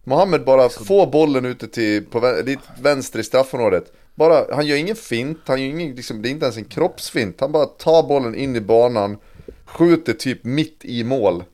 [0.04, 3.92] Mohammed bara får bollen ute till på dit vänster i straffområdet.
[4.14, 7.40] Bara, han gör ingen fint, han gör ingen, liksom, det är inte ens en kroppsfint.
[7.40, 9.18] Han bara tar bollen in i banan,
[9.64, 11.44] skjuter typ mitt i mål.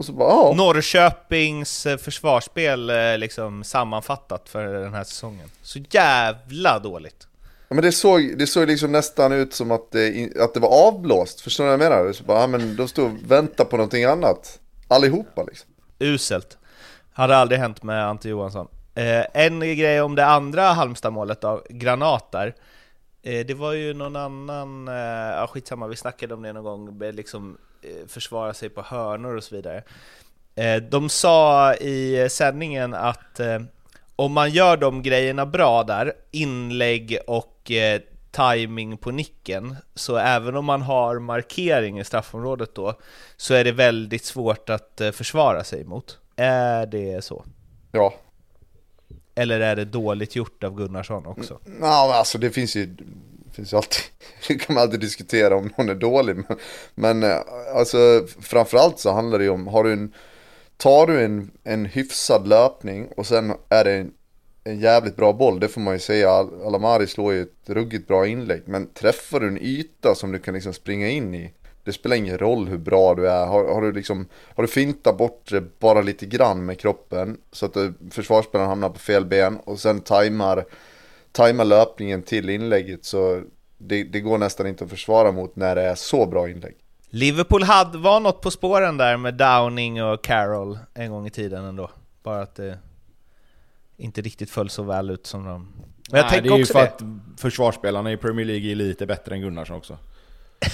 [0.00, 0.52] Och så bara, ja.
[0.56, 5.50] Norrköpings eh, försvarsspel eh, liksom sammanfattat för den här säsongen.
[5.62, 7.28] Så jävla dåligt.
[7.68, 10.88] Ja, men det såg, det såg liksom nästan ut som att det, att det var
[10.88, 11.40] avblåst.
[11.40, 12.12] Förstår du vad jag menar?
[12.12, 14.58] Så bara, ja, men de stod och väntade på någonting annat.
[14.88, 15.70] Allihopa liksom.
[15.98, 16.58] Uselt.
[17.12, 18.68] Hade aldrig hänt med Ante Johansson.
[18.94, 22.54] Eh, en grej om det andra Halmstad-målet då, Granat där.
[23.22, 24.94] Eh, det var ju någon annan, eh,
[25.34, 27.58] ja skitsamma, vi snackade om det någon gång, liksom
[28.06, 29.82] försvara sig på hörnor och så vidare.
[30.54, 33.60] Eh, de sa i sändningen att eh,
[34.16, 38.00] om man gör de grejerna bra där, inlägg och eh,
[38.30, 42.94] timing på nicken, så även om man har markering i straffområdet då,
[43.36, 46.18] så är det väldigt svårt att eh, försvara sig mot.
[46.36, 47.44] Är det så?
[47.92, 48.14] Ja.
[49.34, 51.58] Eller är det dåligt gjort av Gunnarsson också?
[51.80, 52.96] Ja, alltså det finns ju,
[53.60, 54.02] finns ju alltid,
[54.48, 56.36] det kan man alltid diskutera om någon är dålig.
[56.36, 56.58] Men,
[56.94, 57.38] men eh,
[57.74, 60.12] alltså framförallt så handlar det ju om, har du en,
[60.76, 64.12] tar du en, en hyfsad löpning och sen är det en,
[64.64, 66.30] en jävligt bra boll, det får man ju säga.
[66.66, 68.62] Alamari slår ju ett ruggigt bra inlägg.
[68.64, 71.52] Men träffar du en yta som du kan liksom springa in i
[71.84, 73.46] det spelar ingen roll hur bra du är.
[73.46, 77.66] Har, har du liksom, har du fintat bort det bara lite grann med kroppen så
[77.66, 77.76] att
[78.10, 80.64] försvarsspelaren hamnar på fel ben och sen tajmar,
[81.32, 83.42] tajmar löpningen till inlägget så
[83.78, 86.76] det, det, går nästan inte att försvara mot när det är så bra inlägg.
[87.10, 91.64] Liverpool hade, var något på spåren där med Downing och Carroll en gång i tiden
[91.64, 91.90] ändå.
[92.22, 92.78] Bara att det
[93.96, 95.72] inte riktigt föll så väl ut som de...
[96.10, 96.82] Men jag Nej, det är ju för det.
[96.82, 97.02] att
[97.36, 99.98] försvarsspelarna i Premier League är lite bättre än Gunnarsson också.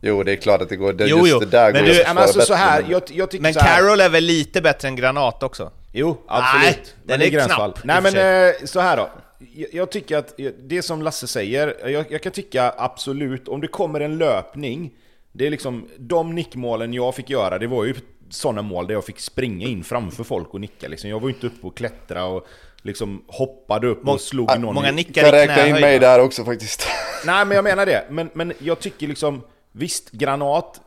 [0.00, 0.92] Jo, det är klart att det går.
[0.92, 1.38] Det, jo, jo.
[1.38, 3.76] det där men går du, men alltså, så här, jag, jag tycker Men så här.
[3.76, 5.72] Carroll är väl lite bättre än Granat också?
[5.92, 6.94] Jo, absolut.
[7.04, 7.84] Nej, den är, är knapp.
[7.84, 9.10] Nej, men eh, så här då.
[9.38, 13.68] Jag, jag, tycker att det som Lasse säger, jag, jag kan tycka absolut, om det
[13.68, 14.90] kommer en löpning,
[15.32, 17.94] det är liksom, de nickmålen jag fick göra, det var ju
[18.30, 21.10] sådana mål där jag fick springa in framför folk och nicka liksom.
[21.10, 22.46] Jag var ju inte uppe och klättra och
[22.82, 25.22] liksom hoppade upp och slog Må, någon Många nickar.
[25.22, 26.88] Kan räkna in mig där också faktiskt.
[27.26, 29.42] Nej men jag menar det, men, men jag tycker liksom
[29.78, 30.80] Visst, Granat,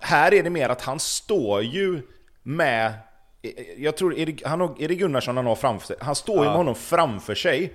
[0.00, 2.02] här är det mer att han står ju
[2.42, 2.92] med
[3.76, 5.96] jag tror, är det, han har, är det Gunnarsson han har framför sig?
[6.00, 6.48] Han står ju ja.
[6.48, 7.74] med honom framför sig.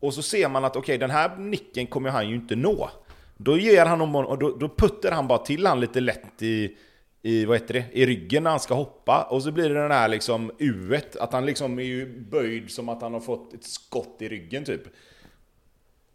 [0.00, 2.90] Och så ser man att okej, okay, den här nicken kommer han ju inte nå.
[3.36, 6.76] Då ger han honom, och då, då puttar han bara till han lite lätt i,
[7.22, 9.26] i, vad heter det, i ryggen när han ska hoppa.
[9.30, 12.88] Och så blir det den här liksom uet, att han liksom är ju böjd som
[12.88, 14.82] att han har fått ett skott i ryggen typ.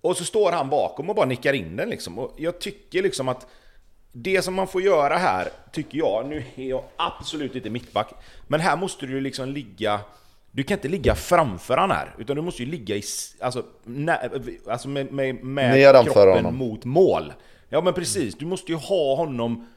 [0.01, 2.19] Och så står han bakom och bara nickar in den liksom.
[2.19, 3.47] Och jag tycker liksom att
[4.23, 8.13] det som man får göra här, tycker jag, nu är jag absolut inte mittback,
[8.47, 9.99] men här måste du liksom ligga
[10.51, 13.03] du kan inte ligga framför han här, utan du måste ju ligga i,
[13.39, 14.29] alltså, nä,
[14.67, 16.55] alltså med, med, med kroppen honom.
[16.55, 17.33] mot mål.
[17.69, 19.67] Ja men precis, du måste ju ha honom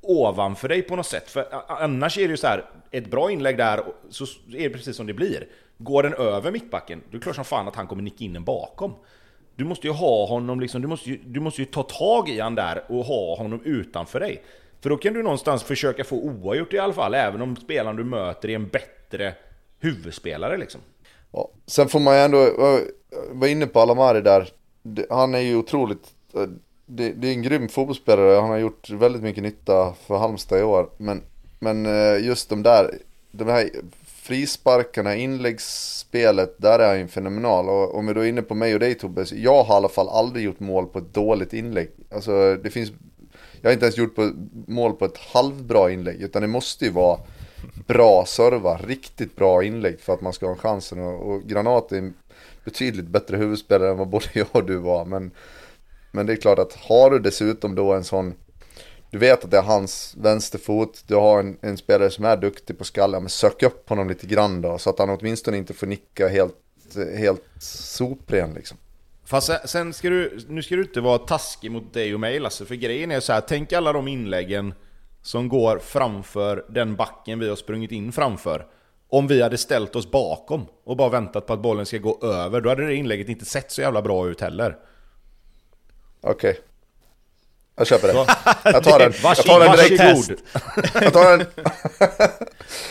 [0.00, 1.30] ovanför dig på något sätt.
[1.30, 4.96] För annars är det ju så här, ett bra inlägg där, så är det precis
[4.96, 5.46] som det blir.
[5.78, 8.32] Går den över mittbacken, då är det klart som fan att han kommer nicka in
[8.32, 8.94] den bakom.
[9.56, 12.40] Du måste ju ha honom liksom, du måste ju, du måste ju ta tag i
[12.40, 14.42] han där och ha honom utanför dig.
[14.80, 18.04] För då kan du någonstans försöka få oavgjort i alla fall, även om spelaren du
[18.04, 19.34] möter är en bättre
[19.80, 20.80] huvudspelare liksom.
[21.32, 21.50] Ja.
[21.66, 22.50] Sen får man ju ändå
[23.30, 24.48] vara inne på Alamari där.
[25.10, 26.46] Han är ju otroligt, eh,
[26.86, 30.62] det, det, är en grym fotbollsspelare, han har gjort väldigt mycket nytta för Halmstad i
[30.62, 30.90] år.
[30.96, 31.22] Men,
[31.58, 32.90] men eh, just de där,
[33.30, 33.70] de här
[34.26, 37.68] frisparkarna, inläggsspelet, där är han ju fenomenal.
[37.68, 39.88] Och om vi då är inne på mig och dig Tobbe, jag har i alla
[39.88, 41.90] fall aldrig gjort mål på ett dåligt inlägg.
[42.10, 42.92] Alltså det finns,
[43.60, 44.30] jag har inte ens gjort på,
[44.66, 47.18] mål på ett halvbra inlägg, utan det måste ju vara
[47.86, 51.00] bra serva, riktigt bra inlägg för att man ska ha chansen.
[51.00, 52.14] Och, och Granat är en
[52.64, 55.04] betydligt bättre huvudspelare än vad både jag och du var.
[55.04, 55.30] Men,
[56.10, 58.34] men det är klart att har du dessutom då en sån
[59.16, 62.78] du vet att det är hans vänsterfot, du har en, en spelare som är duktig
[62.78, 65.86] på skallen, men sök upp honom lite grann då, så att han åtminstone inte får
[65.86, 66.54] nicka helt,
[67.16, 68.78] helt sopren liksom.
[69.24, 72.64] Fast sen ska du, nu ska du inte vara taskig mot dig och mig Lasse,
[72.64, 74.74] för grejen är så här, tänk alla de inläggen
[75.22, 78.66] som går framför den backen vi har sprungit in framför.
[79.08, 82.60] Om vi hade ställt oss bakom och bara väntat på att bollen ska gå över,
[82.60, 84.76] då hade det inlägget inte sett så jävla bra ut heller.
[86.20, 86.50] Okej.
[86.50, 86.62] Okay.
[87.76, 88.14] Jag köper det.
[88.64, 89.12] Jag tar den.
[89.22, 90.42] Jag tar den direkt.
[90.94, 91.46] Jag tar den.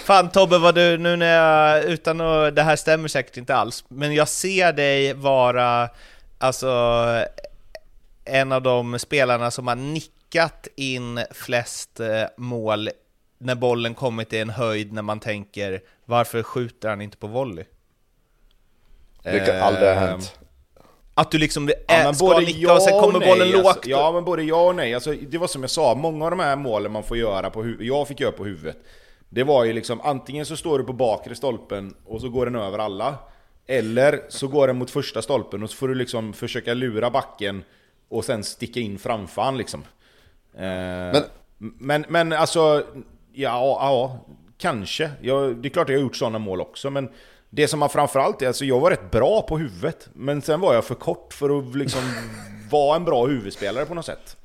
[0.05, 3.85] Fan Tobbe, vad du, nu när jag, utan att, det här stämmer säkert inte alls,
[3.87, 5.89] men jag ser dig vara,
[6.37, 7.05] alltså,
[8.25, 12.89] en av de spelarna som har nickat in flest eh, mål
[13.37, 17.65] när bollen kommit i en höjd när man tänker varför skjuter han inte på volley?
[19.23, 20.39] Det kan aldrig ha hänt.
[21.17, 23.87] Att du liksom ja, men ska nicka ja och sen kommer bollen alltså, lågt?
[23.87, 24.93] Ja, men både ja och nej.
[24.93, 27.73] Alltså, det var som jag sa, många av de här målen man får göra på
[27.79, 28.77] jag fick göra på huvudet.
[29.29, 32.55] Det var ju liksom, antingen så står du på bakre stolpen och så går den
[32.55, 33.15] över alla.
[33.67, 37.63] Eller så går den mot första stolpen och så får du liksom försöka lura backen
[38.09, 39.83] och sen sticka in framför han liksom.
[40.53, 41.23] Eh, men,
[41.57, 42.83] men, men alltså,
[43.33, 44.19] ja, ja,
[44.57, 45.11] kanske.
[45.21, 47.09] Jag, det är klart jag har gjort sådana mål också, men
[47.55, 50.73] det som man framförallt är, alltså jag var rätt bra på huvudet, men sen var
[50.73, 52.01] jag för kort för att liksom
[52.71, 54.37] vara en bra huvudspelare på något sätt.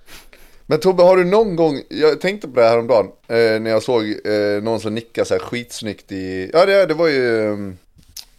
[0.67, 3.83] Men Tobbe, har du någon gång, jag tänkte på det här häromdagen, eh, när jag
[3.83, 7.53] såg eh, någon som nickade så här skitsnyggt i, ja det, det var ju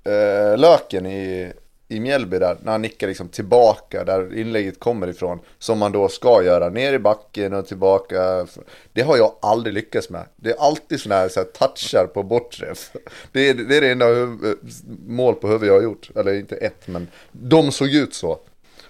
[0.04, 1.52] eh, Löken i,
[1.92, 5.40] i Mjällby där, när han nickar liksom tillbaka där inlägget kommer ifrån.
[5.60, 8.48] Som man då ska göra, ner i backen och tillbaka.
[8.94, 10.26] Det har jag aldrig lyckats med.
[10.36, 12.74] Det är alltid sådana här, så här touchar på bortre.
[13.32, 14.06] Det är, det är det enda
[15.08, 16.10] mål på huvud jag har gjort.
[16.16, 18.40] Eller inte ett, men de såg ut så.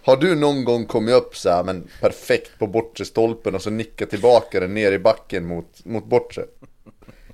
[0.03, 3.69] Har du någon gång kommit upp så här, men perfekt på bortre stolpen och så
[3.69, 6.45] nickat tillbaka den ner i backen mot, mot bortre?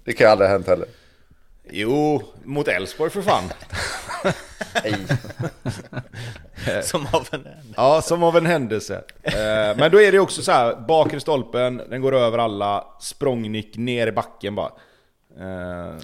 [0.04, 0.88] Det kan aldrig ha hänt heller.
[1.70, 3.44] Jo, mot Elfsborg för fan.
[6.84, 7.74] som av en händelse.
[7.76, 9.04] Ja, som av en händelse.
[9.24, 13.78] Eh, men då är det också så här, bakre stolpen, den går över alla, språngnick
[13.78, 14.72] ner i backen bara.
[15.40, 15.98] Eh,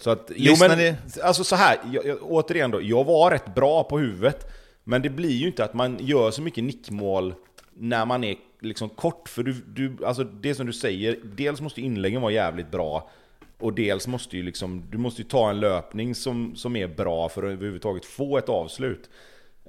[0.00, 3.84] så att, jo men, alltså så här, jag, jag, återigen då, jag var rätt bra
[3.84, 4.52] på huvudet.
[4.84, 7.34] Men det blir ju inte att man gör så mycket nickmål
[7.74, 11.80] när man är liksom kort, för du, du, alltså det som du säger, dels måste
[11.80, 13.10] inläggen vara jävligt bra,
[13.58, 17.28] och dels måste ju liksom, du måste ju ta en löpning som, som är bra
[17.28, 19.10] för att överhuvudtaget få ett avslut.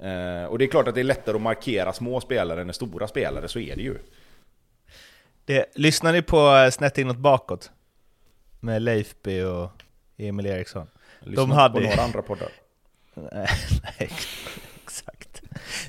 [0.02, 3.08] Eh, och det är klart att det är lättare att markera små spelare än stora
[3.08, 3.98] spelare, så är det ju.
[5.44, 7.70] Det, lyssnar ni på eh, Snett inåt bakåt?
[8.60, 9.70] Med Leifby och
[10.16, 10.86] Emil Eriksson?
[11.20, 11.74] Lyssnar De hade...
[11.74, 12.48] på några andra poddar?
[13.98, 14.10] nej,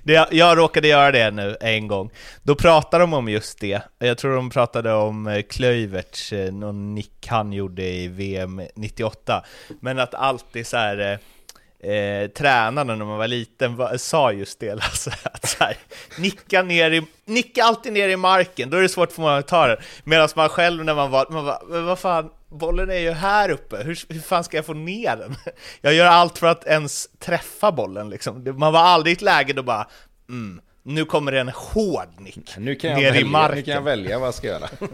[0.03, 2.11] det, jag råkade göra det nu en gång.
[2.43, 3.81] Då pratade de om just det.
[3.99, 9.43] Jag tror de pratade om eh, Klöiverts, eh, någon nick han gjorde i VM 98.
[9.79, 14.59] Men att alltid så här, eh, eh tränarna när man var liten var, sa just
[14.59, 15.77] det, alltså, att så här,
[16.17, 19.47] nicka, ner i, nicka alltid ner i marken, då är det svårt för många att
[19.47, 19.77] ta den.
[20.03, 23.77] Medan man själv när man var, man var vad fan, bollen är ju här uppe,
[23.77, 25.35] hur, hur fan ska jag få ner den?
[25.81, 28.55] Jag gör allt för att ens träffa bollen liksom.
[28.57, 29.87] Man var aldrig i ett läge då bara,
[30.29, 33.57] mm, nu kommer det en hård nick nu kan jag ner välja, i marken.
[33.57, 34.69] Nu kan jag välja vad jag ska göra.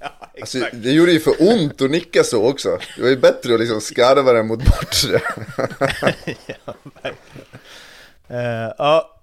[0.00, 2.78] ja, alltså, det gjorde ju för ont att nicka så också.
[2.96, 5.20] Det var ju bättre att liksom skarva den mot bortre.
[6.66, 7.58] ja, verkligen.
[8.30, 9.20] Uh, ja,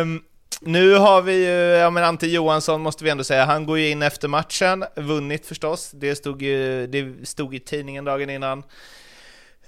[0.00, 0.22] um,
[0.60, 3.88] nu har vi ju, ja men Ante Johansson måste vi ändå säga, han går ju
[3.88, 8.62] in efter matchen, vunnit förstås, det stod ju det stod i tidningen dagen innan.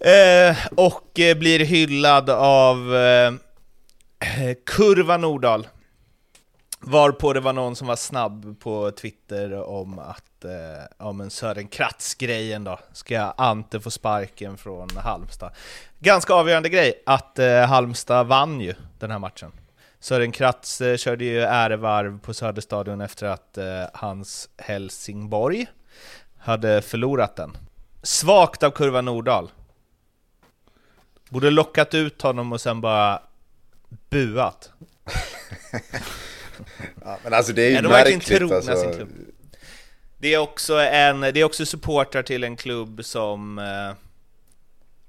[0.01, 3.33] Eh, och eh, blir hyllad av eh,
[4.67, 5.69] Kurva Nordahl.
[6.81, 11.69] Varpå det var någon som var snabb på Twitter om att, eh, ja men Sören
[11.69, 15.53] Kratz-grejen då, ska Ante få sparken från Halmstad?
[15.99, 19.53] Ganska avgörande grej att eh, Halmstad vann ju den här matchen.
[20.03, 25.67] Sören Kratz eh, körde ju ärevarv på Söderstadion efter att eh, hans Helsingborg
[26.39, 27.57] hade förlorat den.
[28.03, 29.51] Svagt av Kurva Nordahl.
[31.29, 33.23] Borde lockat ut honom och sen bara
[34.11, 34.71] buat.
[37.05, 38.77] ja, men alltså det är ju ja, de märkligt alltså.
[38.77, 39.09] Sin klubb.
[40.19, 43.93] Det är också en, det är också supportrar till en klubb som eh,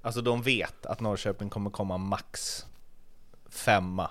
[0.01, 2.65] Alltså de vet att Norrköping kommer komma max
[3.49, 4.09] femma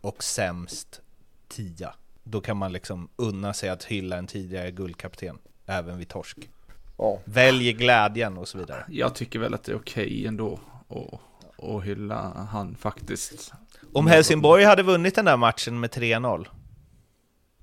[0.00, 1.00] och sämst
[1.48, 1.94] tia.
[2.24, 6.50] Då kan man liksom unna sig att hylla en tidigare guldkapten, även vid torsk.
[6.96, 7.18] Oh.
[7.24, 8.84] Välj glädjen och så vidare.
[8.88, 13.52] Jag tycker väl att det är okej okay ändå att, att hylla han faktiskt.
[13.92, 16.46] Om Helsingborg hade vunnit den där matchen med 3-0,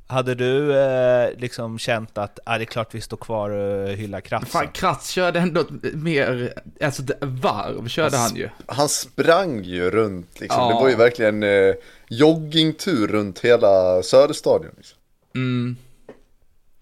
[0.07, 4.21] hade du eh, liksom känt att ah, det är klart vi står kvar och hyllar
[4.21, 4.51] Kratz?
[4.51, 8.49] Fan, Kratz körde ändå mer, alltså varv körde han, han ju.
[8.65, 10.61] Han sprang ju runt liksom.
[10.61, 10.67] Ja.
[10.67, 11.73] Det var ju verkligen eh,
[12.09, 14.73] joggingtur runt hela Söderstadion.
[14.77, 14.97] Liksom.
[15.35, 15.75] Mm.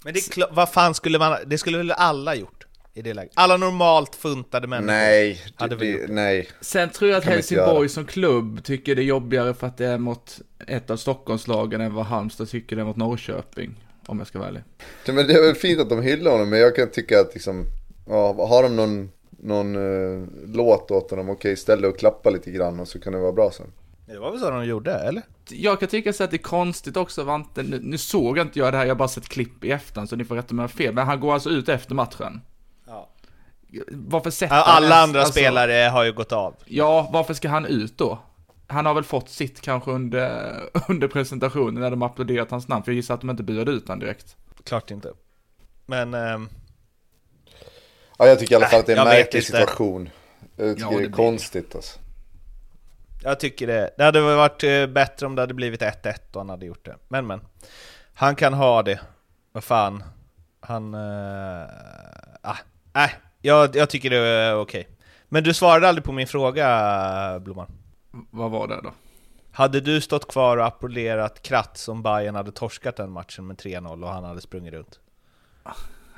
[0.03, 2.65] Men det är klart, vad fan skulle man, det skulle väl alla gjort?
[2.95, 3.31] i det läget.
[3.35, 6.47] Alla normalt funtade människor nej, hade det, det, nej.
[6.61, 9.97] Sen tror jag att Helsingborg som klubb tycker det är jobbigare för att det är
[9.97, 13.75] mot ett av Stockholmslagen än vad Halmstad tycker det är mot Norrköping.
[14.07, 14.63] Om jag ska vara ärlig.
[15.05, 17.65] men det är väl fint att de hyllar honom, men jag kan tycka att liksom,
[18.07, 22.29] ja, har de någon, någon uh, låt åt honom, okej, okay, ställ dig och klappa
[22.29, 23.67] lite grann och så kan det vara bra sen.
[24.05, 25.23] Det var väl så de gjorde, eller?
[25.49, 28.73] Jag kan tycka så att det är konstigt också, Vante, nu, nu såg inte jag
[28.73, 30.93] det här, jag har bara sett klipp i efterhand, så ni får rätta mig fel,
[30.93, 32.41] men han går alltså ut efter matchen
[33.89, 36.55] varför sätter Alla andra alltså, spelare har ju gått av.
[36.65, 38.19] Ja, varför ska han ut då?
[38.67, 40.53] Han har väl fått sitt kanske under,
[40.89, 43.87] under presentationen när de applåderat hans namn, för jag gissar att de inte buade ut
[43.87, 44.35] honom direkt.
[44.63, 45.13] Klart inte.
[45.85, 46.13] Men...
[46.13, 46.49] Ähm...
[48.17, 50.09] Ja, jag tycker i alla fall att det är en märklig situation.
[50.55, 51.99] Jag tycker ja, det, det är konstigt alltså.
[53.25, 53.89] Jag tycker det.
[53.97, 56.95] Det hade varit eh, bättre om det hade blivit 1-1 och han hade gjort det.
[57.07, 57.41] Men men.
[58.13, 58.99] Han kan ha det.
[59.51, 60.03] Vad fan.
[60.59, 60.93] Han...
[60.93, 61.61] Äh,
[62.93, 63.09] äh,
[63.41, 64.87] jag, jag tycker det är okej.
[65.29, 67.71] Men du svarade aldrig på min fråga, Blomman.
[68.31, 68.93] Vad var det då?
[69.51, 74.03] Hade du stått kvar och applåderat Kratz om Bayern hade torskat den matchen med 3-0
[74.03, 74.99] och han hade sprungit runt?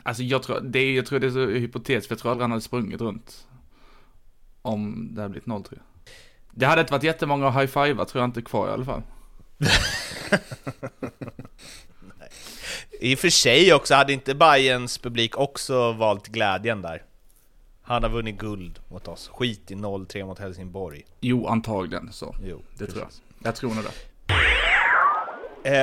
[0.03, 2.43] Alltså jag tror, det är, jag tror det är så hypotetiskt, för jag tror aldrig
[2.43, 3.47] han hade sprungit runt.
[4.61, 5.96] Om det hade blivit 0 tror jag.
[6.57, 9.01] Det hade inte varit jättemånga att high-fivea tror jag inte kvar i alla fall.
[12.99, 17.03] I och för sig också, hade inte Bayerns publik också valt glädjen där?
[17.81, 19.29] Han har vunnit guld mot oss.
[19.33, 21.05] Skit i 0-3 mot Helsingborg.
[21.21, 22.35] Jo, antagligen så.
[22.45, 22.93] Jo, det precis.
[22.93, 23.47] tror jag.
[23.47, 23.91] Jag tror nog det.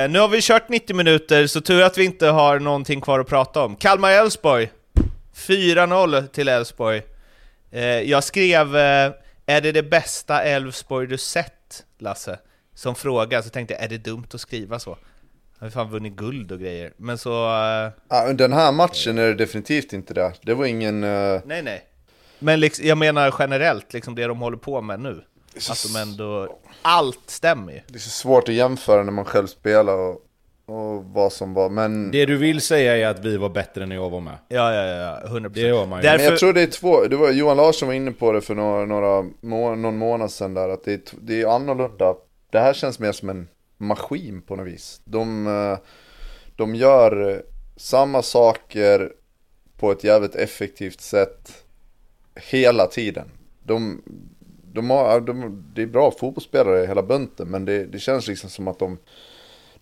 [0.03, 3.19] Eh, nu har vi kört 90 minuter, så tur att vi inte har någonting kvar
[3.19, 3.75] att prata om.
[3.75, 4.69] Kalmar-Elfsborg.
[5.35, 7.01] 4-0 till Elfsborg.
[7.71, 9.11] Eh, jag skrev eh,
[9.45, 12.39] “Är det det bästa Elfsborg du sett?” Lasse.
[12.73, 14.97] Som fråga, så tänkte jag “Är det dumt att skriva så?”
[15.57, 17.29] Han har fan vunnit guld och grejer, men så...
[17.29, 17.91] Uh...
[18.09, 20.33] Ja, den här matchen är det definitivt inte det.
[20.41, 21.03] Det var ingen...
[21.03, 21.41] Uh...
[21.45, 21.85] Nej, nej.
[22.39, 25.23] Men liksom, jag menar generellt, liksom det de håller på med nu.
[25.69, 26.59] Att de ändå...
[26.81, 27.81] Allt stämmer ju.
[27.87, 30.21] Det är så svårt att jämföra när man själv spelar och,
[30.65, 32.11] och vad som var, men...
[32.11, 34.37] Det du vill säga är att vi var bättre när jag var med.
[34.47, 35.49] Ja, ja, ja, 100%.
[35.49, 36.03] Det gör man ju.
[36.03, 36.17] Därför...
[36.17, 38.55] Men jag tror det är två, det var Johan Larsson var inne på det för
[38.55, 42.15] några, några må, någon månad sedan där, att det är, det är annorlunda.
[42.49, 43.47] Det här känns mer som en
[43.77, 45.01] maskin på något vis.
[45.05, 45.77] De, eh,
[46.55, 47.43] de gör
[47.75, 49.11] samma saker
[49.77, 51.63] på ett jävligt effektivt sätt
[52.35, 53.31] hela tiden.
[53.63, 54.01] De,
[54.73, 58.67] de har, de, det är bra fotbollsspelare hela bunten men det, det känns liksom som
[58.67, 58.97] att de,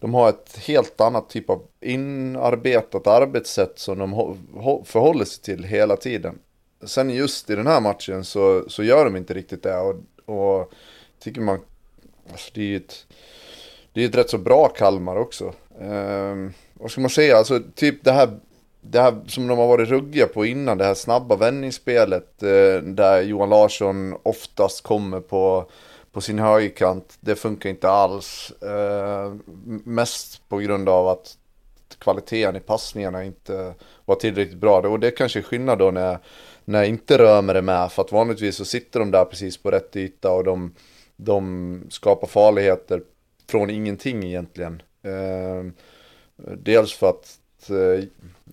[0.03, 4.37] de har ett helt annat typ av inarbetat arbetssätt som de
[4.85, 6.39] förhåller sig till hela tiden.
[6.85, 10.71] Sen just i den här matchen så, så gör de inte riktigt det och, och
[11.19, 11.59] tycker man,
[12.31, 13.05] alltså det är ju ett,
[13.93, 15.53] det är ett rätt så bra Kalmar också.
[15.81, 18.39] Ehm, vad ska man säga, alltså typ det här
[18.81, 23.21] det här som de har varit ruggiga på innan, det här snabba vändningsspelet eh, där
[23.21, 25.65] Johan Larsson oftast kommer på,
[26.13, 28.51] på sin högerkant, det funkar inte alls.
[28.61, 29.33] Eh,
[29.83, 31.37] mest på grund av att
[31.97, 33.73] kvaliteten i passningarna inte
[34.05, 34.81] var tillräckligt bra.
[34.81, 36.17] Och det kanske är skillnad då när,
[36.65, 39.95] när inte Römer är med, för att vanligtvis så sitter de där precis på rätt
[39.95, 40.75] yta och de,
[41.15, 43.01] de skapar farligheter
[43.49, 44.81] från ingenting egentligen.
[45.03, 45.71] Eh,
[46.57, 48.03] dels för att eh,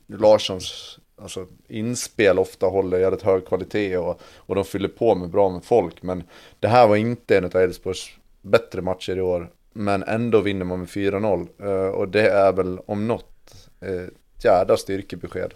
[0.06, 5.48] Larssons alltså, inspel ofta håller jävligt hög kvalitet och, och de fyller på med bra
[5.48, 6.02] med folk.
[6.02, 6.22] Men
[6.60, 8.10] det här var inte en av Elfsborgs
[8.42, 9.50] bättre matcher i år.
[9.72, 11.48] Men ändå vinner man med 4-0.
[11.62, 14.04] Eh, och det är väl om något eh,
[14.40, 15.54] ett jädra styrkebesked.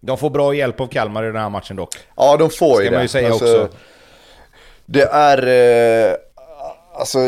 [0.00, 1.96] De får bra hjälp av Kalmar i den här matchen dock.
[2.16, 2.96] Ja, de får Ska ju det.
[2.96, 3.76] man ju säga alltså, också.
[4.86, 5.46] Det är...
[6.10, 6.16] Eh,
[6.94, 7.18] alltså,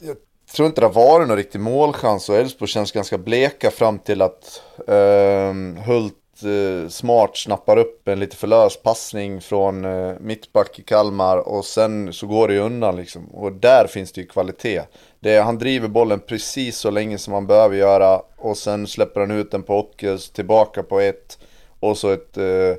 [0.00, 0.16] jag
[0.56, 4.22] tror inte det har varit någon riktig målchans och Elfsborg känns ganska bleka fram till
[4.22, 5.52] att eh,
[5.86, 6.14] Hult
[6.44, 11.64] eh, smart snappar upp en lite för lös passning från eh, mittback i Kalmar och
[11.64, 13.26] sen så går det ju undan liksom.
[13.26, 14.82] Och där finns det ju kvalitet.
[15.20, 19.30] Det han driver bollen precis så länge som han behöver göra och sen släpper han
[19.30, 21.38] ut den på Ockels, tillbaka på ett
[21.80, 22.76] och så ett, eh,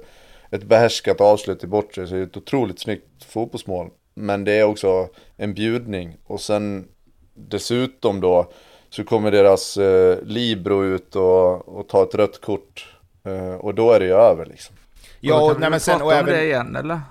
[0.52, 2.08] ett behärskat avslut i bortre.
[2.08, 3.90] Så det är ett otroligt snyggt fotbollsmål.
[4.14, 6.88] Men det är också en bjudning och sen
[7.34, 8.52] dessutom då
[8.90, 12.95] så kommer deras eh, Libro ut och, och tar ett rött kort.
[13.26, 14.76] Eh, och då är det ju över liksom.
[15.20, 16.02] Ja, och, nej, men sen...
[16.02, 16.34] Och även...
[16.34, 17.02] det igen eller?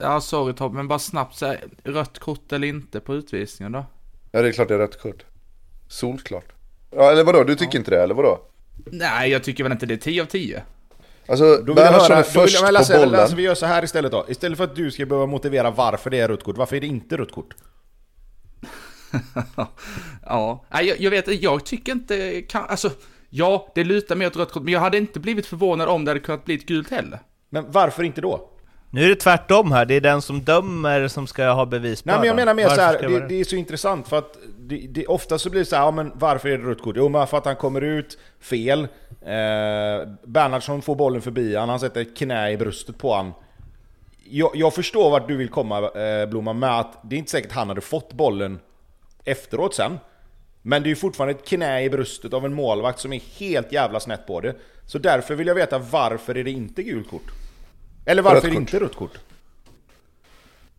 [0.00, 3.84] Ja, sorry Tobbe, men bara snabbt så rött kort eller inte på utvisningen då?
[4.30, 5.24] Ja, det är klart det är rött kort.
[5.88, 6.52] Solklart.
[6.90, 7.44] Ja, eller vadå?
[7.44, 7.78] Du tycker ja.
[7.78, 8.40] inte det, eller vadå?
[8.84, 10.62] Nej, jag tycker väl inte det är 10 av 10.
[11.26, 13.20] Alltså, Bernhardsson är först jag, läsa, på bollen.
[13.20, 14.26] Alltså, vi gör så här istället då.
[14.28, 16.86] Istället för att du ska behöva motivera varför det är rött kort, varför är det
[16.86, 17.54] inte rött kort?
[20.26, 22.90] ja, jag, jag vet jag tycker inte, kan, alltså,
[23.34, 26.10] ja, det lutar mer åt rött kort, men jag hade inte blivit förvånad om det
[26.10, 27.18] hade kunnat bli ett gult heller.
[27.50, 28.48] Men varför inte då?
[28.90, 32.16] Nu är det tvärtom här, det är den som dömer som ska ha bevis Nej
[32.18, 35.06] men jag menar mer så här, det, det, är så intressant för att det, det,
[35.06, 36.96] ofta så blir det så här, ja men varför är det rött kort?
[36.98, 38.80] Jo men för att han kommer ut fel,
[39.20, 43.32] eh, Bernhardsson får bollen förbi han, han sätter ett knä i bröstet på han.
[44.24, 47.52] Jag, jag förstår vart du vill komma eh, Blomman med att det är inte säkert
[47.52, 48.58] han hade fått bollen
[49.24, 49.98] efteråt sen.
[50.62, 53.72] Men det är ju fortfarande ett knä i bröstet av en målvakt som är helt
[53.72, 54.56] jävla snett på det.
[54.86, 57.30] Så därför vill jag veta varför är det inte gult kort?
[58.04, 59.18] Eller varför är det inte rött kort?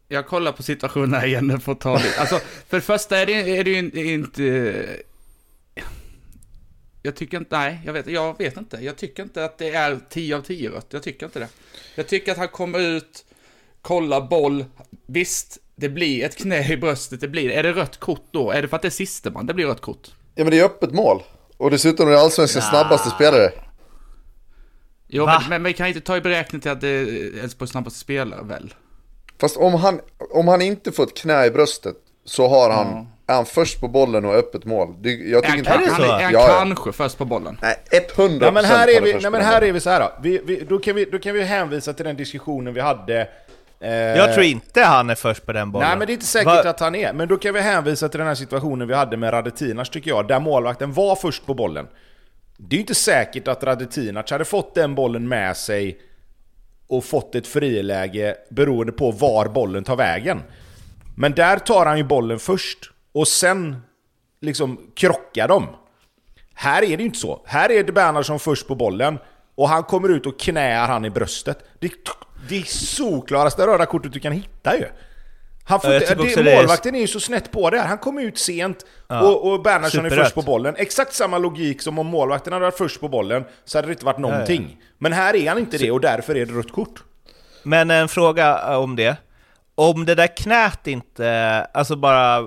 [0.07, 2.19] Jag kollar på situationen igen för att ta det.
[2.19, 4.85] Alltså, för det första är det, är det ju inte...
[7.01, 8.77] Jag tycker inte, nej, jag vet, jag vet inte.
[8.77, 10.87] Jag tycker inte att det är 10 av 10 rött.
[10.89, 11.47] Jag tycker inte det.
[11.95, 13.25] Jag tycker att han kommer ut,
[13.81, 14.65] kollar boll.
[15.05, 18.51] Visst, det blir ett knä i bröstet, det blir Är det rött kort då?
[18.51, 20.07] Är det för att det är sista man det blir rött kort?
[20.35, 21.23] Ja men det är öppet mål.
[21.57, 23.51] Och dessutom är det allsvenskans snabbaste spelare.
[25.07, 27.99] Jo, men, men, vi kan inte ta i beräkning till att det är Elfsborgs snabbaste
[27.99, 28.73] spelare väl?
[29.39, 29.99] Fast om han,
[30.31, 31.95] om han inte får ett knä i bröstet
[32.25, 33.05] så har han, mm.
[33.27, 34.95] är han först på bollen och öppet mål.
[35.01, 35.93] Det, jag tycker är, inte är det så?
[35.93, 37.57] Han, är han ja, kanske först på bollen?
[37.61, 37.75] Nej,
[38.15, 40.11] 100% ja, men här är vi, nej, men här är vi så här då.
[40.21, 43.27] Vi, vi, då, kan vi, då kan vi hänvisa till den diskussionen vi hade
[43.91, 45.87] jag tror inte han är först på den bollen.
[45.87, 46.69] Nej men det är inte säkert Va?
[46.69, 47.13] att han är.
[47.13, 50.27] Men då kan vi hänvisa till den här situationen vi hade med Radetinas tycker jag,
[50.27, 51.87] där målvakten var först på bollen.
[52.57, 55.99] Det är ju inte säkert att Radetinac hade fått den bollen med sig
[56.87, 60.41] och fått ett friläge beroende på var bollen tar vägen.
[61.15, 63.81] Men där tar han ju bollen först och sen
[64.41, 65.67] liksom krockar de.
[66.53, 67.41] Här är det ju inte så.
[67.45, 69.17] Här är det Bernhardsson först på bollen
[69.55, 71.59] och han kommer ut och knäar han i bröstet.
[71.79, 71.91] Det,
[72.49, 74.85] det är såklaraste röda kortet du kan hitta ju.
[75.65, 77.87] Han får, det, det, målvakten är ju så snett på det här.
[77.87, 79.21] Han kom ut sent ja.
[79.21, 80.75] och, och Bernhardsson är först på bollen.
[80.77, 84.05] Exakt samma logik som om målvakten hade varit först på bollen så hade det inte
[84.05, 84.61] varit någonting.
[84.61, 84.85] Ja, ja.
[84.97, 85.83] Men här är han inte så...
[85.83, 87.03] det och därför är det rött kort.
[87.63, 89.17] Men en fråga eh, om det.
[89.75, 92.43] Om det där knät inte, alltså bara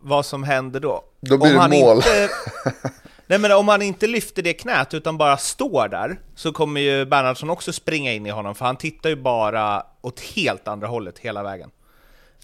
[0.00, 1.04] vad som händer då?
[1.20, 1.96] Då blir om det mål.
[1.96, 2.28] Inte,
[3.32, 7.04] nej men om han inte lyfter det knät utan bara står där så kommer ju
[7.04, 11.18] Bernhardsson också springa in i honom för han tittar ju bara åt helt andra hållet
[11.18, 11.70] hela vägen.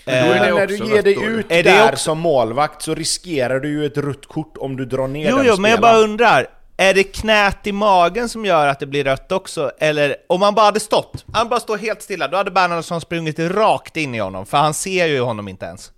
[0.05, 3.87] Men eh, när du ger dig ut är där som målvakt så riskerar du ju
[3.87, 6.47] ett rött kort om du drar ner jo, den Jo, men jag bara undrar.
[6.77, 9.71] Är det knät i magen som gör att det blir rött också?
[9.79, 13.39] Eller om han bara hade stått, han bara står helt stilla, då hade Bernhardsson sprungit
[13.39, 15.93] rakt in i honom, för han ser ju honom inte ens.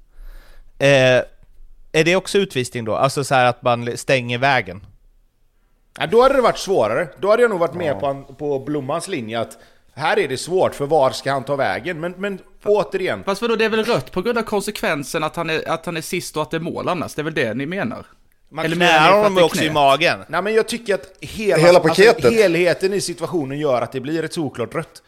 [0.79, 1.25] Eh,
[1.93, 2.97] är det också utvisning då?
[2.97, 4.87] Alltså så att man stänger vägen?
[5.99, 7.09] Ja, då hade det varit svårare.
[7.19, 8.25] Då hade jag nog varit med ja.
[8.29, 9.59] på, på Blommans linje att
[9.95, 12.01] här är det svårt, för var ska han ta vägen?
[12.01, 13.25] Men, men återigen...
[13.25, 15.97] Fast vadå, det är väl rött på grund av konsekvensen att han är, att han
[15.97, 17.15] är sist och att det är mål annars?
[17.15, 18.07] Det är väl det ni menar?
[18.49, 20.19] Man Eller knäar honom också i magen.
[20.29, 22.25] Nej men jag tycker att hela, hela alltså, paketet.
[22.25, 25.03] Alltså, helheten i situationen gör att det blir ett såklart rött.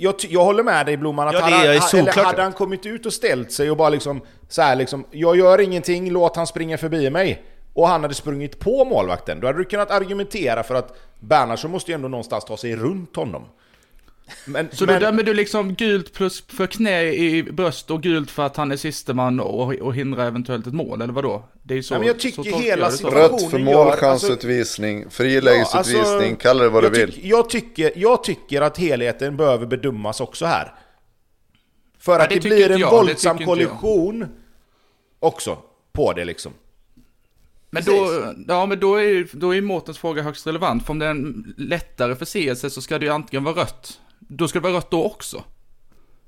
[0.00, 3.12] Jag, jag håller med dig Blomman, att ja, hade, eller hade han kommit ut och
[3.12, 7.10] ställt sig och bara liksom så här liksom, jag gör ingenting, låt han springa förbi
[7.10, 7.42] mig.
[7.74, 11.90] Och han hade sprungit på målvakten, då hade du kunnat argumentera för att Bernhardsson måste
[11.90, 13.44] ju ändå någonstans ta sig runt honom.
[14.44, 14.94] Men, så men...
[14.94, 18.72] då dömer du liksom gult plus för knä i bröst och gult för att han
[18.72, 21.48] är sisteman och, och hindrar eventuellt ett mål, eller vadå?
[21.62, 26.24] Det är så, Nej, men jag tycker hela situationen Rött för målchansutvisning, alltså, frilägesutvisning, ja,
[26.24, 27.20] alltså, kalla det vad du vill.
[27.22, 30.74] jag, tycker, jag tycker att helheten behöver bedömas också här.
[31.98, 34.26] För ja, att det, det blir en jag, våldsam kollision
[35.20, 35.58] också
[35.92, 36.52] på det liksom.
[37.70, 40.86] Men då, ja, men då är, då är Mårtens fråga högst relevant.
[40.86, 44.48] För om det är en lättare förseelse så ska det ju antingen vara rött då
[44.48, 45.42] ska det vara rött då också.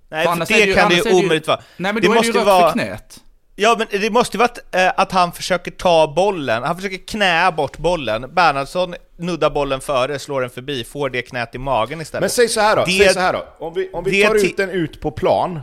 [0.08, 1.60] Nej, för, för det, det kan det ju omöjligt vara.
[1.76, 2.66] Nej, men då det är det ju rött vara...
[2.66, 3.20] för knät.
[3.58, 7.06] Ja, men det måste ju vara att, eh, att han försöker ta bollen, han försöker
[7.06, 8.34] knä bort bollen.
[8.34, 12.20] Bernhardsson nuddar bollen före, slår den förbi, får det knät i magen istället.
[12.22, 13.44] Men säg så här då, Det- säg så här då.
[13.66, 15.60] Om vi, om vi det tar ut den ut på plan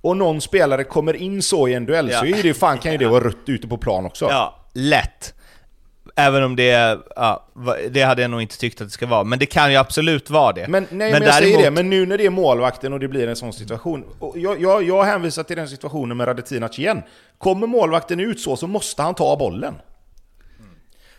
[0.00, 2.18] och någon spelare kommer in så i en duell Ja.
[2.20, 4.24] så är det ju fan kan ju det vara rött ute på plan också.
[4.30, 5.34] Ja, lätt.
[6.18, 7.46] Även om det, ja,
[7.90, 10.30] det hade jag nog inte tyckt att det ska vara, men det kan ju absolut
[10.30, 10.68] vara det.
[10.68, 13.08] Men, nej, men, jag säger däremot- det, men nu när det är målvakten och det
[13.08, 14.04] blir en sån situation.
[14.18, 17.02] Och jag, jag, jag hänvisar till den situationen med Radetinac igen.
[17.38, 19.74] Kommer målvakten ut så, så måste han ta bollen.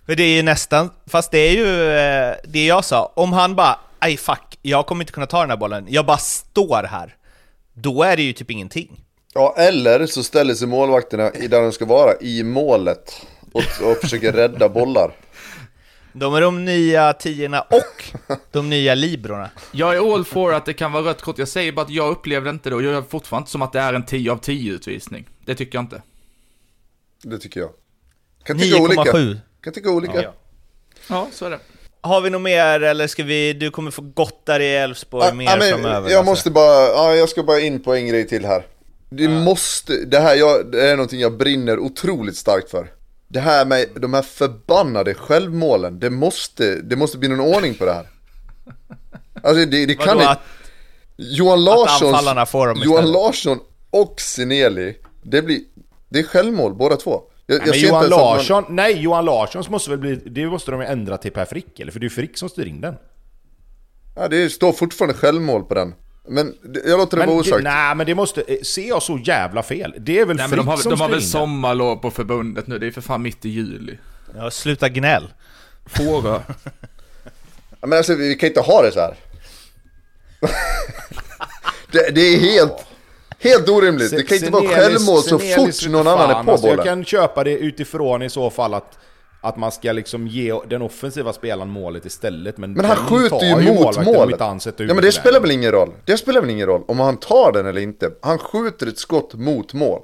[0.05, 3.55] För det är ju nästan, fast det är ju eh, det jag sa, om han
[3.55, 7.15] bara aj fuck, jag kommer inte kunna ta den här bollen, jag bara står här.
[7.73, 9.03] Då är det ju typ ingenting.
[9.33, 13.13] Ja, eller så ställer sig målvakterna i där de ska vara, i målet.
[13.57, 15.11] Och, och försöker rädda bollar.
[16.13, 18.03] De är de nya tiorna och
[18.51, 19.49] de nya librorna.
[19.71, 22.11] Jag är all for att det kan vara rött kort, jag säger bara att jag
[22.11, 24.37] upplevde inte det och jag gör fortfarande inte som att det är en 10 av
[24.37, 25.29] 10 utvisning.
[25.45, 26.01] Det tycker jag inte.
[27.23, 27.69] Det tycker jag.
[28.43, 29.01] Kan tycka olika.
[29.01, 29.37] 9,7.
[29.63, 30.21] Kan tycka olika.
[30.23, 30.33] Ja.
[31.09, 31.59] Ja, så är det.
[32.01, 35.33] Har vi något mer eller ska vi, du kommer få gotta dig i Elfsborg Ja,
[35.33, 36.09] mer ja, men framöver?
[36.09, 36.31] jag alltså.
[36.31, 38.65] måste bara, ja, jag ska bara in på en grej till här.
[39.09, 42.87] Det måste, det här jag, det är någonting jag brinner otroligt starkt för.
[43.27, 47.85] Det här med de här förbannade självmålen, det måste, det måste bli någon ordning på
[47.85, 48.07] det här.
[49.43, 50.37] Alltså det, det kan inte...
[51.17, 52.25] Johan Larssons,
[52.85, 53.11] Johan?
[53.11, 53.59] Larsson
[53.89, 55.61] och Sineli, det blir,
[56.09, 57.21] det är självmål båda två.
[57.45, 60.45] Jag, Nej, jag men Johan att man- Larsson, nej Johan Larssons måste väl bli, det
[60.47, 61.91] måste de ändra till Per Frick eller?
[61.91, 62.95] För det är ju Frick som styr in den.
[64.15, 65.93] Ja, det står fortfarande självmål på den.
[66.27, 66.55] Men
[66.85, 67.63] jag låter det Men vara osagt.
[67.63, 69.93] nej men det måste, eh, ser jag så jävla fel?
[69.97, 72.79] Det är väl Nej, men de har, som de har väl sommarlov på förbundet nu,
[72.79, 73.97] det är för fan mitt i juli.
[74.35, 75.33] ja, sluta gnäll.
[75.85, 76.39] Fårö.
[77.81, 79.15] Men alltså vi kan inte ha det så här.
[81.91, 82.85] det, det är helt,
[83.39, 84.11] helt orimligt.
[84.11, 86.77] Det kan inte vara självmål så fort någon annan är på alltså, bollen.
[86.77, 88.97] Jag kan köpa det utifrån i så fall att,
[89.47, 92.57] att man ska liksom ge den offensiva spelaren målet istället.
[92.57, 94.39] Men, Men han skjuter ju mot målet.
[94.39, 95.93] Ja men det spelar väl ingen roll.
[96.05, 98.11] Det spelar väl ingen roll om han tar den eller inte.
[98.21, 100.01] Han skjuter ett skott mot mål.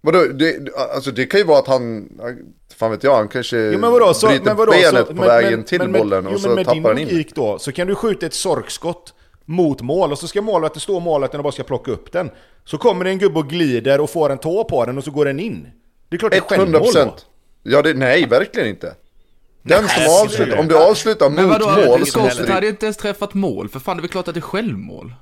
[0.00, 2.08] Vadå, det, alltså det kan ju vara att han,
[2.76, 5.14] fan vet jag, han kanske Jo, men vadå, så, bryter men vadå, benet så, på
[5.14, 7.08] men, vägen men, till men, bollen men, och jo, så men med tappar han din
[7.08, 7.14] in.
[7.14, 9.14] logik då, så kan du skjuta ett sorkskott
[9.44, 12.30] mot mål och så ska målvakten stå målvakten och bara ska plocka upp den.
[12.64, 15.10] Så kommer det en gubbe och glider och får en tå på den och så
[15.10, 15.68] går den in.
[16.08, 16.94] Det är klart det är självmål 100%.
[16.94, 17.14] då.
[17.68, 18.94] Ja det, nej verkligen inte.
[19.62, 22.66] Den som Nej, avslutar, om du avslutar Men mot vadå, mål så måste det, hade
[22.66, 25.14] ju inte ens träffat mål, för fan det är väl klart att det är självmål.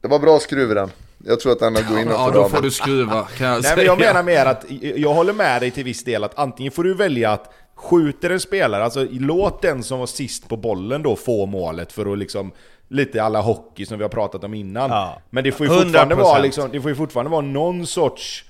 [0.00, 0.90] det var bra skruv i den.
[1.24, 3.76] Jag tror att den går innanför Ja, då får du skruva, kan jag Nej säga.
[3.76, 6.84] men jag menar mer att, jag håller med dig till viss del att antingen får
[6.84, 11.16] du välja att skjuter en spelare, alltså låt den som var sist på bollen då
[11.16, 12.52] få målet för att liksom
[12.92, 14.90] Lite alla hockey som vi har pratat om innan.
[14.90, 15.22] Ja.
[15.30, 16.18] Men det får ju fortfarande 100%.
[16.18, 18.44] vara liksom, det får ju fortfarande vara någon sorts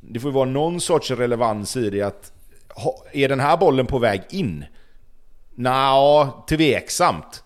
[0.00, 2.32] Det får ju vara någon sorts relevans i det att
[3.12, 4.64] Är den här bollen på väg in?
[5.54, 7.42] Nja, tveksamt.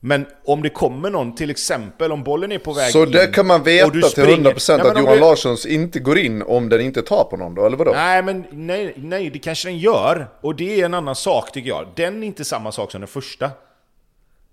[0.00, 3.26] Men om det kommer någon, till exempel om bollen är på väg Så in det
[3.26, 6.42] kan man veta till springer- 100% Ja, men att Johan du- Larssons inte går in
[6.42, 7.92] om den inte tar på någon då, eller vadå?
[7.92, 10.28] Nej, men nej, nej, det kanske den gör.
[10.40, 11.86] Och det är en annan sak tycker jag.
[11.96, 13.50] Den är inte samma sak som den första.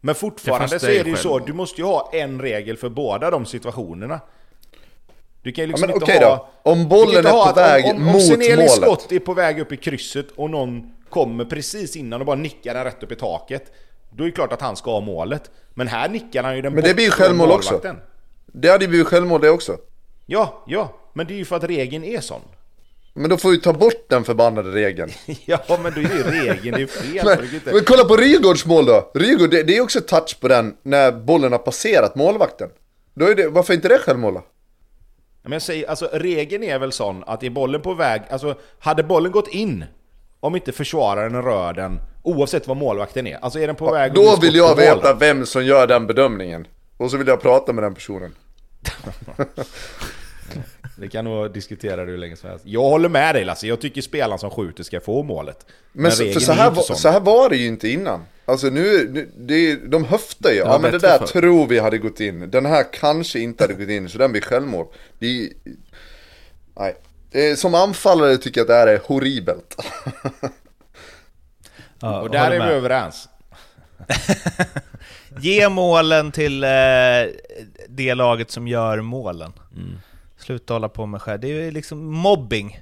[0.01, 3.31] Men fortfarande så är det ju så, du måste ju ha en regel för båda
[3.31, 4.19] de situationerna.
[5.43, 6.49] Du kan ju Ja, liksom men inte okej ha...
[6.63, 6.71] då.
[6.71, 8.71] Om bollen är på väg om, om, mot om målet.
[8.71, 12.73] skott är på väg upp i krysset och någon kommer precis innan och bara nickar
[12.73, 13.71] den rätt upp i taket.
[14.11, 15.51] Då är det klart att han ska ha målet.
[15.73, 17.81] Men här nickar han ju den Men det blir ju självmål också.
[18.45, 19.77] Det hade ju blivit självmål det också.
[20.25, 20.93] Ja, ja.
[21.13, 22.41] Men det är ju för att regeln är sån.
[23.13, 25.11] Men då får vi ta bort den förbannade regeln.
[25.45, 27.25] Ja, men då är ju regeln, det är fel.
[27.65, 29.11] Men, men kolla på Rygaards mål då!
[29.13, 32.69] Rygaard, det, det är också touch på den när bollen har passerat målvakten.
[33.13, 34.43] Då är det, varför inte det självmål då?
[35.43, 39.03] Men jag säger, alltså regeln är väl sån att är bollen på väg, alltså hade
[39.03, 39.85] bollen gått in
[40.39, 43.37] om inte försvararen rör den, oavsett vad målvakten är.
[43.41, 44.77] Alltså är den på väg att bli Då vill jag mål?
[44.77, 46.67] veta vem som gör den bedömningen.
[46.97, 48.35] Och så vill jag prata med den personen.
[51.01, 52.65] Det kan nog diskutera hur länge som helst.
[52.65, 55.65] Jag håller med dig Lasse, jag tycker spelaren som skjuter ska få målet.
[55.91, 58.25] Men, så, för så är här, var, så här var det ju inte innan.
[58.45, 60.57] Alltså nu, nu det, de höftar ju.
[60.57, 61.25] Ja, men det där förr.
[61.25, 62.51] tror vi hade gått in.
[62.51, 64.87] Den här kanske inte hade gått in, så den blir självmål.
[65.19, 65.49] Det är,
[66.79, 66.95] nej.
[67.31, 69.75] Eh, Som anfallare tycker jag att det här är horribelt.
[71.99, 72.71] Ja, Och där är vi med.
[72.71, 73.29] överens.
[75.39, 76.69] Ge målen till eh,
[77.89, 79.53] det laget som gör målen.
[80.51, 81.39] Sluta hålla på med själv.
[81.41, 82.79] Det är ju liksom mobbing.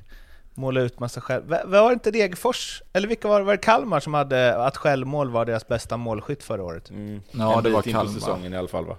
[0.53, 1.43] Måla ut massa själv.
[1.49, 2.81] Va- Var det inte Degerfors?
[2.93, 3.45] Eller vilka var det?
[3.45, 6.83] Var det Kalmar som hade att självmål var deras bästa målskytt förra året?
[7.31, 8.13] Ja, en det var på Kalmar.
[8.13, 8.95] säsongen i alla fall va?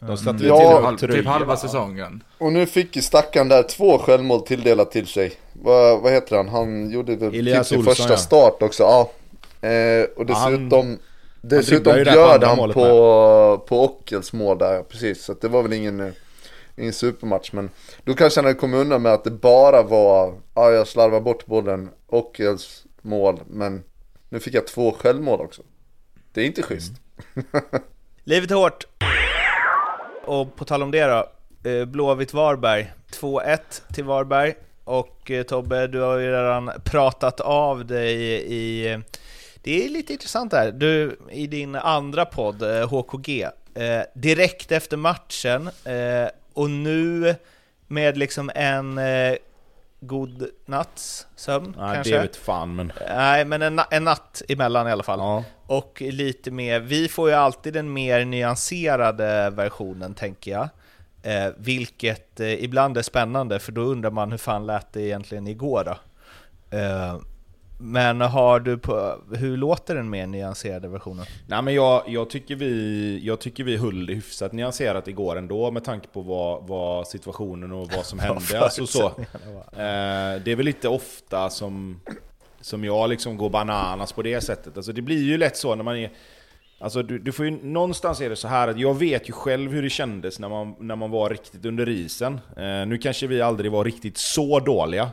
[0.00, 2.22] De satte Ja, till halv, typ halva säsongen.
[2.38, 5.32] Och nu fick ju stackaren där två självmål tilldelat till sig.
[5.52, 6.48] Vad, vad heter han?
[6.48, 8.16] Han gjorde väl typ sin Olsson, första ja.
[8.16, 8.82] start också.
[8.82, 9.10] Ja.
[9.68, 10.98] Eh, och dessutom, Han-
[11.40, 15.24] dessutom på bjöd han målet på, på Ockels mål där, precis.
[15.24, 16.12] Så att det var väl ingen, eh,
[16.78, 17.52] ingen supermatch.
[17.52, 17.70] Men
[18.04, 21.46] då kanske han hade kommit undan med att det bara var, ja jag slarvar bort
[21.46, 23.40] bollen, Ockels mål.
[23.46, 23.84] Men
[24.28, 25.62] nu fick jag två självmål också.
[26.32, 26.92] Det är inte schysst.
[27.34, 27.46] Mm.
[28.24, 28.86] Livet är hårt.
[30.24, 31.26] Och på tal om det då,
[31.70, 32.86] eh, Blåvitt-Varberg.
[33.12, 33.58] 2-1
[33.94, 34.54] till Varberg.
[34.84, 38.22] Och eh, Tobbe, du har ju redan pratat av dig
[38.54, 38.98] i...
[39.62, 40.72] Det är lite intressant här.
[40.72, 43.48] Du, i din andra podd, eh, HKG,
[44.14, 45.70] direkt efter matchen,
[46.58, 47.34] och nu
[47.86, 49.34] med liksom en eh,
[50.00, 52.14] god natts sömn Nej, kanske?
[52.14, 52.92] det vet fan men...
[53.08, 55.18] Nej, men en, en natt emellan i alla fall.
[55.18, 55.44] Ja.
[55.66, 60.68] Och lite mer, vi får ju alltid den mer nyanserade versionen tänker jag.
[61.22, 65.46] Eh, vilket eh, ibland är spännande för då undrar man hur fan lät det egentligen
[65.46, 65.96] igår då?
[67.80, 71.26] Men har du på, hur låter den mer nyanserade versionen?
[71.46, 75.70] Nej men jag, jag, tycker vi, jag tycker vi höll det hyfsat nyanserat igår ändå
[75.70, 78.60] med tanke på vad, vad situationen och vad som hände.
[78.60, 79.06] alltså, så.
[79.06, 82.00] Eh, det är väl lite ofta som,
[82.60, 84.76] som jag liksom går bananas på det sättet.
[84.76, 86.10] Alltså, det blir ju lätt så när man är...
[86.80, 89.72] Alltså, du, du får ju, någonstans är det så här att jag vet ju själv
[89.72, 92.40] hur det kändes när man, när man var riktigt under isen.
[92.56, 95.10] Eh, nu kanske vi aldrig var riktigt så dåliga.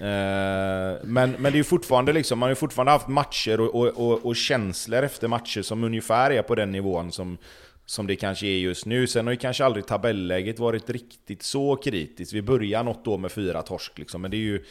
[0.00, 3.74] Eh, men, men det är ju fortfarande liksom, man har ju fortfarande haft matcher och,
[3.74, 7.38] och, och, och känslor efter matcher som ungefär är på den nivån som,
[7.86, 9.06] som det kanske är just nu.
[9.06, 12.32] Sen har ju kanske aldrig tabelläget varit riktigt så kritiskt.
[12.32, 14.64] Vi börjar något år med fyra torsk liksom, men det är ju...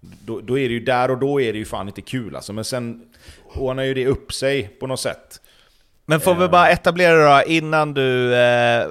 [0.00, 2.52] Då, då är det ju där och då är det ju fan inte kul alltså.
[2.52, 3.02] Men sen
[3.54, 5.40] ordnar ju det upp sig på något sätt.
[6.08, 8.88] Men får vi bara etablera då, innan du, eh,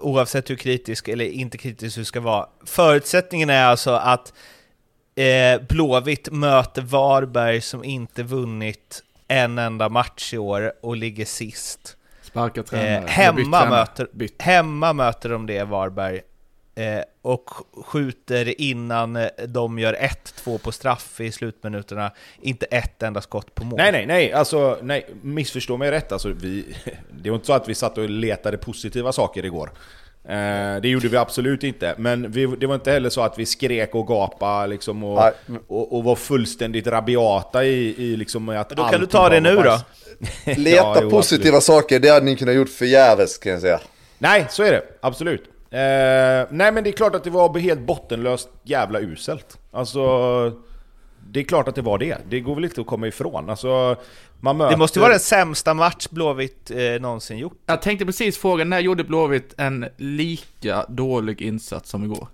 [0.00, 4.32] oavsett hur kritisk eller inte kritisk du ska vara, förutsättningen är alltså att
[5.18, 11.96] eh, Blåvitt möter Varberg som inte vunnit en enda match i år och ligger sist.
[12.22, 13.04] Sparka tränare.
[13.04, 14.42] Eh, hemma, möter, Bytt.
[14.42, 16.20] hemma möter de det, Varberg,
[16.74, 17.50] eh, och
[17.84, 22.12] skjuter innan eh, de gör 1-2 på straff i slutminuterna,
[22.42, 23.76] inte ett enda skott på mål.
[23.76, 26.12] Nej, nej, nej, alltså nej, missförstå mig rätt.
[26.12, 26.76] Alltså, vi,
[27.22, 29.70] det var inte så att vi satt och letade positiva saker igår.
[30.28, 31.94] Eh, det gjorde vi absolut inte.
[31.98, 35.22] Men vi, det var inte heller så att vi skrek och gapade liksom, och,
[35.68, 39.54] och, och var fullständigt rabiata i, i liksom att då kan du ta det nu
[39.54, 39.78] då.
[40.44, 43.80] Leta Ja, jo, positiva saker, det hade ni kunnat gjort förgäves kan jag säga.
[44.18, 44.82] Nej, så är det.
[45.00, 45.42] Absolut.
[45.70, 45.78] Eh,
[46.50, 49.58] nej men det är klart att det var helt bottenlöst jävla uselt.
[49.72, 50.00] Alltså...
[51.30, 52.16] Det är klart att det var det.
[52.28, 53.50] Det går väl inte att komma ifrån.
[53.50, 53.96] Alltså,
[54.40, 54.70] man möter...
[54.70, 57.58] Det måste ju vara den sämsta match Blåvitt eh, någonsin gjort.
[57.66, 62.28] Jag tänkte precis fråga, när gjorde Blåvitt en lika dålig insats som igår?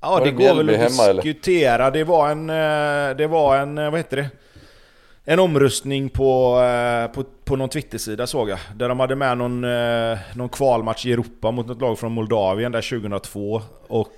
[0.00, 1.90] Ja, det det går väl att hemma, diskutera.
[1.90, 2.50] Det var en...
[2.50, 3.78] eh, Det var en...
[3.78, 4.28] eh, Vad heter det?
[5.26, 8.58] En omröstning på, eh, på, på någon Twittersida såg jag.
[8.76, 9.60] Där de hade med någon,
[10.34, 13.62] någon kvalmatch i Europa mot något lag från Moldavien där 2002.
[13.88, 14.12] Och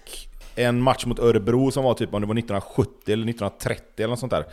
[0.56, 4.18] en match mot Örebro som var typ om det var 1970 eller 1930 eller något
[4.18, 4.44] sånt där.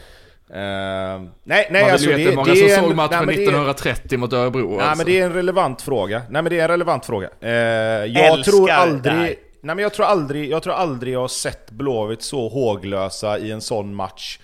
[0.49, 3.35] Eh, nej, nej Man alltså det, hur många det är som såg matchen nej, men
[3.35, 4.97] det är- 1930 mot Örebro Nej alltså.
[4.97, 6.21] men det är en relevant fråga.
[6.29, 7.29] Nej men det är en relevant fråga.
[7.41, 9.13] Eh, jag Älskar tror det aldrig...
[9.13, 9.35] här.
[9.61, 13.51] Nej men jag tror aldrig, jag tror aldrig jag har sett Blåvitt så håglösa i
[13.51, 14.39] en sån match.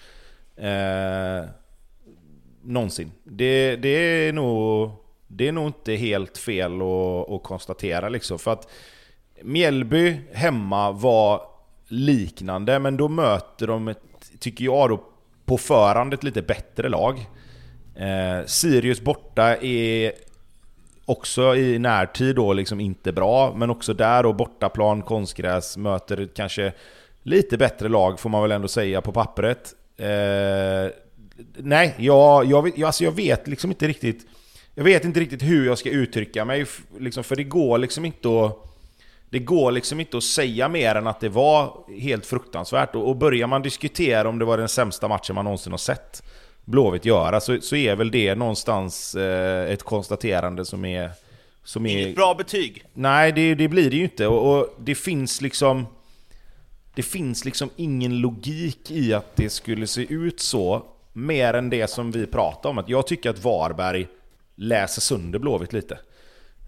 [0.58, 1.50] Eh,
[2.64, 3.12] någonsin.
[3.24, 3.90] Det, det
[4.28, 4.92] är nog...
[5.28, 8.40] Det är nog inte helt fel att, att konstatera liksom.
[8.40, 8.68] För att
[9.42, 11.42] Mjällby hemma var
[11.90, 14.02] liknande, men då möter de, ett,
[14.40, 15.04] tycker jag då,
[15.46, 17.26] på förhand ett lite bättre lag.
[17.96, 20.12] Eh, Sirius borta är
[21.06, 26.74] också i närtid då liksom inte bra, men också där då bortaplan, konstgräs, möter kanske
[27.24, 29.74] lite bättre lag får man väl ändå säga på pappret.
[29.98, 30.92] Eh,
[31.58, 34.28] nej, jag, jag, vet, jag, alltså jag vet liksom inte riktigt
[34.76, 36.66] Jag vet inte riktigt hur jag ska uttrycka mig,
[37.00, 38.69] liksom, för det går liksom inte att
[39.30, 42.96] det går liksom inte att säga mer än att det var helt fruktansvärt.
[42.96, 46.24] Och, och börjar man diskutera om det var den sämsta matchen man någonsin har sett
[46.66, 51.12] Blåvitt göra så, så är väl det någonstans eh, ett konstaterande som är...
[51.64, 52.84] Som är Inget bra betyg.
[52.94, 54.28] Nej, det, det blir det ju inte.
[54.28, 55.86] Och, och det finns liksom...
[56.96, 61.90] Det finns liksom ingen logik i att det skulle se ut så, mer än det
[61.90, 62.78] som vi pratar om.
[62.78, 64.08] Att jag tycker att Varberg
[64.56, 66.00] läser sönder Blåvitt lite.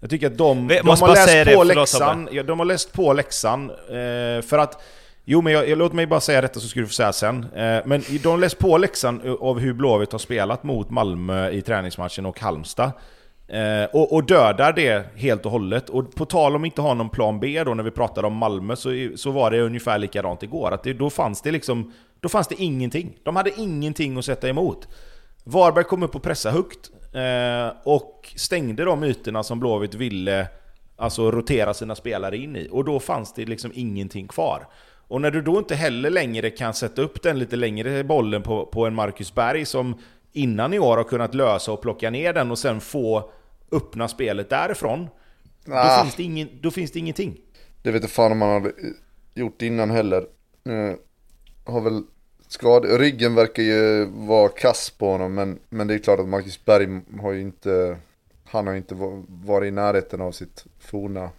[0.02, 2.28] Jag tycker att de, de har läst det, på läxan.
[2.32, 3.70] Ja, de har läst på läxan.
[3.70, 4.82] Eh, för att...
[5.24, 7.46] Jo, men jag, jag, låt mig bara säga detta så ska du få säga sen.
[7.54, 11.62] Eh, men de har läst på läxan av hur Blåvitt har spelat mot Malmö i
[11.62, 12.90] träningsmatchen och Halmstad.
[13.48, 15.88] Eh, och, och, dödar det helt och hållet.
[15.88, 18.76] Och på tal om inte ha någon plan B då när vi pratade om Malmö
[18.76, 20.70] så, så var det ungefär likadant igår.
[20.72, 23.18] Att det, då fanns det liksom, då fanns det ingenting.
[23.22, 24.88] De hade ingenting att sätta emot.
[25.44, 27.01] Varberg kom upp och pressade högt eh,
[27.84, 30.48] och stängde de ytorna som Blåvitt ville
[30.96, 32.68] alltså rotera sina spelare in i.
[32.70, 34.68] Och då fanns det liksom ingenting kvar.
[35.08, 38.66] Och när du då inte heller längre kan sätta upp den lite längre bollen på,
[38.66, 39.94] på en Marcus Berg som
[40.32, 43.30] innan i år har kunnat lösa och plocka ner den och sen få
[43.72, 45.08] öppna spelet därifrån.
[45.68, 45.96] Ah.
[45.96, 47.40] Då, finns det ingen, då finns det ingenting.
[47.82, 48.72] Det vet inte fan om man hade
[49.34, 50.20] gjort innan heller.
[50.68, 50.94] Uh,
[51.64, 52.02] har väl
[52.52, 53.00] skad...
[53.00, 57.00] Ryggen verkar ju vara kass på honom men, men det är klart att Marcus Berg
[57.20, 57.96] har ju inte...
[58.44, 58.94] Han har ju inte
[59.28, 61.30] varit i närheten av sitt forna,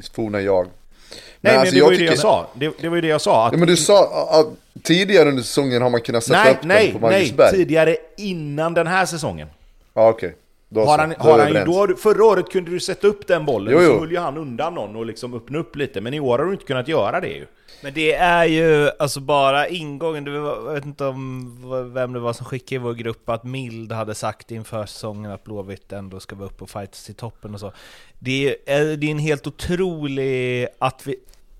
[0.00, 0.66] sitt forna jag.
[0.66, 2.06] Nej men, alltså, det var ju tycker...
[2.06, 2.50] det jag sa.
[2.54, 3.46] Det, det, var ju det jag sa.
[3.46, 3.52] Att...
[3.52, 4.46] Ja, men du sa att
[4.82, 7.50] tidigare under säsongen har man kunnat sätta nej, upp nej, den på Marcus nej, Berg.
[7.52, 9.48] Nej, tidigare innan den här säsongen.
[9.94, 10.28] Ja okej.
[10.28, 10.38] Okay.
[10.68, 13.80] Då har han, har han, då, förra året kunde du sätta upp den bollen, jo,
[13.82, 13.92] jo.
[13.92, 16.00] så höll ju han undan någon och liksom öppna upp lite.
[16.00, 17.46] Men i år har du inte kunnat göra det ju.
[17.80, 22.20] Men det är ju alltså bara ingången, det var, jag vet inte om vem det
[22.20, 26.20] var som skickade i vår grupp att Mild hade sagt inför säsongen att Blåvitt ändå
[26.20, 27.72] ska vara uppe och fightas i toppen och så.
[28.18, 31.16] Det är, eh, det är en helt otrolig att vi,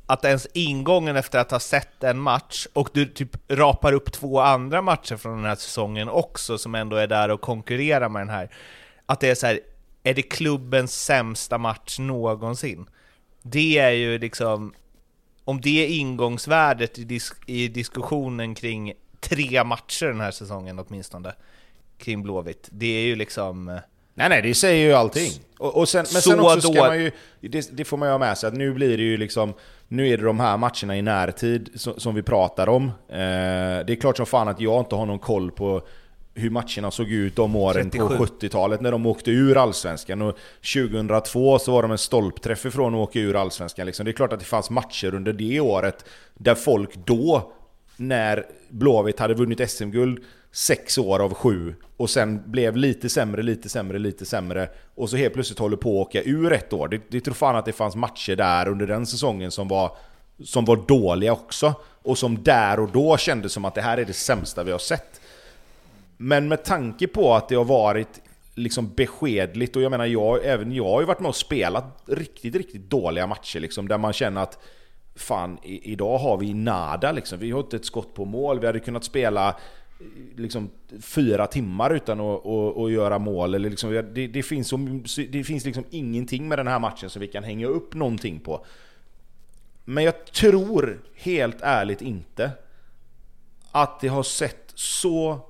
[0.07, 4.41] att ens ingången efter att ha sett en match, och du typ rapar upp två
[4.41, 8.31] andra matcher från den här säsongen också, som ändå är där och konkurrerar med den
[8.31, 8.51] här,
[9.07, 9.61] att det är så här,
[10.03, 12.87] är det klubbens sämsta match någonsin?
[13.43, 14.75] Det är ju liksom,
[15.47, 21.33] om det är ingångsvärdet i, disk i diskussionen kring tre matcher den här säsongen åtminstone,
[21.99, 23.69] kring Blåvitt, det är ju liksom...
[23.69, 23.75] Eh,
[24.15, 25.31] nej, nej, det säger ju allting.
[25.59, 27.11] Och, och sen, men sen också ska man ju,
[27.41, 29.55] det, det, får man ju ha med sig, att nu blir det ju liksom,
[29.89, 32.85] nu är det de här matcherna i närtid som, som vi pratar om.
[33.09, 33.17] Eh,
[33.87, 35.87] det är klart som fan att jag inte har någon koll på
[36.37, 38.17] hur matcherna såg ut de åren 37.
[38.17, 40.23] på 70-talet när de åkte ur Allsvenskan.
[40.23, 40.39] Och
[40.75, 43.87] 2002 så var de en stolpträff ifrån att åka ur Allsvenskan.
[43.87, 44.05] Liksom.
[44.05, 46.05] Det är klart att det fanns matcher under det året
[46.35, 47.53] där folk då,
[47.97, 53.69] när Blåvitt hade vunnit SM-guld sex år av sju och sen blev lite sämre, lite
[53.69, 56.89] sämre, lite sämre och så helt plötsligt håller på att åka ur ett år.
[56.89, 59.97] Det, det tror fan att det fanns matcher där under den säsongen som var,
[60.45, 64.05] som var dåliga också och som där och då kändes som att det här är
[64.05, 65.21] det sämsta vi har sett.
[66.17, 68.21] Men med tanke på att det har varit
[68.55, 72.57] liksom beskedligt och jag menar, jag, även jag har ju varit med och spelat riktigt,
[72.57, 74.59] riktigt dåliga matcher liksom, där man känner att
[75.15, 77.39] fan, i, idag har vi nada liksom.
[77.39, 79.57] Vi har inte ett skott på mål, vi hade kunnat spela
[80.37, 80.71] liksom
[81.01, 83.55] fyra timmar utan att, att, att göra mål.
[83.55, 84.77] Eller liksom, det, det, finns, så,
[85.29, 88.67] det finns liksom ingenting med den här matchen som vi kan hänga upp någonting på.
[89.85, 92.51] Men jag tror helt ärligt inte
[93.73, 95.41] att det har sett så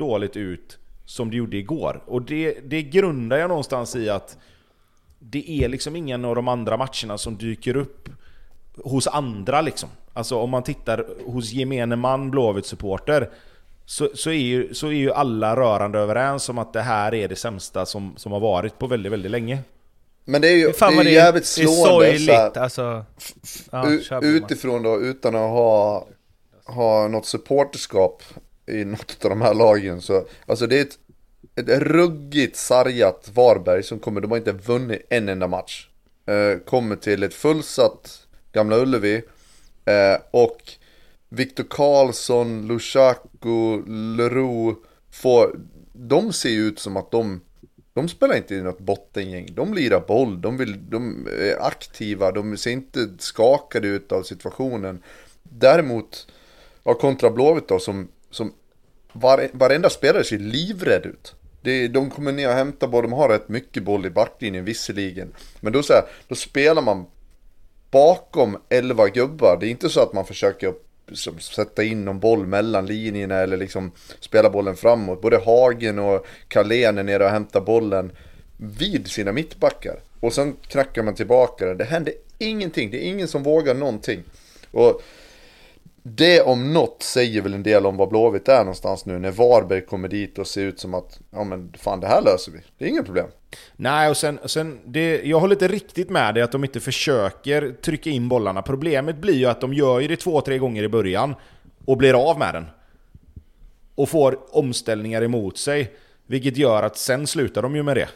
[0.00, 2.02] dåligt ut som det gjorde igår.
[2.06, 4.36] Och det, det grundar jag någonstans i att
[5.18, 8.08] det är liksom ingen av de andra matcherna som dyker upp
[8.84, 9.88] hos andra liksom.
[10.12, 13.30] Alltså om man tittar hos gemene man Blåvitt-supporter
[13.86, 17.28] så, så, är ju, så är ju alla rörande överens om att det här är
[17.28, 19.58] det sämsta som, som har varit på väldigt, väldigt länge.
[20.24, 23.04] Men det är ju, det är ju jävligt slående det är sorgligt, alltså,
[23.70, 26.06] ja, Utifrån då, utan att ha,
[26.64, 28.22] ha något supporterskap
[28.70, 30.98] i något av de här lagen så, alltså det är ett,
[31.56, 35.88] ett ruggigt sargat Varberg som kommer, de har inte vunnit en enda match.
[36.26, 39.22] Eh, kommer till ett fullsatt Gamla Ullevi
[39.84, 40.62] eh, och
[41.28, 43.82] Viktor Karlsson, Lushaku,
[44.16, 44.80] Leroux
[45.10, 45.60] får,
[45.92, 47.40] de ser ju ut som att de,
[47.92, 49.48] de spelar inte i något bottengäng.
[49.54, 55.02] De lirar boll, de, vill, de är aktiva, de ser inte skakade ut av situationen.
[55.42, 56.26] Däremot,
[56.84, 58.52] ja, kontra Blåvitt då, som, som
[59.12, 61.34] var, varenda spelare ser livrädd ut.
[61.62, 65.32] Det, de kommer ner och hämtar boll, de har rätt mycket boll i backlinjen visserligen.
[65.60, 67.06] Men då, så här, då spelar man
[67.90, 69.56] bakom 11 gubbar.
[69.60, 70.74] Det är inte så att man försöker
[71.40, 75.22] sätta in någon boll mellan linjerna eller liksom spela bollen framåt.
[75.22, 78.12] Både Hagen och Carlén är nere och hämtar bollen
[78.56, 80.00] vid sina mittbackar.
[80.20, 81.76] Och sen knackar man tillbaka den.
[81.76, 82.90] Det händer ingenting.
[82.90, 84.22] Det är ingen som vågar någonting.
[84.70, 85.02] Och
[86.02, 89.80] det om något säger väl en del om vad Blåvitt är någonstans nu när Varberg
[89.80, 92.58] kommer dit och ser ut som att ja men fan det här löser vi.
[92.78, 93.26] Det är inga problem.
[93.76, 97.72] Nej, och sen, sen det, jag håller inte riktigt med dig att de inte försöker
[97.82, 98.62] trycka in bollarna.
[98.62, 101.34] Problemet blir ju att de gör ju det två, tre gånger i början
[101.84, 102.66] och blir av med den.
[103.94, 105.92] Och får omställningar emot sig,
[106.26, 108.08] vilket gör att sen slutar de ju med det.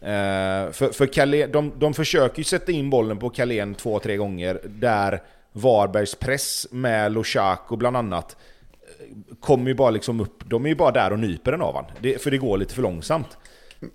[0.00, 4.16] Eh, för för Calais, de, de försöker ju sätta in bollen på Kalén två, tre
[4.16, 5.22] gånger där
[5.60, 8.36] Varbergs press med Lushaku bland annat
[9.40, 11.84] kommer ju bara liksom upp, de är ju bara där och nyper den av han.
[12.00, 13.36] Det, för det går lite för långsamt.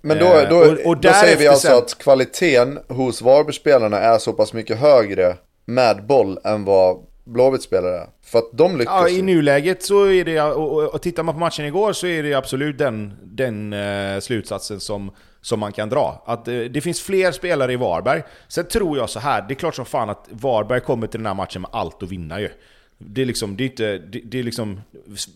[0.00, 1.76] Men då, då, och, och då säger vi alltså sen...
[1.76, 8.06] att kvaliteten hos Varbergsspelarna är så pass mycket högre med boll än vad Blåvitt-spelare är.
[8.22, 11.38] För att de lyckas Ja, i nuläget så är det, och, och tittar man på
[11.40, 15.10] matchen igår så är det absolut den, den eh, slutsatsen som,
[15.44, 16.22] som man kan dra.
[16.26, 18.22] Att eh, det finns fler spelare i Varberg.
[18.48, 21.26] Sen tror jag så här, det är klart som fan att Varberg kommer till den
[21.26, 22.50] här matchen med allt att vinna ju.
[22.98, 24.80] Det är liksom, det är inte, det, det, är liksom,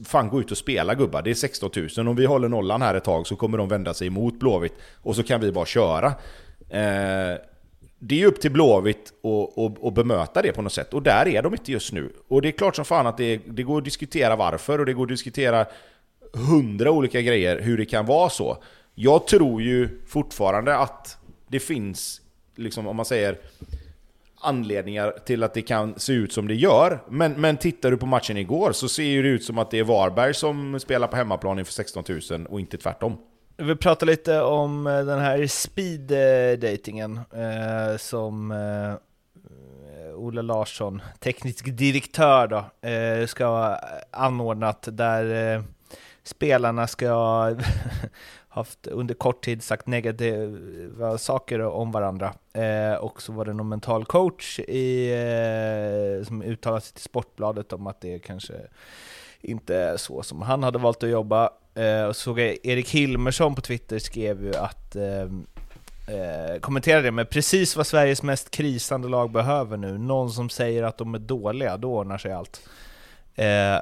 [0.06, 2.08] fan gå ut och spela gubbar, det är 16 000.
[2.08, 5.16] Om vi håller nollan här ett tag så kommer de vända sig emot Blåvitt och
[5.16, 6.06] så kan vi bara köra.
[6.68, 7.38] Eh,
[7.98, 9.12] det är ju upp till Blåvitt
[9.82, 12.12] att bemöta det på något sätt, och där är de inte just nu.
[12.28, 14.92] Och det är klart som fan att det, det går att diskutera varför, och det
[14.92, 15.66] går att diskutera
[16.32, 18.62] hundra olika grejer hur det kan vara så.
[19.00, 21.18] Jag tror ju fortfarande att
[21.48, 22.20] det finns,
[22.56, 23.38] liksom om man säger,
[24.40, 27.02] anledningar till att det kan se ut som det gör.
[27.08, 29.84] Men, men tittar du på matchen igår så ser det ut som att det är
[29.84, 33.16] Varberg som spelar på hemmaplan inför 16 000 och inte tvärtom.
[33.56, 41.76] Vi pratar lite om eh, den här speed-datingen eh, eh, som eh, Ola Larsson, teknisk
[41.76, 43.80] direktör då, eh, ska ha
[44.10, 45.62] anordnat där eh,
[46.22, 47.56] spelarna ska
[48.58, 52.34] haft under kort tid sagt negativa saker om varandra.
[52.52, 57.72] Eh, och så var det någon mental coach i, eh, som uttalade sig till Sportbladet
[57.72, 58.54] om att det kanske
[59.40, 61.50] inte är så som han hade valt att jobba.
[61.74, 65.22] Eh, och såg jag Erik Hilmersson på Twitter skrev ju att eh,
[66.16, 69.98] eh, kommenterade det med precis vad Sveriges mest krisande lag behöver nu.
[69.98, 72.68] Någon som säger att de är dåliga, då ordnar sig allt.
[73.34, 73.80] Eh,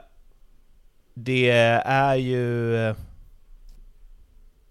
[1.14, 1.50] det
[1.84, 2.96] är ju eh,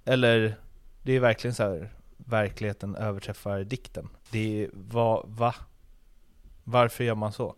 [0.06, 0.56] eller,
[1.02, 4.10] det är verkligen så här, verkligheten överträffar dikten.
[4.32, 5.56] Det är, vad, va?
[6.64, 7.56] Varför gör man så?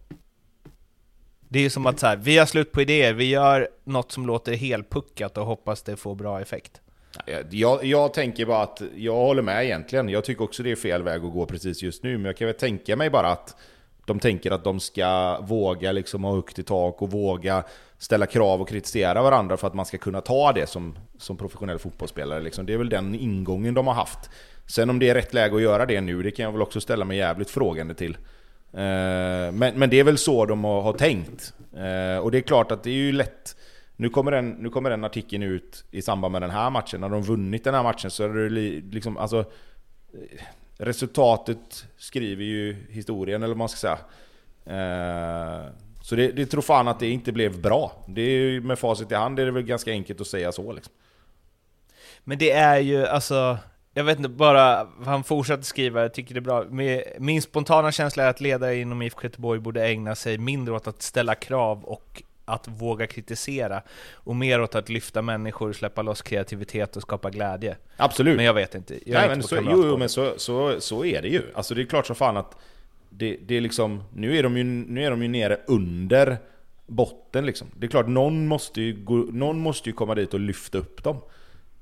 [1.49, 4.25] Det är som att så här, vi har slut på idéer, vi gör något som
[4.25, 6.81] låter helpuckat och hoppas det får bra effekt.
[7.49, 10.09] Jag, jag tänker bara att, jag håller med egentligen.
[10.09, 12.47] Jag tycker också det är fel väg att gå precis just nu, men jag kan
[12.47, 13.55] väl tänka mig bara att
[14.07, 17.63] de tänker att de ska våga liksom ha högt i tak och våga
[17.97, 21.79] ställa krav och kritisera varandra för att man ska kunna ta det som, som professionell
[21.79, 22.41] fotbollsspelare.
[22.41, 22.65] Liksom.
[22.65, 24.29] Det är väl den ingången de har haft.
[24.65, 26.81] Sen om det är rätt läge att göra det nu, det kan jag väl också
[26.81, 28.17] ställa mig jävligt frågande till.
[28.73, 31.53] Eh, men, men det är väl så de har, har tänkt.
[31.73, 33.55] Eh, och det är klart att det är ju lätt
[33.99, 37.01] nu kommer, den, nu kommer den artikeln ut i samband med den här matchen.
[37.01, 38.49] När de vunnit den här matchen så är det
[38.91, 39.45] liksom, alltså...
[40.77, 43.99] Resultatet skriver ju historien, eller vad man ska säga.
[44.65, 45.71] Eh,
[46.01, 47.91] så det, det tror fan att det inte blev bra.
[48.07, 50.93] Det är, med facit i hand är det väl ganska enkelt att säga så liksom.
[52.23, 53.57] Men det är ju, alltså,
[53.93, 56.65] jag vet inte, bara, han fortsätter skriva, jag tycker det är bra.
[57.19, 61.01] Min spontana känsla är att ledare inom IFK Göteborg borde ägna sig mindre åt att
[61.01, 63.81] ställa krav och att våga kritisera
[64.13, 67.77] och mer åt att lyfta människor, släppa loss kreativitet och skapa glädje.
[67.97, 68.35] Absolut.
[68.35, 68.93] Men jag vet inte.
[69.05, 71.41] Jag Nej, men så, jo, men så, så, så är det ju.
[71.53, 72.55] Alltså det är klart som fan att
[73.09, 76.37] det, det är liksom, nu är, de ju, nu är de ju nere under
[76.85, 77.67] botten liksom.
[77.77, 81.03] Det är klart, någon måste ju, gå, någon måste ju komma dit och lyfta upp
[81.03, 81.17] dem.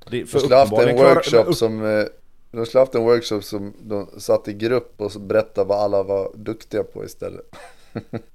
[0.09, 1.55] Det, för de skulle haft en workshop upp...
[1.55, 2.05] som eh,
[2.51, 6.31] de skulle haft en workshop som de satt i grupp och berättade vad alla var
[6.35, 7.55] duktiga på istället.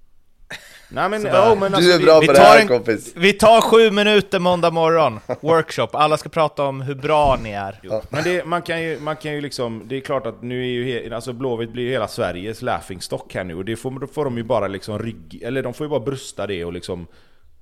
[0.93, 3.13] Nej men, oh, men alltså, du är bra vi, på vi det här en, kompis.
[3.17, 5.89] Vi tar sju minuter måndag morgon, workshop.
[5.93, 7.81] Alla ska prata om hur bra ni är.
[7.83, 8.03] Jo.
[8.09, 10.67] Men det, man, kan ju, man kan ju liksom, det är klart att nu är
[10.67, 13.55] ju, alltså Blåvitt blir ju hela Sveriges laughingstock här nu.
[13.55, 16.01] Och det får, då får de ju bara liksom rygg, eller de får ju bara
[16.01, 17.07] brösta det och liksom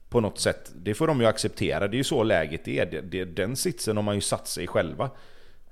[0.09, 1.89] på något sätt, det får de ju acceptera.
[1.89, 2.87] Det är ju så läget är.
[2.87, 5.05] Det, det, den sitsen har man ju satt sig själva.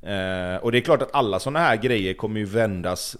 [0.02, 3.16] Eh, och det är klart att alla sådana här grejer kommer ju vändas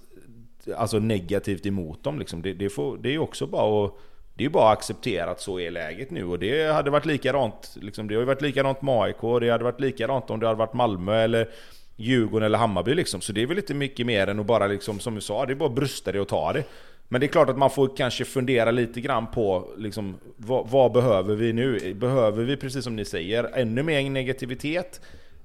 [0.76, 2.18] alltså negativt emot dem.
[2.18, 2.42] Liksom.
[2.42, 3.92] Det, det, får, det är ju också bara att
[4.36, 7.06] det är ju bara att acceptera att så är läget nu och det hade varit
[7.06, 10.46] likadant, liksom, det har ju varit likadant med AIK, det hade varit likadant om det
[10.46, 11.48] hade varit Malmö eller
[11.96, 13.20] Djurgården eller Hammarby liksom.
[13.20, 15.52] Så det är väl inte mycket mer än att bara liksom, som vi sa, det
[15.52, 16.64] är bara att brösta det och ta det.
[17.08, 20.92] Men det är klart att man får kanske fundera lite grann på liksom, vad, vad,
[20.92, 21.94] behöver vi nu?
[21.94, 25.00] Behöver vi, precis som ni säger, ännu mer negativitet?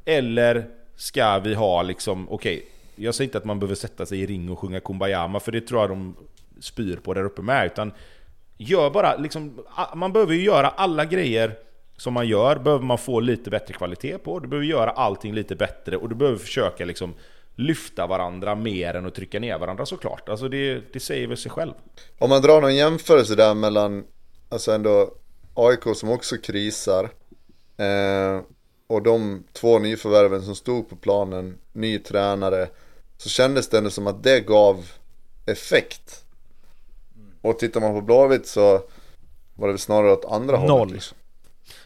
[0.05, 0.65] Eller
[0.95, 2.68] ska vi ha liksom, okej, okay,
[3.05, 5.61] jag säger inte att man behöver sätta sig i ring och sjunga Kumbayama, för det
[5.61, 6.15] tror jag de
[6.59, 7.91] spyr på där uppe med, utan
[8.63, 9.65] Gör bara liksom,
[9.95, 11.55] man behöver ju göra alla grejer
[11.97, 14.39] som man gör, behöver man få lite bättre kvalitet på.
[14.39, 17.13] Du behöver göra allting lite bättre och du behöver försöka liksom
[17.55, 20.29] lyfta varandra mer än att trycka ner varandra såklart.
[20.29, 21.73] Alltså det, det säger väl sig själv.
[22.19, 24.03] Om man drar någon jämförelse där mellan,
[24.49, 25.13] alltså ändå
[25.53, 27.09] AIK som också krisar
[27.77, 28.41] eh,
[28.88, 32.67] och de två nyförvärven som stod på planen, ny tränare,
[33.17, 34.85] så kändes det ändå som att det gav
[35.45, 36.25] effekt.
[37.41, 38.81] Och tittar man på Blåvitt så
[39.55, 40.69] var det väl snarare åt andra Noll.
[40.69, 40.93] hållet.
[40.93, 41.18] Liksom.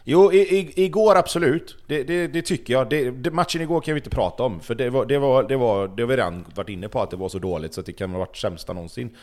[0.04, 1.76] Jo, i, i, igår absolut.
[1.86, 2.90] Det, det, det tycker jag.
[2.90, 4.60] Det, matchen igår kan vi inte prata om.
[4.60, 7.10] För det var, det var, det var, det har vi redan varit inne på att
[7.10, 9.16] det var så dåligt så att det kan ha varit sämsta någonsin.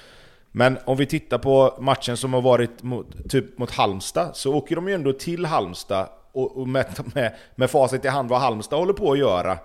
[0.51, 4.75] Men om vi tittar på matchen som har varit mot, typ mot Halmstad, så åker
[4.75, 8.79] de ju ändå till Halmstad och, och med, med, med facit i hand vad Halmstad
[8.79, 9.57] håller på att göra,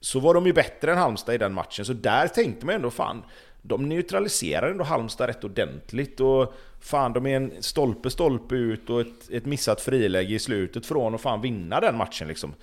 [0.00, 1.84] så var de ju bättre än Halmstad i den matchen.
[1.84, 3.22] Så där tänkte man ändå fan,
[3.66, 9.00] de neutraliserar ändå Halmstad rätt ordentligt och fan de är en stolpe stolpe ut och
[9.00, 12.54] ett, ett missat friläge i slutet från att fan vinna den matchen liksom.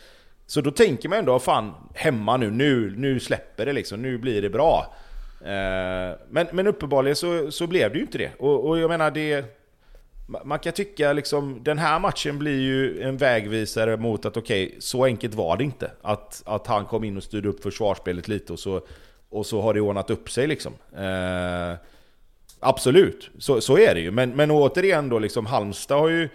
[0.46, 4.42] Så då tänker man ändå fan hemma nu, nu, nu släpper det liksom, nu blir
[4.42, 4.94] det bra.
[5.42, 8.32] Eh, men, men uppenbarligen så, så blev det ju inte det.
[8.40, 9.46] Och, och jag menar det...
[10.46, 14.82] Man kan tycka liksom, den här matchen blir ju en vägvisare mot att okej, okay,
[14.82, 15.92] så enkelt var det inte.
[16.02, 18.82] Att, att han kom in och styrde upp försvarsspelet lite och så,
[19.34, 20.74] och så har det ordnat upp sig liksom.
[20.98, 21.78] Eh,
[22.60, 24.12] absolut, så, så är det ju.
[24.12, 26.30] Men, men återigen då, liksom, Halmstad har ju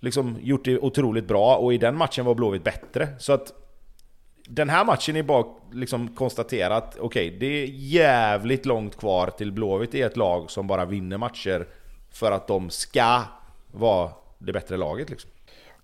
[0.00, 3.08] liksom gjort det otroligt bra och i den matchen var Blåvitt bättre.
[3.18, 3.52] Så att
[4.48, 9.52] den här matchen är bara liksom konstaterat, okej, okay, det är jävligt långt kvar till
[9.52, 11.68] Blåvitt är ett lag som bara vinner matcher
[12.10, 13.22] för att de ska
[13.72, 15.30] vara det bättre laget liksom.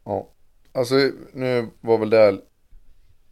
[0.04, 0.28] Ja,
[0.72, 0.94] alltså
[1.32, 2.40] nu var väl det,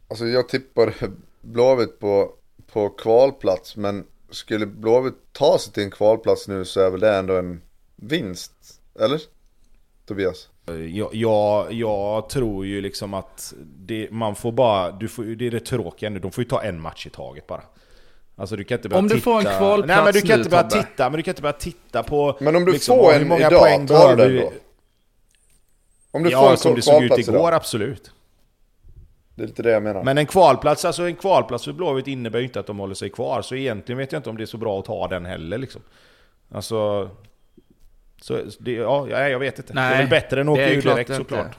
[0.07, 0.93] alltså jag tippade
[1.41, 2.31] Blåvitt på,
[2.73, 7.15] på kvalplats, men skulle Blåvitt ta sig till en kvalplats nu så är väl det
[7.15, 7.61] ändå en
[7.95, 8.51] vinst,
[8.99, 9.21] eller?
[10.05, 10.49] Tobias?
[10.65, 15.51] Jag, jag, jag, tror ju liksom att det, man får bara, du får, det är
[15.51, 17.63] det tråkiga nu, de får ju ta en match i taget bara.
[18.35, 20.29] Alltså du kan inte börja Om du titta, får en kvalplats Nej men du kan
[20.29, 20.83] nu, inte börja Tobbe.
[20.83, 22.37] titta, men du kan inte börja titta på...
[22.39, 24.53] Men om du liksom, får hur en många idag, poäng tar du den då?
[26.11, 28.11] Om du får Ja, en som det såg ut kvalplats igår, idag, absolut.
[29.35, 30.03] Det är lite det jag menar.
[30.03, 33.09] Men en kvalplats, alltså en kvalplats för Blåvitt innebär ju inte att de håller sig
[33.09, 35.57] kvar, så egentligen vet jag inte om det är så bra att ta den heller
[35.57, 35.81] liksom.
[36.51, 37.09] Alltså...
[38.21, 39.73] Så, det, ja, ja, jag vet inte.
[39.73, 41.15] det är Nej, väl bättre än att åka klart direkt inte.
[41.15, 41.57] såklart.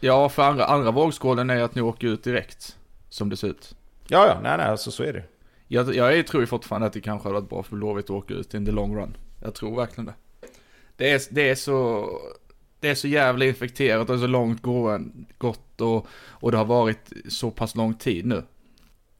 [0.00, 2.76] Ja, för andra, andra vågskålen är att ni åker ut direkt.
[3.08, 3.76] Som det ser ut.
[4.08, 5.22] Ja, ja, nej, nej, alltså så är det.
[5.68, 8.34] Jag, jag tror ju fortfarande att det kanske hade varit bra för Blåvitt att åka
[8.34, 9.16] ut in the long run.
[9.42, 10.14] Jag tror verkligen det.
[10.96, 12.08] Det är, det är så...
[12.84, 14.62] Det är så jävla infekterat och så långt
[15.38, 18.42] gått och, och det har varit så pass lång tid nu.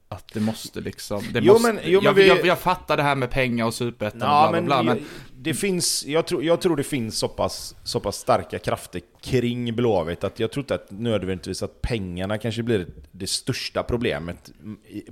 [0.07, 1.23] Att det måste liksom...
[1.33, 3.73] Det Jo, måste, men- jo, jag, vi- jag, jag fattar det här med pengar och
[3.73, 5.03] superettan och bla, men, bla, bla, men
[5.37, 9.75] det finns, jag, tror, jag tror det finns så pass, så pass starka krafter kring
[9.75, 14.51] Blåvitt att jag tror inte att nödvändigtvis att pengarna kanske blir det största problemet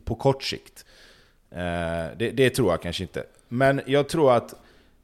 [0.05, 0.85] på kort sikt.
[1.51, 1.57] Eh,
[2.17, 3.23] det, det tror jag kanske inte.
[3.49, 4.53] Men jag tror att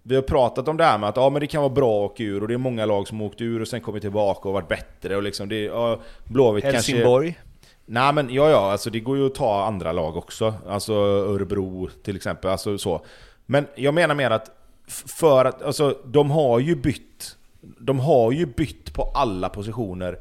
[0.04, 2.12] vi har pratat om det här med att ja, men det kan vara bra att
[2.12, 4.54] åka ur och det är många lag som åkt ur och sen kommit tillbaka och
[4.54, 6.78] varit bättre och liksom det, ja, Blåvitt kanske...
[6.78, 7.40] Helsingborg.
[7.86, 10.54] Nej men ja, ja, alltså det går ju att ta andra lag också.
[10.68, 13.06] Alltså Örebro till exempel, alltså så.
[13.46, 14.52] Men jag menar mer att
[14.90, 17.36] för att, alltså de har ju bytt.
[17.62, 20.20] De har ju bytt på alla positioner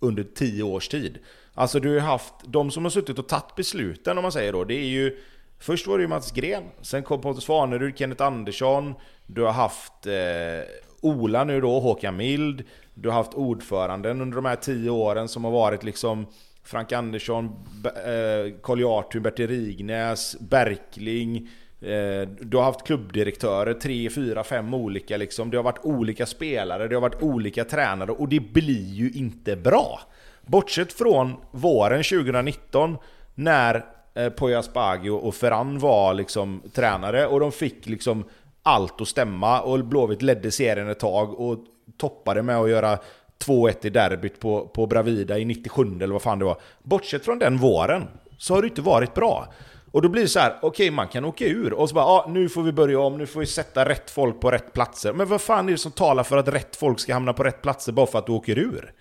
[0.00, 1.18] under tio års tid.
[1.54, 4.64] Alltså du har haft, de som har suttit och tagit besluten om man säger då,
[4.64, 5.18] det är ju
[5.58, 8.94] Först var det ju Mats Gren, sen kom Pontus Svanerud, Kenneth Andersson.
[9.26, 10.68] Du har haft eh,
[11.00, 12.64] Ola nu då, Håkan Mild.
[12.94, 16.26] Du har haft ordföranden under de här tio åren som har varit liksom
[16.64, 17.44] Frank Andersson,
[17.84, 21.48] eh, Karl eh, Arthur, Bertil Rignäs, Berkling.
[21.80, 25.50] Eh, du har haft klubbdirektörer, tre, fyra, fem olika liksom.
[25.50, 29.56] Det har varit olika spelare, det har varit olika tränare och det blir ju inte
[29.56, 30.00] bra.
[30.46, 32.96] Bortsett från våren 2019
[33.34, 33.84] när
[34.14, 38.24] Eh, Poya Asbaghi och Ferran var liksom tränare och de fick liksom
[38.62, 41.58] allt att stämma och Blåvitt ledde serien ett tag och
[41.98, 42.98] toppade med att göra
[43.46, 46.60] 2-1 i derbyt på, på Bravida i 97 eller vad fan det var.
[46.82, 48.08] Bortsett från den våren
[48.38, 49.52] så har det inte varit bra.
[49.90, 52.26] Och då blir det så här, okej man kan åka ur och så bara, ah,
[52.28, 55.12] nu får vi börja om, nu får vi sätta rätt folk på rätt platser.
[55.12, 57.62] Men vad fan är det som talar för att rätt folk ska hamna på rätt
[57.62, 58.92] platser bara för att du åker ur?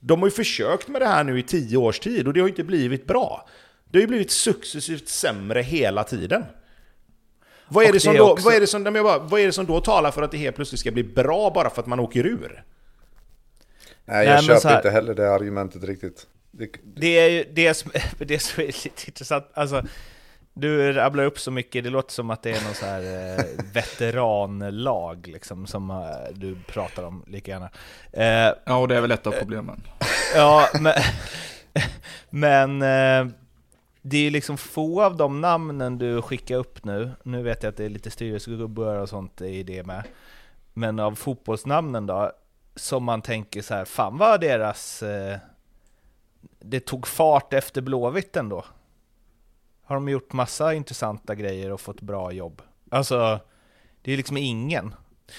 [0.00, 2.48] De har ju försökt med det här nu i tio års tid och det har
[2.48, 3.46] ju inte blivit bra.
[3.90, 6.44] Det har ju blivit successivt sämre hela tiden.
[7.68, 9.28] Vad är, det som det då, också- vad, är det som, nej, men jag bara,
[9.28, 11.70] vad är det som då talar för att det helt plötsligt ska bli bra bara
[11.70, 12.64] för att man åker ur?
[14.04, 16.26] Nej, jag Nej, köper inte heller det argumentet riktigt.
[16.50, 19.82] Det, Det är ju det som, det som är lite intressant, alltså
[20.54, 23.02] du rabblar upp så mycket, det låter som att det är någon så här
[23.38, 25.96] eh, veteranlag liksom som eh,
[26.34, 27.70] du pratar om lika gärna.
[28.12, 29.82] Eh, ja, och det är väl ett av problemen.
[30.34, 30.94] ja, men,
[32.80, 32.82] men
[34.02, 37.76] det är liksom få av de namnen du skickar upp nu, nu vet jag att
[37.76, 40.02] det är lite styrelsegubbar och sånt i det med,
[40.72, 42.32] men av fotbollsnamnen då,
[42.74, 45.38] som man tänker så här, fan vad deras eh,
[46.60, 48.64] det tog fart efter Blåvitt ändå.
[49.84, 52.62] Har de gjort massa intressanta grejer och fått bra jobb.
[52.90, 53.40] Alltså,
[54.02, 54.94] det är liksom ingen.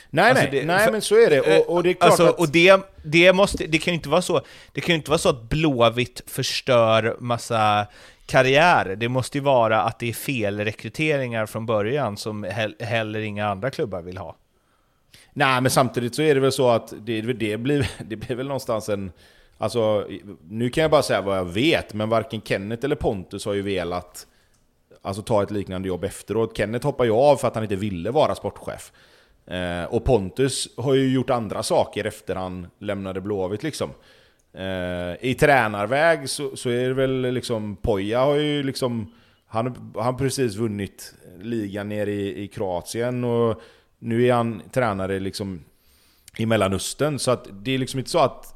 [0.10, 1.60] Nej, alltså nej, det, nej för, men så är det.
[1.60, 2.40] Och, och det är klart alltså, att...
[2.40, 5.18] Och det, det, måste, det kan ju inte vara så, det kan ju inte vara
[5.18, 7.88] så att Blåvitt förstör massa
[8.32, 12.44] Karriär, Det måste ju vara att det är fel rekryteringar från början som
[12.80, 14.36] heller inga andra klubbar vill ha.
[15.34, 18.48] Nej, men samtidigt så är det väl så att det, det, blir, det blir väl
[18.48, 19.12] någonstans en...
[19.58, 20.08] Alltså,
[20.50, 23.62] nu kan jag bara säga vad jag vet, men varken Kenneth eller Pontus har ju
[23.62, 24.28] velat
[25.02, 26.58] alltså, ta ett liknande jobb efteråt.
[26.58, 28.92] Kenneth hoppade ju av för att han inte ville vara sportchef.
[29.46, 33.90] Eh, och Pontus har ju gjort andra saker efter han lämnade Blåvitt liksom.
[34.54, 39.14] Eh, I tränarväg så, så, är det väl liksom, Poja har ju liksom,
[39.48, 43.62] han har precis vunnit ligan nere i, i Kroatien och
[44.00, 45.64] nu är han tränare liksom
[46.38, 47.20] i Mellanöstern.
[47.20, 48.56] Så att det är liksom inte så att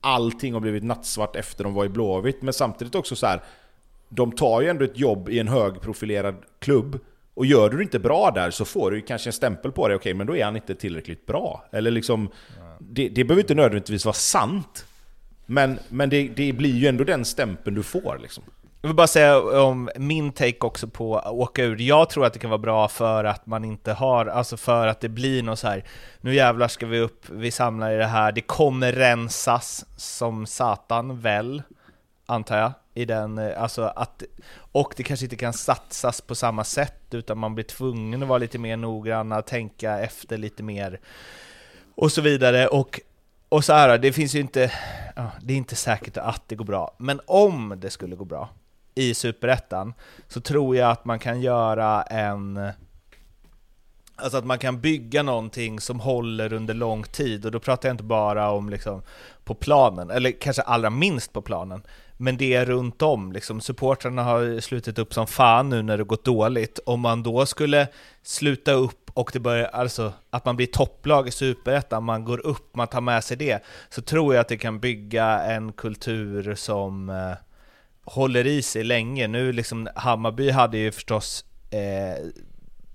[0.00, 2.42] allting har blivit nattsvart efter de var i Blåvitt.
[2.42, 3.42] Men samtidigt också så här,
[4.08, 6.98] de tar ju ändå ett jobb i en högprofilerad klubb.
[7.34, 9.96] Och gör du det inte bra där så får du kanske en stämpel på dig,
[9.96, 11.64] okej men då är han inte tillräckligt bra.
[11.72, 12.28] Eller liksom,
[12.78, 14.86] det, det behöver inte nödvändigtvis vara sant.
[15.50, 18.44] Men, men det, det blir ju ändå den stämpeln du får liksom.
[18.80, 21.80] Jag vill bara säga om min take också på att åka ur.
[21.80, 25.00] Jag tror att det kan vara bra för att man inte har, alltså för att
[25.00, 25.84] det blir något så här.
[26.20, 31.20] nu jävlar ska vi upp, vi samlar i det här, det kommer rensas som satan
[31.20, 31.62] väl,
[32.26, 34.22] antar jag, i den, eh, alltså att,
[34.72, 38.38] och det kanske inte kan satsas på samma sätt, utan man blir tvungen att vara
[38.38, 41.00] lite mer noggranna, tänka efter lite mer,
[41.94, 43.00] och så vidare, och
[43.50, 44.72] och så här, det finns ju inte,
[45.40, 48.48] det är inte säkert att det går bra, men om det skulle gå bra
[48.94, 49.94] i Superettan
[50.28, 52.72] så tror jag att man kan göra en
[54.22, 57.94] Alltså att man kan bygga någonting som håller under lång tid, och då pratar jag
[57.94, 59.02] inte bara om liksom
[59.44, 61.82] på planen, eller kanske allra minst på planen,
[62.16, 63.32] men det är runt om.
[63.32, 66.78] Liksom, supportrarna har slutit upp som fan nu när det gått dåligt.
[66.86, 67.88] Om man då skulle
[68.22, 72.76] sluta upp och det börjar, alltså att man blir topplag i Superettan, man går upp,
[72.76, 77.10] man tar med sig det, så tror jag att det kan bygga en kultur som
[77.10, 77.32] eh,
[78.04, 79.28] håller i sig länge.
[79.28, 82.26] Nu liksom, Hammarby hade ju förstås eh,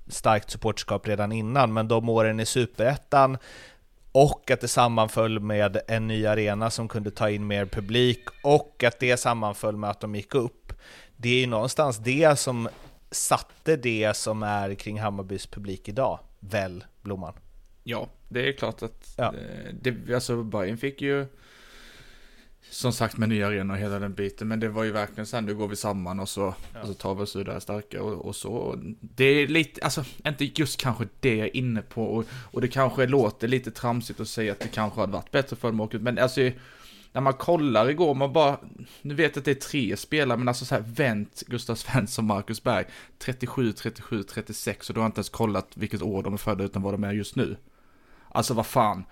[0.08, 3.38] starkt supportskap redan innan, men de åren i Superettan
[4.12, 8.84] och att det sammanföll med en ny arena som kunde ta in mer publik och
[8.84, 10.74] att det sammanföll med att de gick upp.
[11.18, 12.70] Det är ju någonstans det som
[13.16, 17.34] satte det som är kring Hammarbys publik idag, väl, Blomman?
[17.84, 19.34] Ja, det är klart att ja.
[19.34, 21.28] Eh, det, alltså Bayern fick ju
[22.70, 24.48] som sagt med nya arenor och hela den biten.
[24.48, 26.82] Men det var ju verkligen sen, nu går vi samman och så, ja.
[26.82, 28.76] och så tar vi oss ur det här starka och, och, så.
[29.02, 32.68] Det är lite, alltså inte just kanske det jag är inne på och, och det
[32.68, 35.90] kanske låter lite tramsigt att säga att det kanske hade varit bättre för dem.
[35.92, 36.52] Men alltså
[37.16, 38.60] när man kollar igår, man bara,
[39.02, 42.26] nu vet jag att det är tre spelare, men alltså så här, vänt Gustav Svensson,
[42.26, 42.86] Marcus Berg,
[43.18, 46.82] 37, 37, 36 och du har inte ens kollat vilket år de är födda utan
[46.82, 47.58] vad de är just nu.
[48.30, 49.04] Alltså vad fan,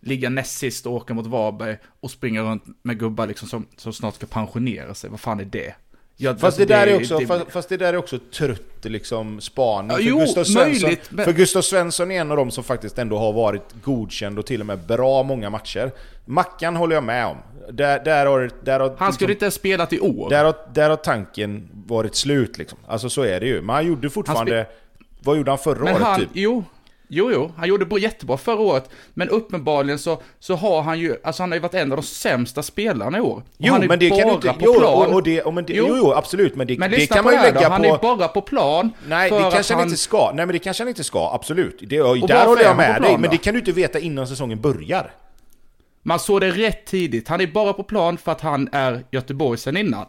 [0.00, 3.92] ligga näst sist och åka mot Varberg och springa runt med gubbar liksom som, som
[3.92, 5.10] snart ska pensionera sig.
[5.10, 5.74] Vad fan är det?
[6.16, 8.18] Ja, fast, alltså, det där det, är också, det, fast, fast, det där är också
[8.18, 9.90] trött liksom spaning.
[9.90, 11.24] Ja, för, jo, Gustav Svensson, möjligt, men...
[11.24, 14.60] för Gustav Svensson är en av dem som faktiskt ändå har varit godkänd och till
[14.60, 15.92] och med bra många matcher.
[16.24, 17.36] Mackan håller jag med om.
[17.70, 20.30] Där, där har, där har, han skulle liksom, inte ha spelat i år.
[20.30, 22.78] Där har, där har tanken varit slut liksom.
[22.86, 23.62] Alltså så är det ju.
[23.62, 24.56] Men han gjorde fortfarande...
[24.56, 24.66] Han
[25.24, 26.28] vad gjorde han förra men året han, typ?
[26.32, 26.64] Jo,
[27.08, 31.42] Jo, jo, han gjorde jättebra förra året, men uppenbarligen så, så har han ju, alltså
[31.42, 33.42] han har ju varit en av de sämsta spelarna i år.
[33.58, 35.08] Jo, men det kan du inte, jo, plan.
[35.08, 37.32] Och, och det, och men det, jo, jo, absolut, men det, men det kan man
[37.32, 37.72] ju lägga då, på...
[37.72, 40.82] han är bara på plan Nej, det kanske han inte ska, nej men det kanske
[40.82, 41.78] han inte ska, absolut.
[41.80, 44.60] Det, och där håller jag med dig, men det kan du inte veta innan säsongen
[44.60, 45.14] börjar.
[46.02, 49.58] Man såg det rätt tidigt, han är bara på plan för att han är Göteborg
[49.58, 50.06] sen innan.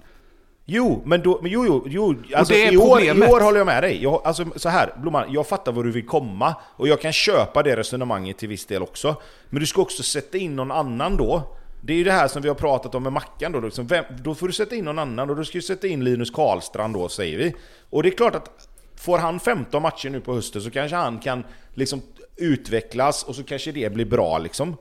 [0.67, 3.83] Jo, men då, men jo, jo, jo alltså, i, år, i år håller jag med
[3.83, 4.03] dig.
[4.03, 7.63] Jag, alltså, så här, Blomman, jag fattar var du vill komma, och jag kan köpa
[7.63, 9.15] det resonemanget till viss del också.
[9.49, 11.55] Men du ska också sätta in någon annan då.
[11.81, 13.59] Det är ju det här som vi har pratat om med Mackan då.
[13.59, 16.03] Liksom, vem, då får du sätta in någon annan, och då ska du sätta in
[16.03, 17.55] Linus Karlstrand då, säger vi.
[17.89, 21.19] Och det är klart att får han 15 matcher nu på hösten så kanske han
[21.19, 21.43] kan
[21.73, 22.01] liksom
[22.35, 24.77] utvecklas, och så kanske det blir bra liksom.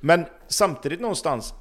[0.00, 1.54] Men samtidigt någonstans,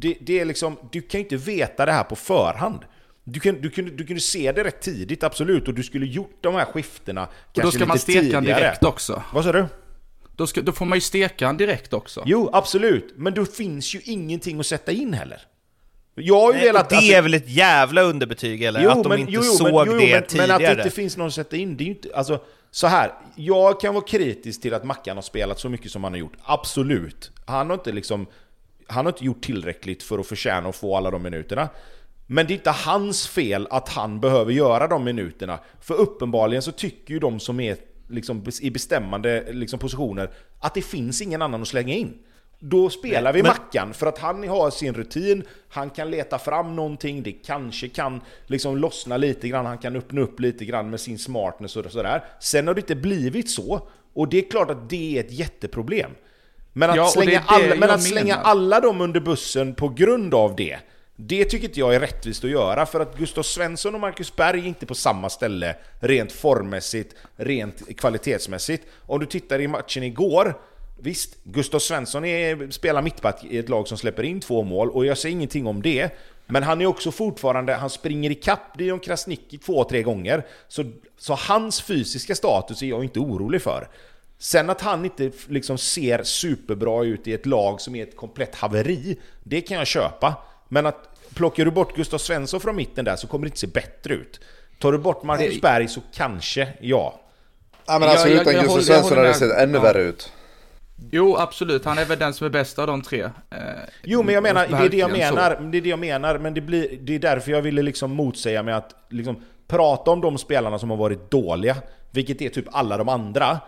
[0.00, 2.80] det, det, är liksom, du kan ju inte veta det här på förhand.
[3.24, 6.38] Du, kan, du, kunde, du kunde se det rätt tidigt, absolut, och du skulle gjort
[6.40, 9.22] de här skiftena och kanske Då ska man steka han direkt också.
[9.32, 9.66] Vad sa du?
[10.36, 12.22] Då, ska, då får man ju steka direkt också.
[12.26, 13.14] Jo, absolut.
[13.16, 15.42] Men då finns ju ingenting att sätta in heller.
[16.14, 16.88] Jag har ju Nej, velat...
[16.88, 18.82] Det alltså, är väl ett jävla underbetyg, eller?
[18.82, 20.46] Jo, att de men, inte jo, jo, såg men, jo, det men, tidigare.
[20.46, 22.08] Men att det inte finns någon att sätta in, det är ju inte...
[22.14, 26.04] Alltså, så här, jag kan vara kritisk till att Mackan har spelat så mycket som
[26.04, 26.36] han har gjort.
[26.42, 27.30] Absolut.
[27.46, 28.26] Han har inte liksom
[28.88, 31.68] han har inte gjort tillräckligt för att förtjäna att få alla de minuterna.
[32.26, 35.58] Men det är inte hans fel att han behöver göra de minuterna.
[35.80, 37.76] För uppenbarligen så tycker ju de som är
[38.08, 42.18] liksom, i bestämmande liksom, positioner, att det finns ingen annan att slänga in.
[42.60, 43.52] Då spelar vi men...
[43.52, 48.20] Mackan för att han har sin rutin, han kan leta fram någonting, det kanske kan
[48.46, 52.24] liksom lossna lite grann, han kan öppna upp lite grann med sin smartness och sådär.
[52.40, 56.10] Sen har det inte blivit så, och det är klart att det är ett jätteproblem.
[56.78, 60.56] Men att, ja, slänga, alla, men att slänga alla dem under bussen på grund av
[60.56, 60.78] det,
[61.16, 64.60] det tycker inte jag är rättvist att göra, för att Gustav Svensson och Marcus Berg
[64.60, 68.86] är inte på samma ställe rent formmässigt, rent kvalitetsmässigt.
[69.06, 70.54] Om du tittar i matchen igår,
[71.00, 75.06] Visst, Gustav Svensson är, spelar mittback i ett lag som släpper in två mål och
[75.06, 76.10] jag säger ingenting om det.
[76.46, 80.46] Men han är också fortfarande, han springer ikapp Dion Krasniqi två, tre gånger.
[80.68, 80.84] Så,
[81.18, 83.88] så hans fysiska status är jag inte orolig för.
[84.38, 88.54] Sen att han inte liksom ser superbra ut i ett lag som är ett komplett
[88.54, 90.34] haveri, det kan jag köpa.
[90.68, 93.66] Men att plockar du bort Gustav Svensson från mitten där så kommer det inte se
[93.66, 94.40] bättre ut.
[94.78, 97.20] Tar du bort Marcus Berg så kanske, ja.
[97.86, 99.82] Ja men alltså jag, utan jag, jag Gustav Svensson hade det sett ännu ja.
[99.82, 100.32] värre ut.
[101.10, 101.84] Jo, absolut.
[101.84, 103.22] Han är väl den som är bäst av de tre.
[103.22, 103.58] Eh,
[104.04, 105.62] jo, men jag menar, det är det jag menar, så.
[105.62, 108.62] det är det jag menar, men det, blir, det är därför jag ville liksom motsäga
[108.62, 111.76] med att liksom prata om de spelarna som har varit dåliga,
[112.10, 113.60] vilket är typ alla de andra.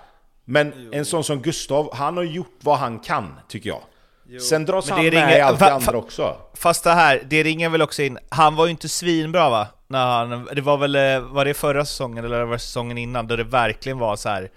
[0.50, 0.90] Men jo.
[0.92, 3.80] en sån som Gustav, han har gjort vad han kan, tycker jag.
[4.28, 4.40] Jo.
[4.40, 6.36] Sen dras men han med ringer, i allt det andra också.
[6.54, 9.66] Fast det här, det ringer väl också in, han var ju inte svinbra va?
[9.86, 13.26] När han, det var väl, eh, var det förra säsongen eller var det säsongen innan,
[13.26, 14.50] då det verkligen var så här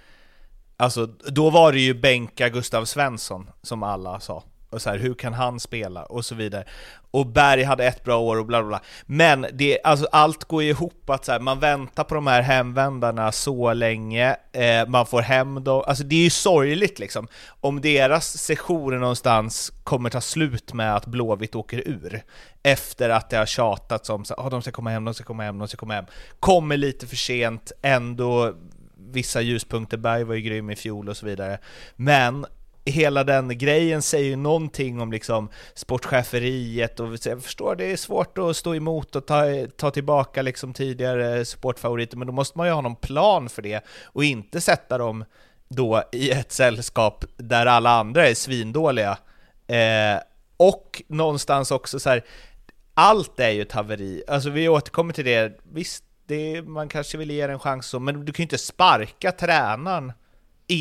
[0.78, 4.44] Alltså, då var det ju bänka Gustav Svensson, som alla sa.
[4.74, 6.04] Och så här, hur kan han spela?
[6.04, 6.64] Och så vidare.
[7.12, 8.82] Och Berg hade ett bra år och bla bla bla.
[9.06, 12.42] Men det, alltså, allt går ju ihop att så här, man väntar på de här
[12.42, 15.84] hemvändarna så länge, eh, man får hem dem.
[15.88, 17.28] Alltså det är ju sorgligt liksom.
[17.62, 22.24] Om deras sessioner någonstans kommer ta slut med att Blåvitt åker ur.
[22.64, 25.44] Efter att det har tjatats om att oh, de ska komma hem, de ska komma
[25.44, 26.06] hem, de ska komma hem.
[26.40, 28.54] Kommer lite för sent, ändå
[29.12, 31.58] vissa ljuspunkter, Berg var ju grym i fjol och så vidare.
[31.96, 32.46] Men
[32.86, 38.38] hela den grejen säger ju någonting om liksom sportcheferiet och jag förstår det är svårt
[38.38, 39.46] att stå emot och ta,
[39.78, 43.86] ta tillbaka liksom tidigare sportfavoriter men då måste man ju ha någon plan för det
[44.04, 45.26] och inte sätta dem
[45.68, 49.18] då i ett sällskap där alla andra är svindåliga.
[49.68, 50.22] Eh,
[50.58, 52.24] och någonstans också så här,
[52.94, 57.32] allt är ju ett haveri, alltså vi återkommer till det, visst det, man kanske vill
[57.32, 60.14] ge en chans så, men du kan ju inte sparka tränaren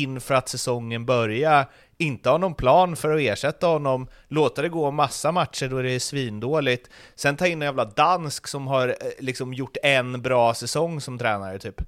[0.01, 1.65] inför att säsongen börjar,
[1.97, 5.91] inte ha någon plan för att ersätta honom, låta det gå massa matcher då det
[5.91, 10.53] är svindåligt, sen ta in en jävla dansk som har eh, liksom gjort en bra
[10.53, 11.81] säsong som tränare typ,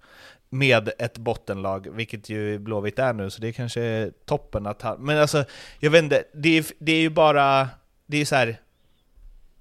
[0.49, 5.05] med ett bottenlag, vilket ju Blåvitt är nu, så det är kanske toppen att han,
[5.05, 5.45] men alltså,
[5.79, 7.69] jag vet inte, det är, det är ju bara,
[8.05, 8.47] det är så här,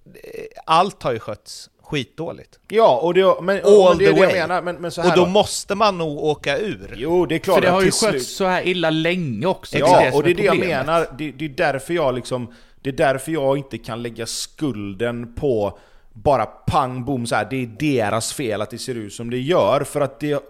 [0.06, 2.58] eh, allt har ju skötts skitdåligt.
[2.68, 4.62] Ja, och det, men, All det är det jag menar.
[4.62, 6.94] Men, men så här och då, då, måste man nog åka ur.
[6.96, 7.54] Jo, det är klart.
[7.54, 9.78] För det har ju skötts så här illa länge också.
[9.78, 11.08] Ja, det och det är det jag menar.
[11.18, 12.52] Det, det, är därför jag liksom...
[12.82, 15.78] Det är därför jag inte kan lägga skulden på
[16.12, 17.46] bara pang bom så här.
[17.50, 19.84] det är deras fel att det ser ut som det gör.
[19.84, 20.42] För att det,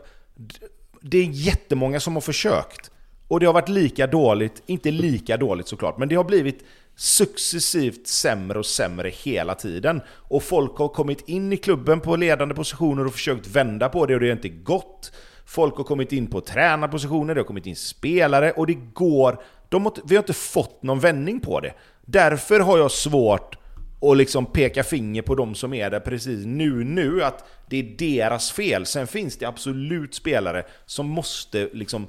[1.01, 2.91] det är jättemånga som har försökt.
[3.29, 6.65] Och det har varit lika dåligt, inte lika dåligt såklart, men det har blivit
[6.97, 10.03] successivt sämre och sämre hela tiden.
[10.09, 14.15] Och folk har kommit in i klubben på ledande positioner och försökt vända på det
[14.15, 15.13] och det har inte gått.
[15.47, 19.43] Folk har kommit in på tränarpositioner, det har kommit in spelare och det går...
[19.69, 21.75] De har, vi har inte fått någon vändning på det.
[22.05, 23.59] Därför har jag svårt
[24.01, 27.97] att liksom peka finger på de som är där precis nu, nu, att det är
[27.99, 28.87] deras fel.
[28.87, 32.07] Sen finns det absolut spelare som måste liksom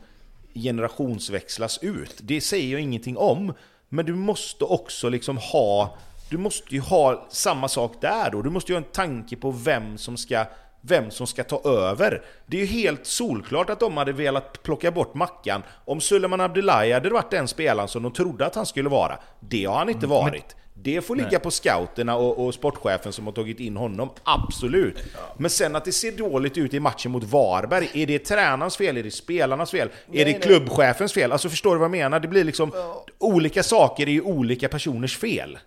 [0.53, 2.15] generationsväxlas ut.
[2.21, 3.53] Det säger jag ingenting om.
[3.89, 5.97] Men du måste också liksom ha,
[6.29, 8.41] du måste ju ha samma sak där då.
[8.41, 10.45] Du måste ju ha en tanke på vem som ska
[10.87, 12.23] vem som ska ta över.
[12.45, 16.91] Det är ju helt solklart att de hade velat plocka bort Mackan om Suleiman Abdullahi
[16.91, 19.17] hade varit den spelaren som de trodde att han skulle vara.
[19.39, 20.55] Det har han inte mm, varit.
[20.77, 21.39] Det får ligga Nej.
[21.39, 24.97] på scouterna och, och, sportchefen som har tagit in honom, absolut.
[25.37, 28.97] Men sen att det ser dåligt ut i matchen mot Varberg, är det tränarens fel?
[28.97, 29.89] Är det spelarnas fel?
[30.07, 31.31] Nej, är det klubbchefens fel?
[31.31, 32.19] Alltså förstår du vad jag menar?
[32.19, 32.71] Det blir liksom...
[32.73, 33.05] Ja.
[33.17, 35.57] Olika saker är ju olika personers fel.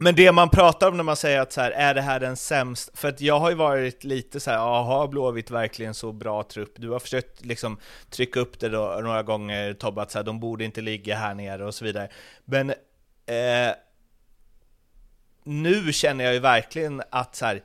[0.00, 2.36] Men det man pratar om när man säger att så här, är det här den
[2.36, 2.92] sämsta?
[2.96, 6.72] För att jag har ju varit lite så här, har Blåvitt verkligen så bra trupp?
[6.76, 7.78] Du har försökt liksom
[8.10, 11.34] trycka upp det då några gånger Tobbe, att så här, de borde inte ligga här
[11.34, 12.08] nere och så vidare.
[12.44, 13.74] Men eh,
[15.48, 17.62] nu känner jag ju verkligen att så här,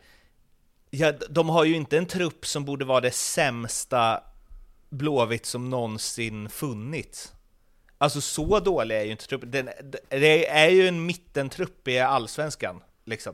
[0.90, 4.24] ja, de har ju inte en trupp som borde vara det sämsta
[4.90, 7.34] Blåvitt som någonsin funnits.
[7.98, 9.52] Alltså så dålig är ju inte truppen.
[9.52, 9.70] Den,
[10.10, 13.34] det är ju en mittentrupp i allsvenskan, liksom.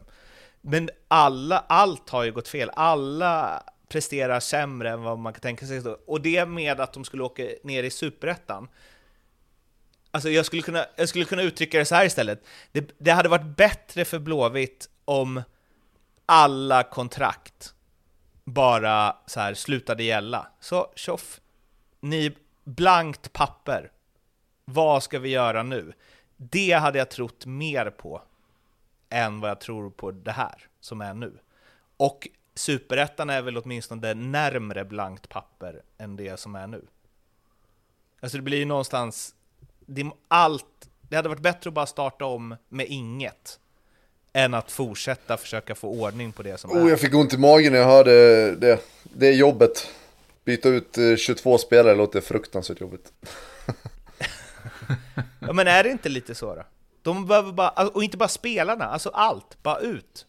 [0.61, 2.71] Men alla, allt har ju gått fel.
[2.73, 5.81] Alla presterar sämre än vad man kan tänka sig.
[6.07, 8.67] Och det med att de skulle åka ner i superettan.
[10.11, 12.45] Alltså jag skulle kunna, jag skulle kunna uttrycka det så här istället.
[12.72, 15.44] Det, det hade varit bättre för Blåvitt om
[16.26, 17.73] alla kontrakt
[18.44, 20.48] bara så här slutade gälla.
[20.60, 21.41] Så tjoff,
[21.99, 23.91] ni blankt papper.
[24.65, 25.94] Vad ska vi göra nu?
[26.38, 28.22] Det hade jag trott mer på
[29.10, 31.40] än vad jag tror på det här som är nu.
[31.98, 36.86] Och superettan är väl åtminstone närmre blankt papper än det som är nu.
[38.19, 39.36] Alltså det blir ju någonstans,
[39.90, 40.66] det, allt,
[41.10, 43.60] det hade varit bättre att bara starta om med inget
[44.34, 46.90] än att fortsätta försöka få ordning på det som Oh, är.
[46.90, 48.80] jag fick ont i magen när jag hörde det.
[49.03, 49.88] Det är jobbet.
[50.45, 53.14] Byta ut eh, 22 spelare låter fruktansvärt jobbigt.
[55.40, 56.64] Ja, men är det inte lite så då?
[57.02, 60.26] De behöver bara, alltså, och inte bara spelarna, alltså allt, bara ut.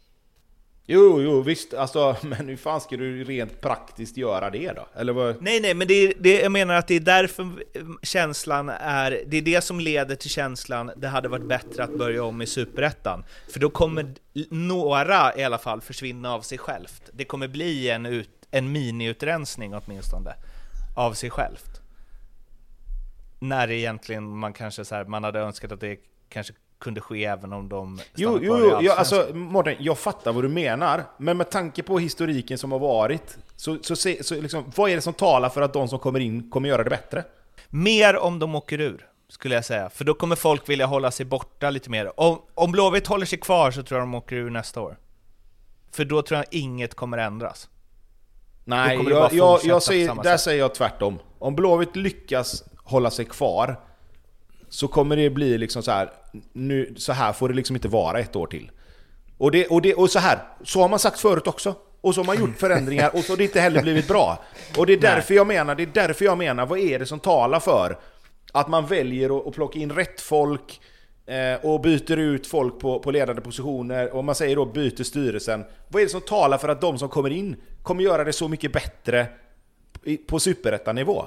[0.93, 1.75] Jo, jo, visst.
[1.75, 4.89] Alltså, men hur fan ska du rent praktiskt göra det då?
[4.95, 5.43] Eller vad?
[5.43, 9.23] Nej, nej, men det är, det, jag menar att det är därför mm, känslan är,
[9.27, 12.47] det är det som leder till känslan, det hade varit bättre att börja om i
[12.47, 13.25] Superettan.
[13.49, 14.15] För då kommer
[14.51, 17.11] några i alla fall försvinna av sig självt.
[17.13, 20.35] Det kommer bli en, ut, en miniutrensning åtminstone,
[20.97, 21.81] av sig självt.
[23.39, 25.99] När egentligen man kanske så här, man hade önskat att det
[26.29, 28.99] kanske kunde ske även om de Jo, stannar jo, jo Allsvenskan.
[28.99, 31.05] alltså Mårten, jag fattar vad du menar.
[31.19, 34.95] Men med tanke på historiken som har varit, så, så, se, så liksom, vad är
[34.97, 37.25] det som talar för att de som kommer in kommer göra det bättre?
[37.69, 39.91] Mer om de åker ur, skulle jag säga.
[39.91, 42.21] För då kommer folk vilja hålla sig borta lite mer.
[42.21, 44.97] Om, om Blåvitt håller sig kvar så tror jag de åker ur nästa år.
[45.93, 47.69] För då tror jag inget kommer ändras.
[48.65, 51.19] Nej, jag, jag, jag säger, där säger jag tvärtom.
[51.39, 53.81] Om Blåvitt lyckas hålla sig kvar,
[54.71, 56.11] så kommer det bli liksom så här.
[56.53, 58.71] Nu, så här får det liksom inte vara ett år till.
[59.39, 61.75] Och, det, och, det, och så här, så har man sagt förut också.
[62.01, 64.45] Och så har man gjort förändringar och så har det inte heller blivit bra.
[64.79, 67.21] Och det är därför jag menar, det är därför jag menar, vad är det som
[67.21, 67.99] talar för
[68.53, 70.81] att man väljer att, plocka in rätt folk
[71.27, 75.65] eh, och byter ut folk på, på ledande positioner och man säger då byter styrelsen.
[75.89, 78.49] Vad är det som talar för att de som kommer in kommer göra det så
[78.49, 79.27] mycket bättre
[80.27, 81.25] på superettanivå?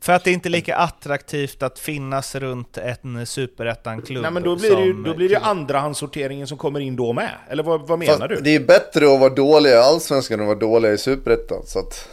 [0.00, 4.56] För att det inte är lika attraktivt att finnas runt en superettan-klubb Nej men då
[4.56, 7.34] blir det ju då blir det andrahandssorteringen som kommer in då med.
[7.48, 8.40] Eller vad, vad menar Fast du?
[8.40, 11.62] det är bättre att vara dålig i Allsvenskan än att vara dålig i Superettan.
[11.66, 12.08] Så att...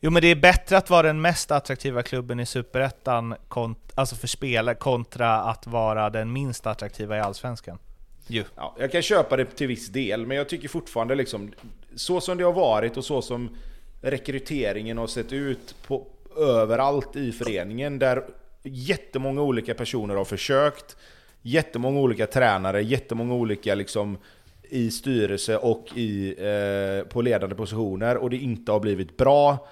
[0.00, 4.16] Jo men det är bättre att vara den mest attraktiva klubben i superettan, kont- alltså
[4.16, 7.78] för spelare, kontra att vara den minst attraktiva i allsvenskan.
[8.26, 8.44] Ju.
[8.56, 11.52] Ja, jag kan köpa det till viss del, men jag tycker fortfarande liksom
[11.96, 13.56] så som det har varit och så som
[14.00, 16.06] rekryteringen har sett ut på,
[16.36, 18.24] överallt i föreningen där
[18.62, 20.96] jättemånga olika personer har försökt,
[21.42, 24.18] jättemånga olika tränare, jättemånga olika liksom
[24.62, 29.68] i styrelse och i, eh, på ledande positioner och det inte har blivit bra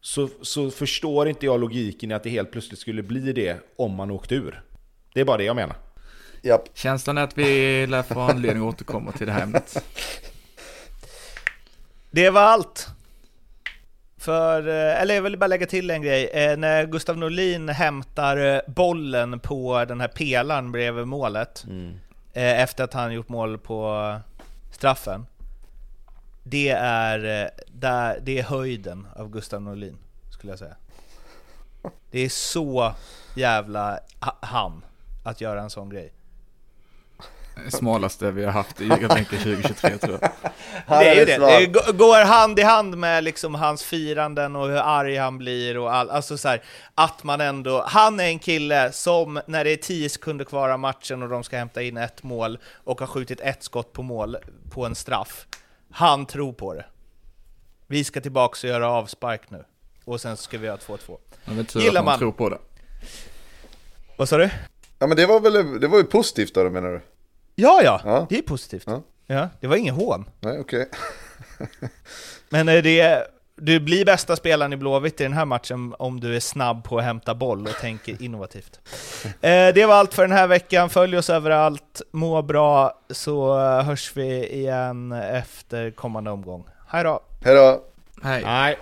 [0.00, 3.94] så, så förstår inte jag logiken i att det helt plötsligt skulle bli det om
[3.94, 4.62] man åkte ur.
[5.14, 5.76] Det är bara det jag menar.
[6.42, 6.68] Japp.
[6.74, 9.84] Känslan är att vi lär få anledning att återkomma till det här ämnet.
[12.10, 12.88] Det var allt.
[14.30, 16.26] För, eh, eller jag vill bara lägga till en grej.
[16.32, 21.64] Eh, När Gustav Norlin hämtar eh, bollen på den här pelaren bredvid målet,
[22.32, 24.14] eh, efter att han gjort mål på
[24.72, 25.26] straffen.
[26.42, 29.96] Det är, där, det är höjden av Gustav Norlin,
[30.32, 30.76] skulle jag säga.
[32.10, 32.92] Det är så
[33.36, 34.84] jävla ha- han
[35.24, 36.12] att göra en sån grej.
[37.68, 40.30] Smalaste vi har haft i Ligatänken 2023 tror jag.
[40.88, 41.38] Det är ju det.
[41.38, 45.78] Det gå- går hand i hand med liksom hans firanden och hur arg han blir
[45.78, 46.62] och all, alltså så här,
[46.94, 50.78] att man ändå, han är en kille som när det är 10 sekunder kvar av
[50.78, 54.36] matchen och de ska hämta in ett mål och har skjutit ett skott på mål
[54.70, 55.46] på en straff.
[55.90, 56.84] Han tror på det.
[57.86, 59.64] Vi ska tillbaka och göra avspark nu.
[60.04, 61.18] Och sen ska vi göra 2-2.
[61.44, 62.18] Men det är tur Gillar man.
[62.18, 62.58] tror på det.
[64.16, 64.50] Vad sa du?
[64.98, 67.00] Ja men det var väl, det var ju positivt då menar du?
[67.58, 68.26] Ja, ja, Ja.
[68.28, 68.84] det är positivt.
[68.86, 69.02] Ja.
[69.26, 69.48] Ja.
[69.60, 70.24] det var ingen hån.
[70.40, 70.88] Nej, okej.
[72.48, 73.26] Men eh, det,
[73.56, 76.98] du blir bästa spelaren i Blåvitt i den här matchen om du är snabb på
[76.98, 78.80] att hämta boll och tänker innovativt.
[79.24, 80.90] Eh, det var allt för den här veckan.
[80.90, 86.66] Följ oss överallt, må bra, så eh, hörs vi igen efter kommande omgång.
[86.88, 87.20] Hej då!
[87.44, 87.82] Hej då!
[88.22, 88.42] Hej.
[88.42, 88.76] Nej.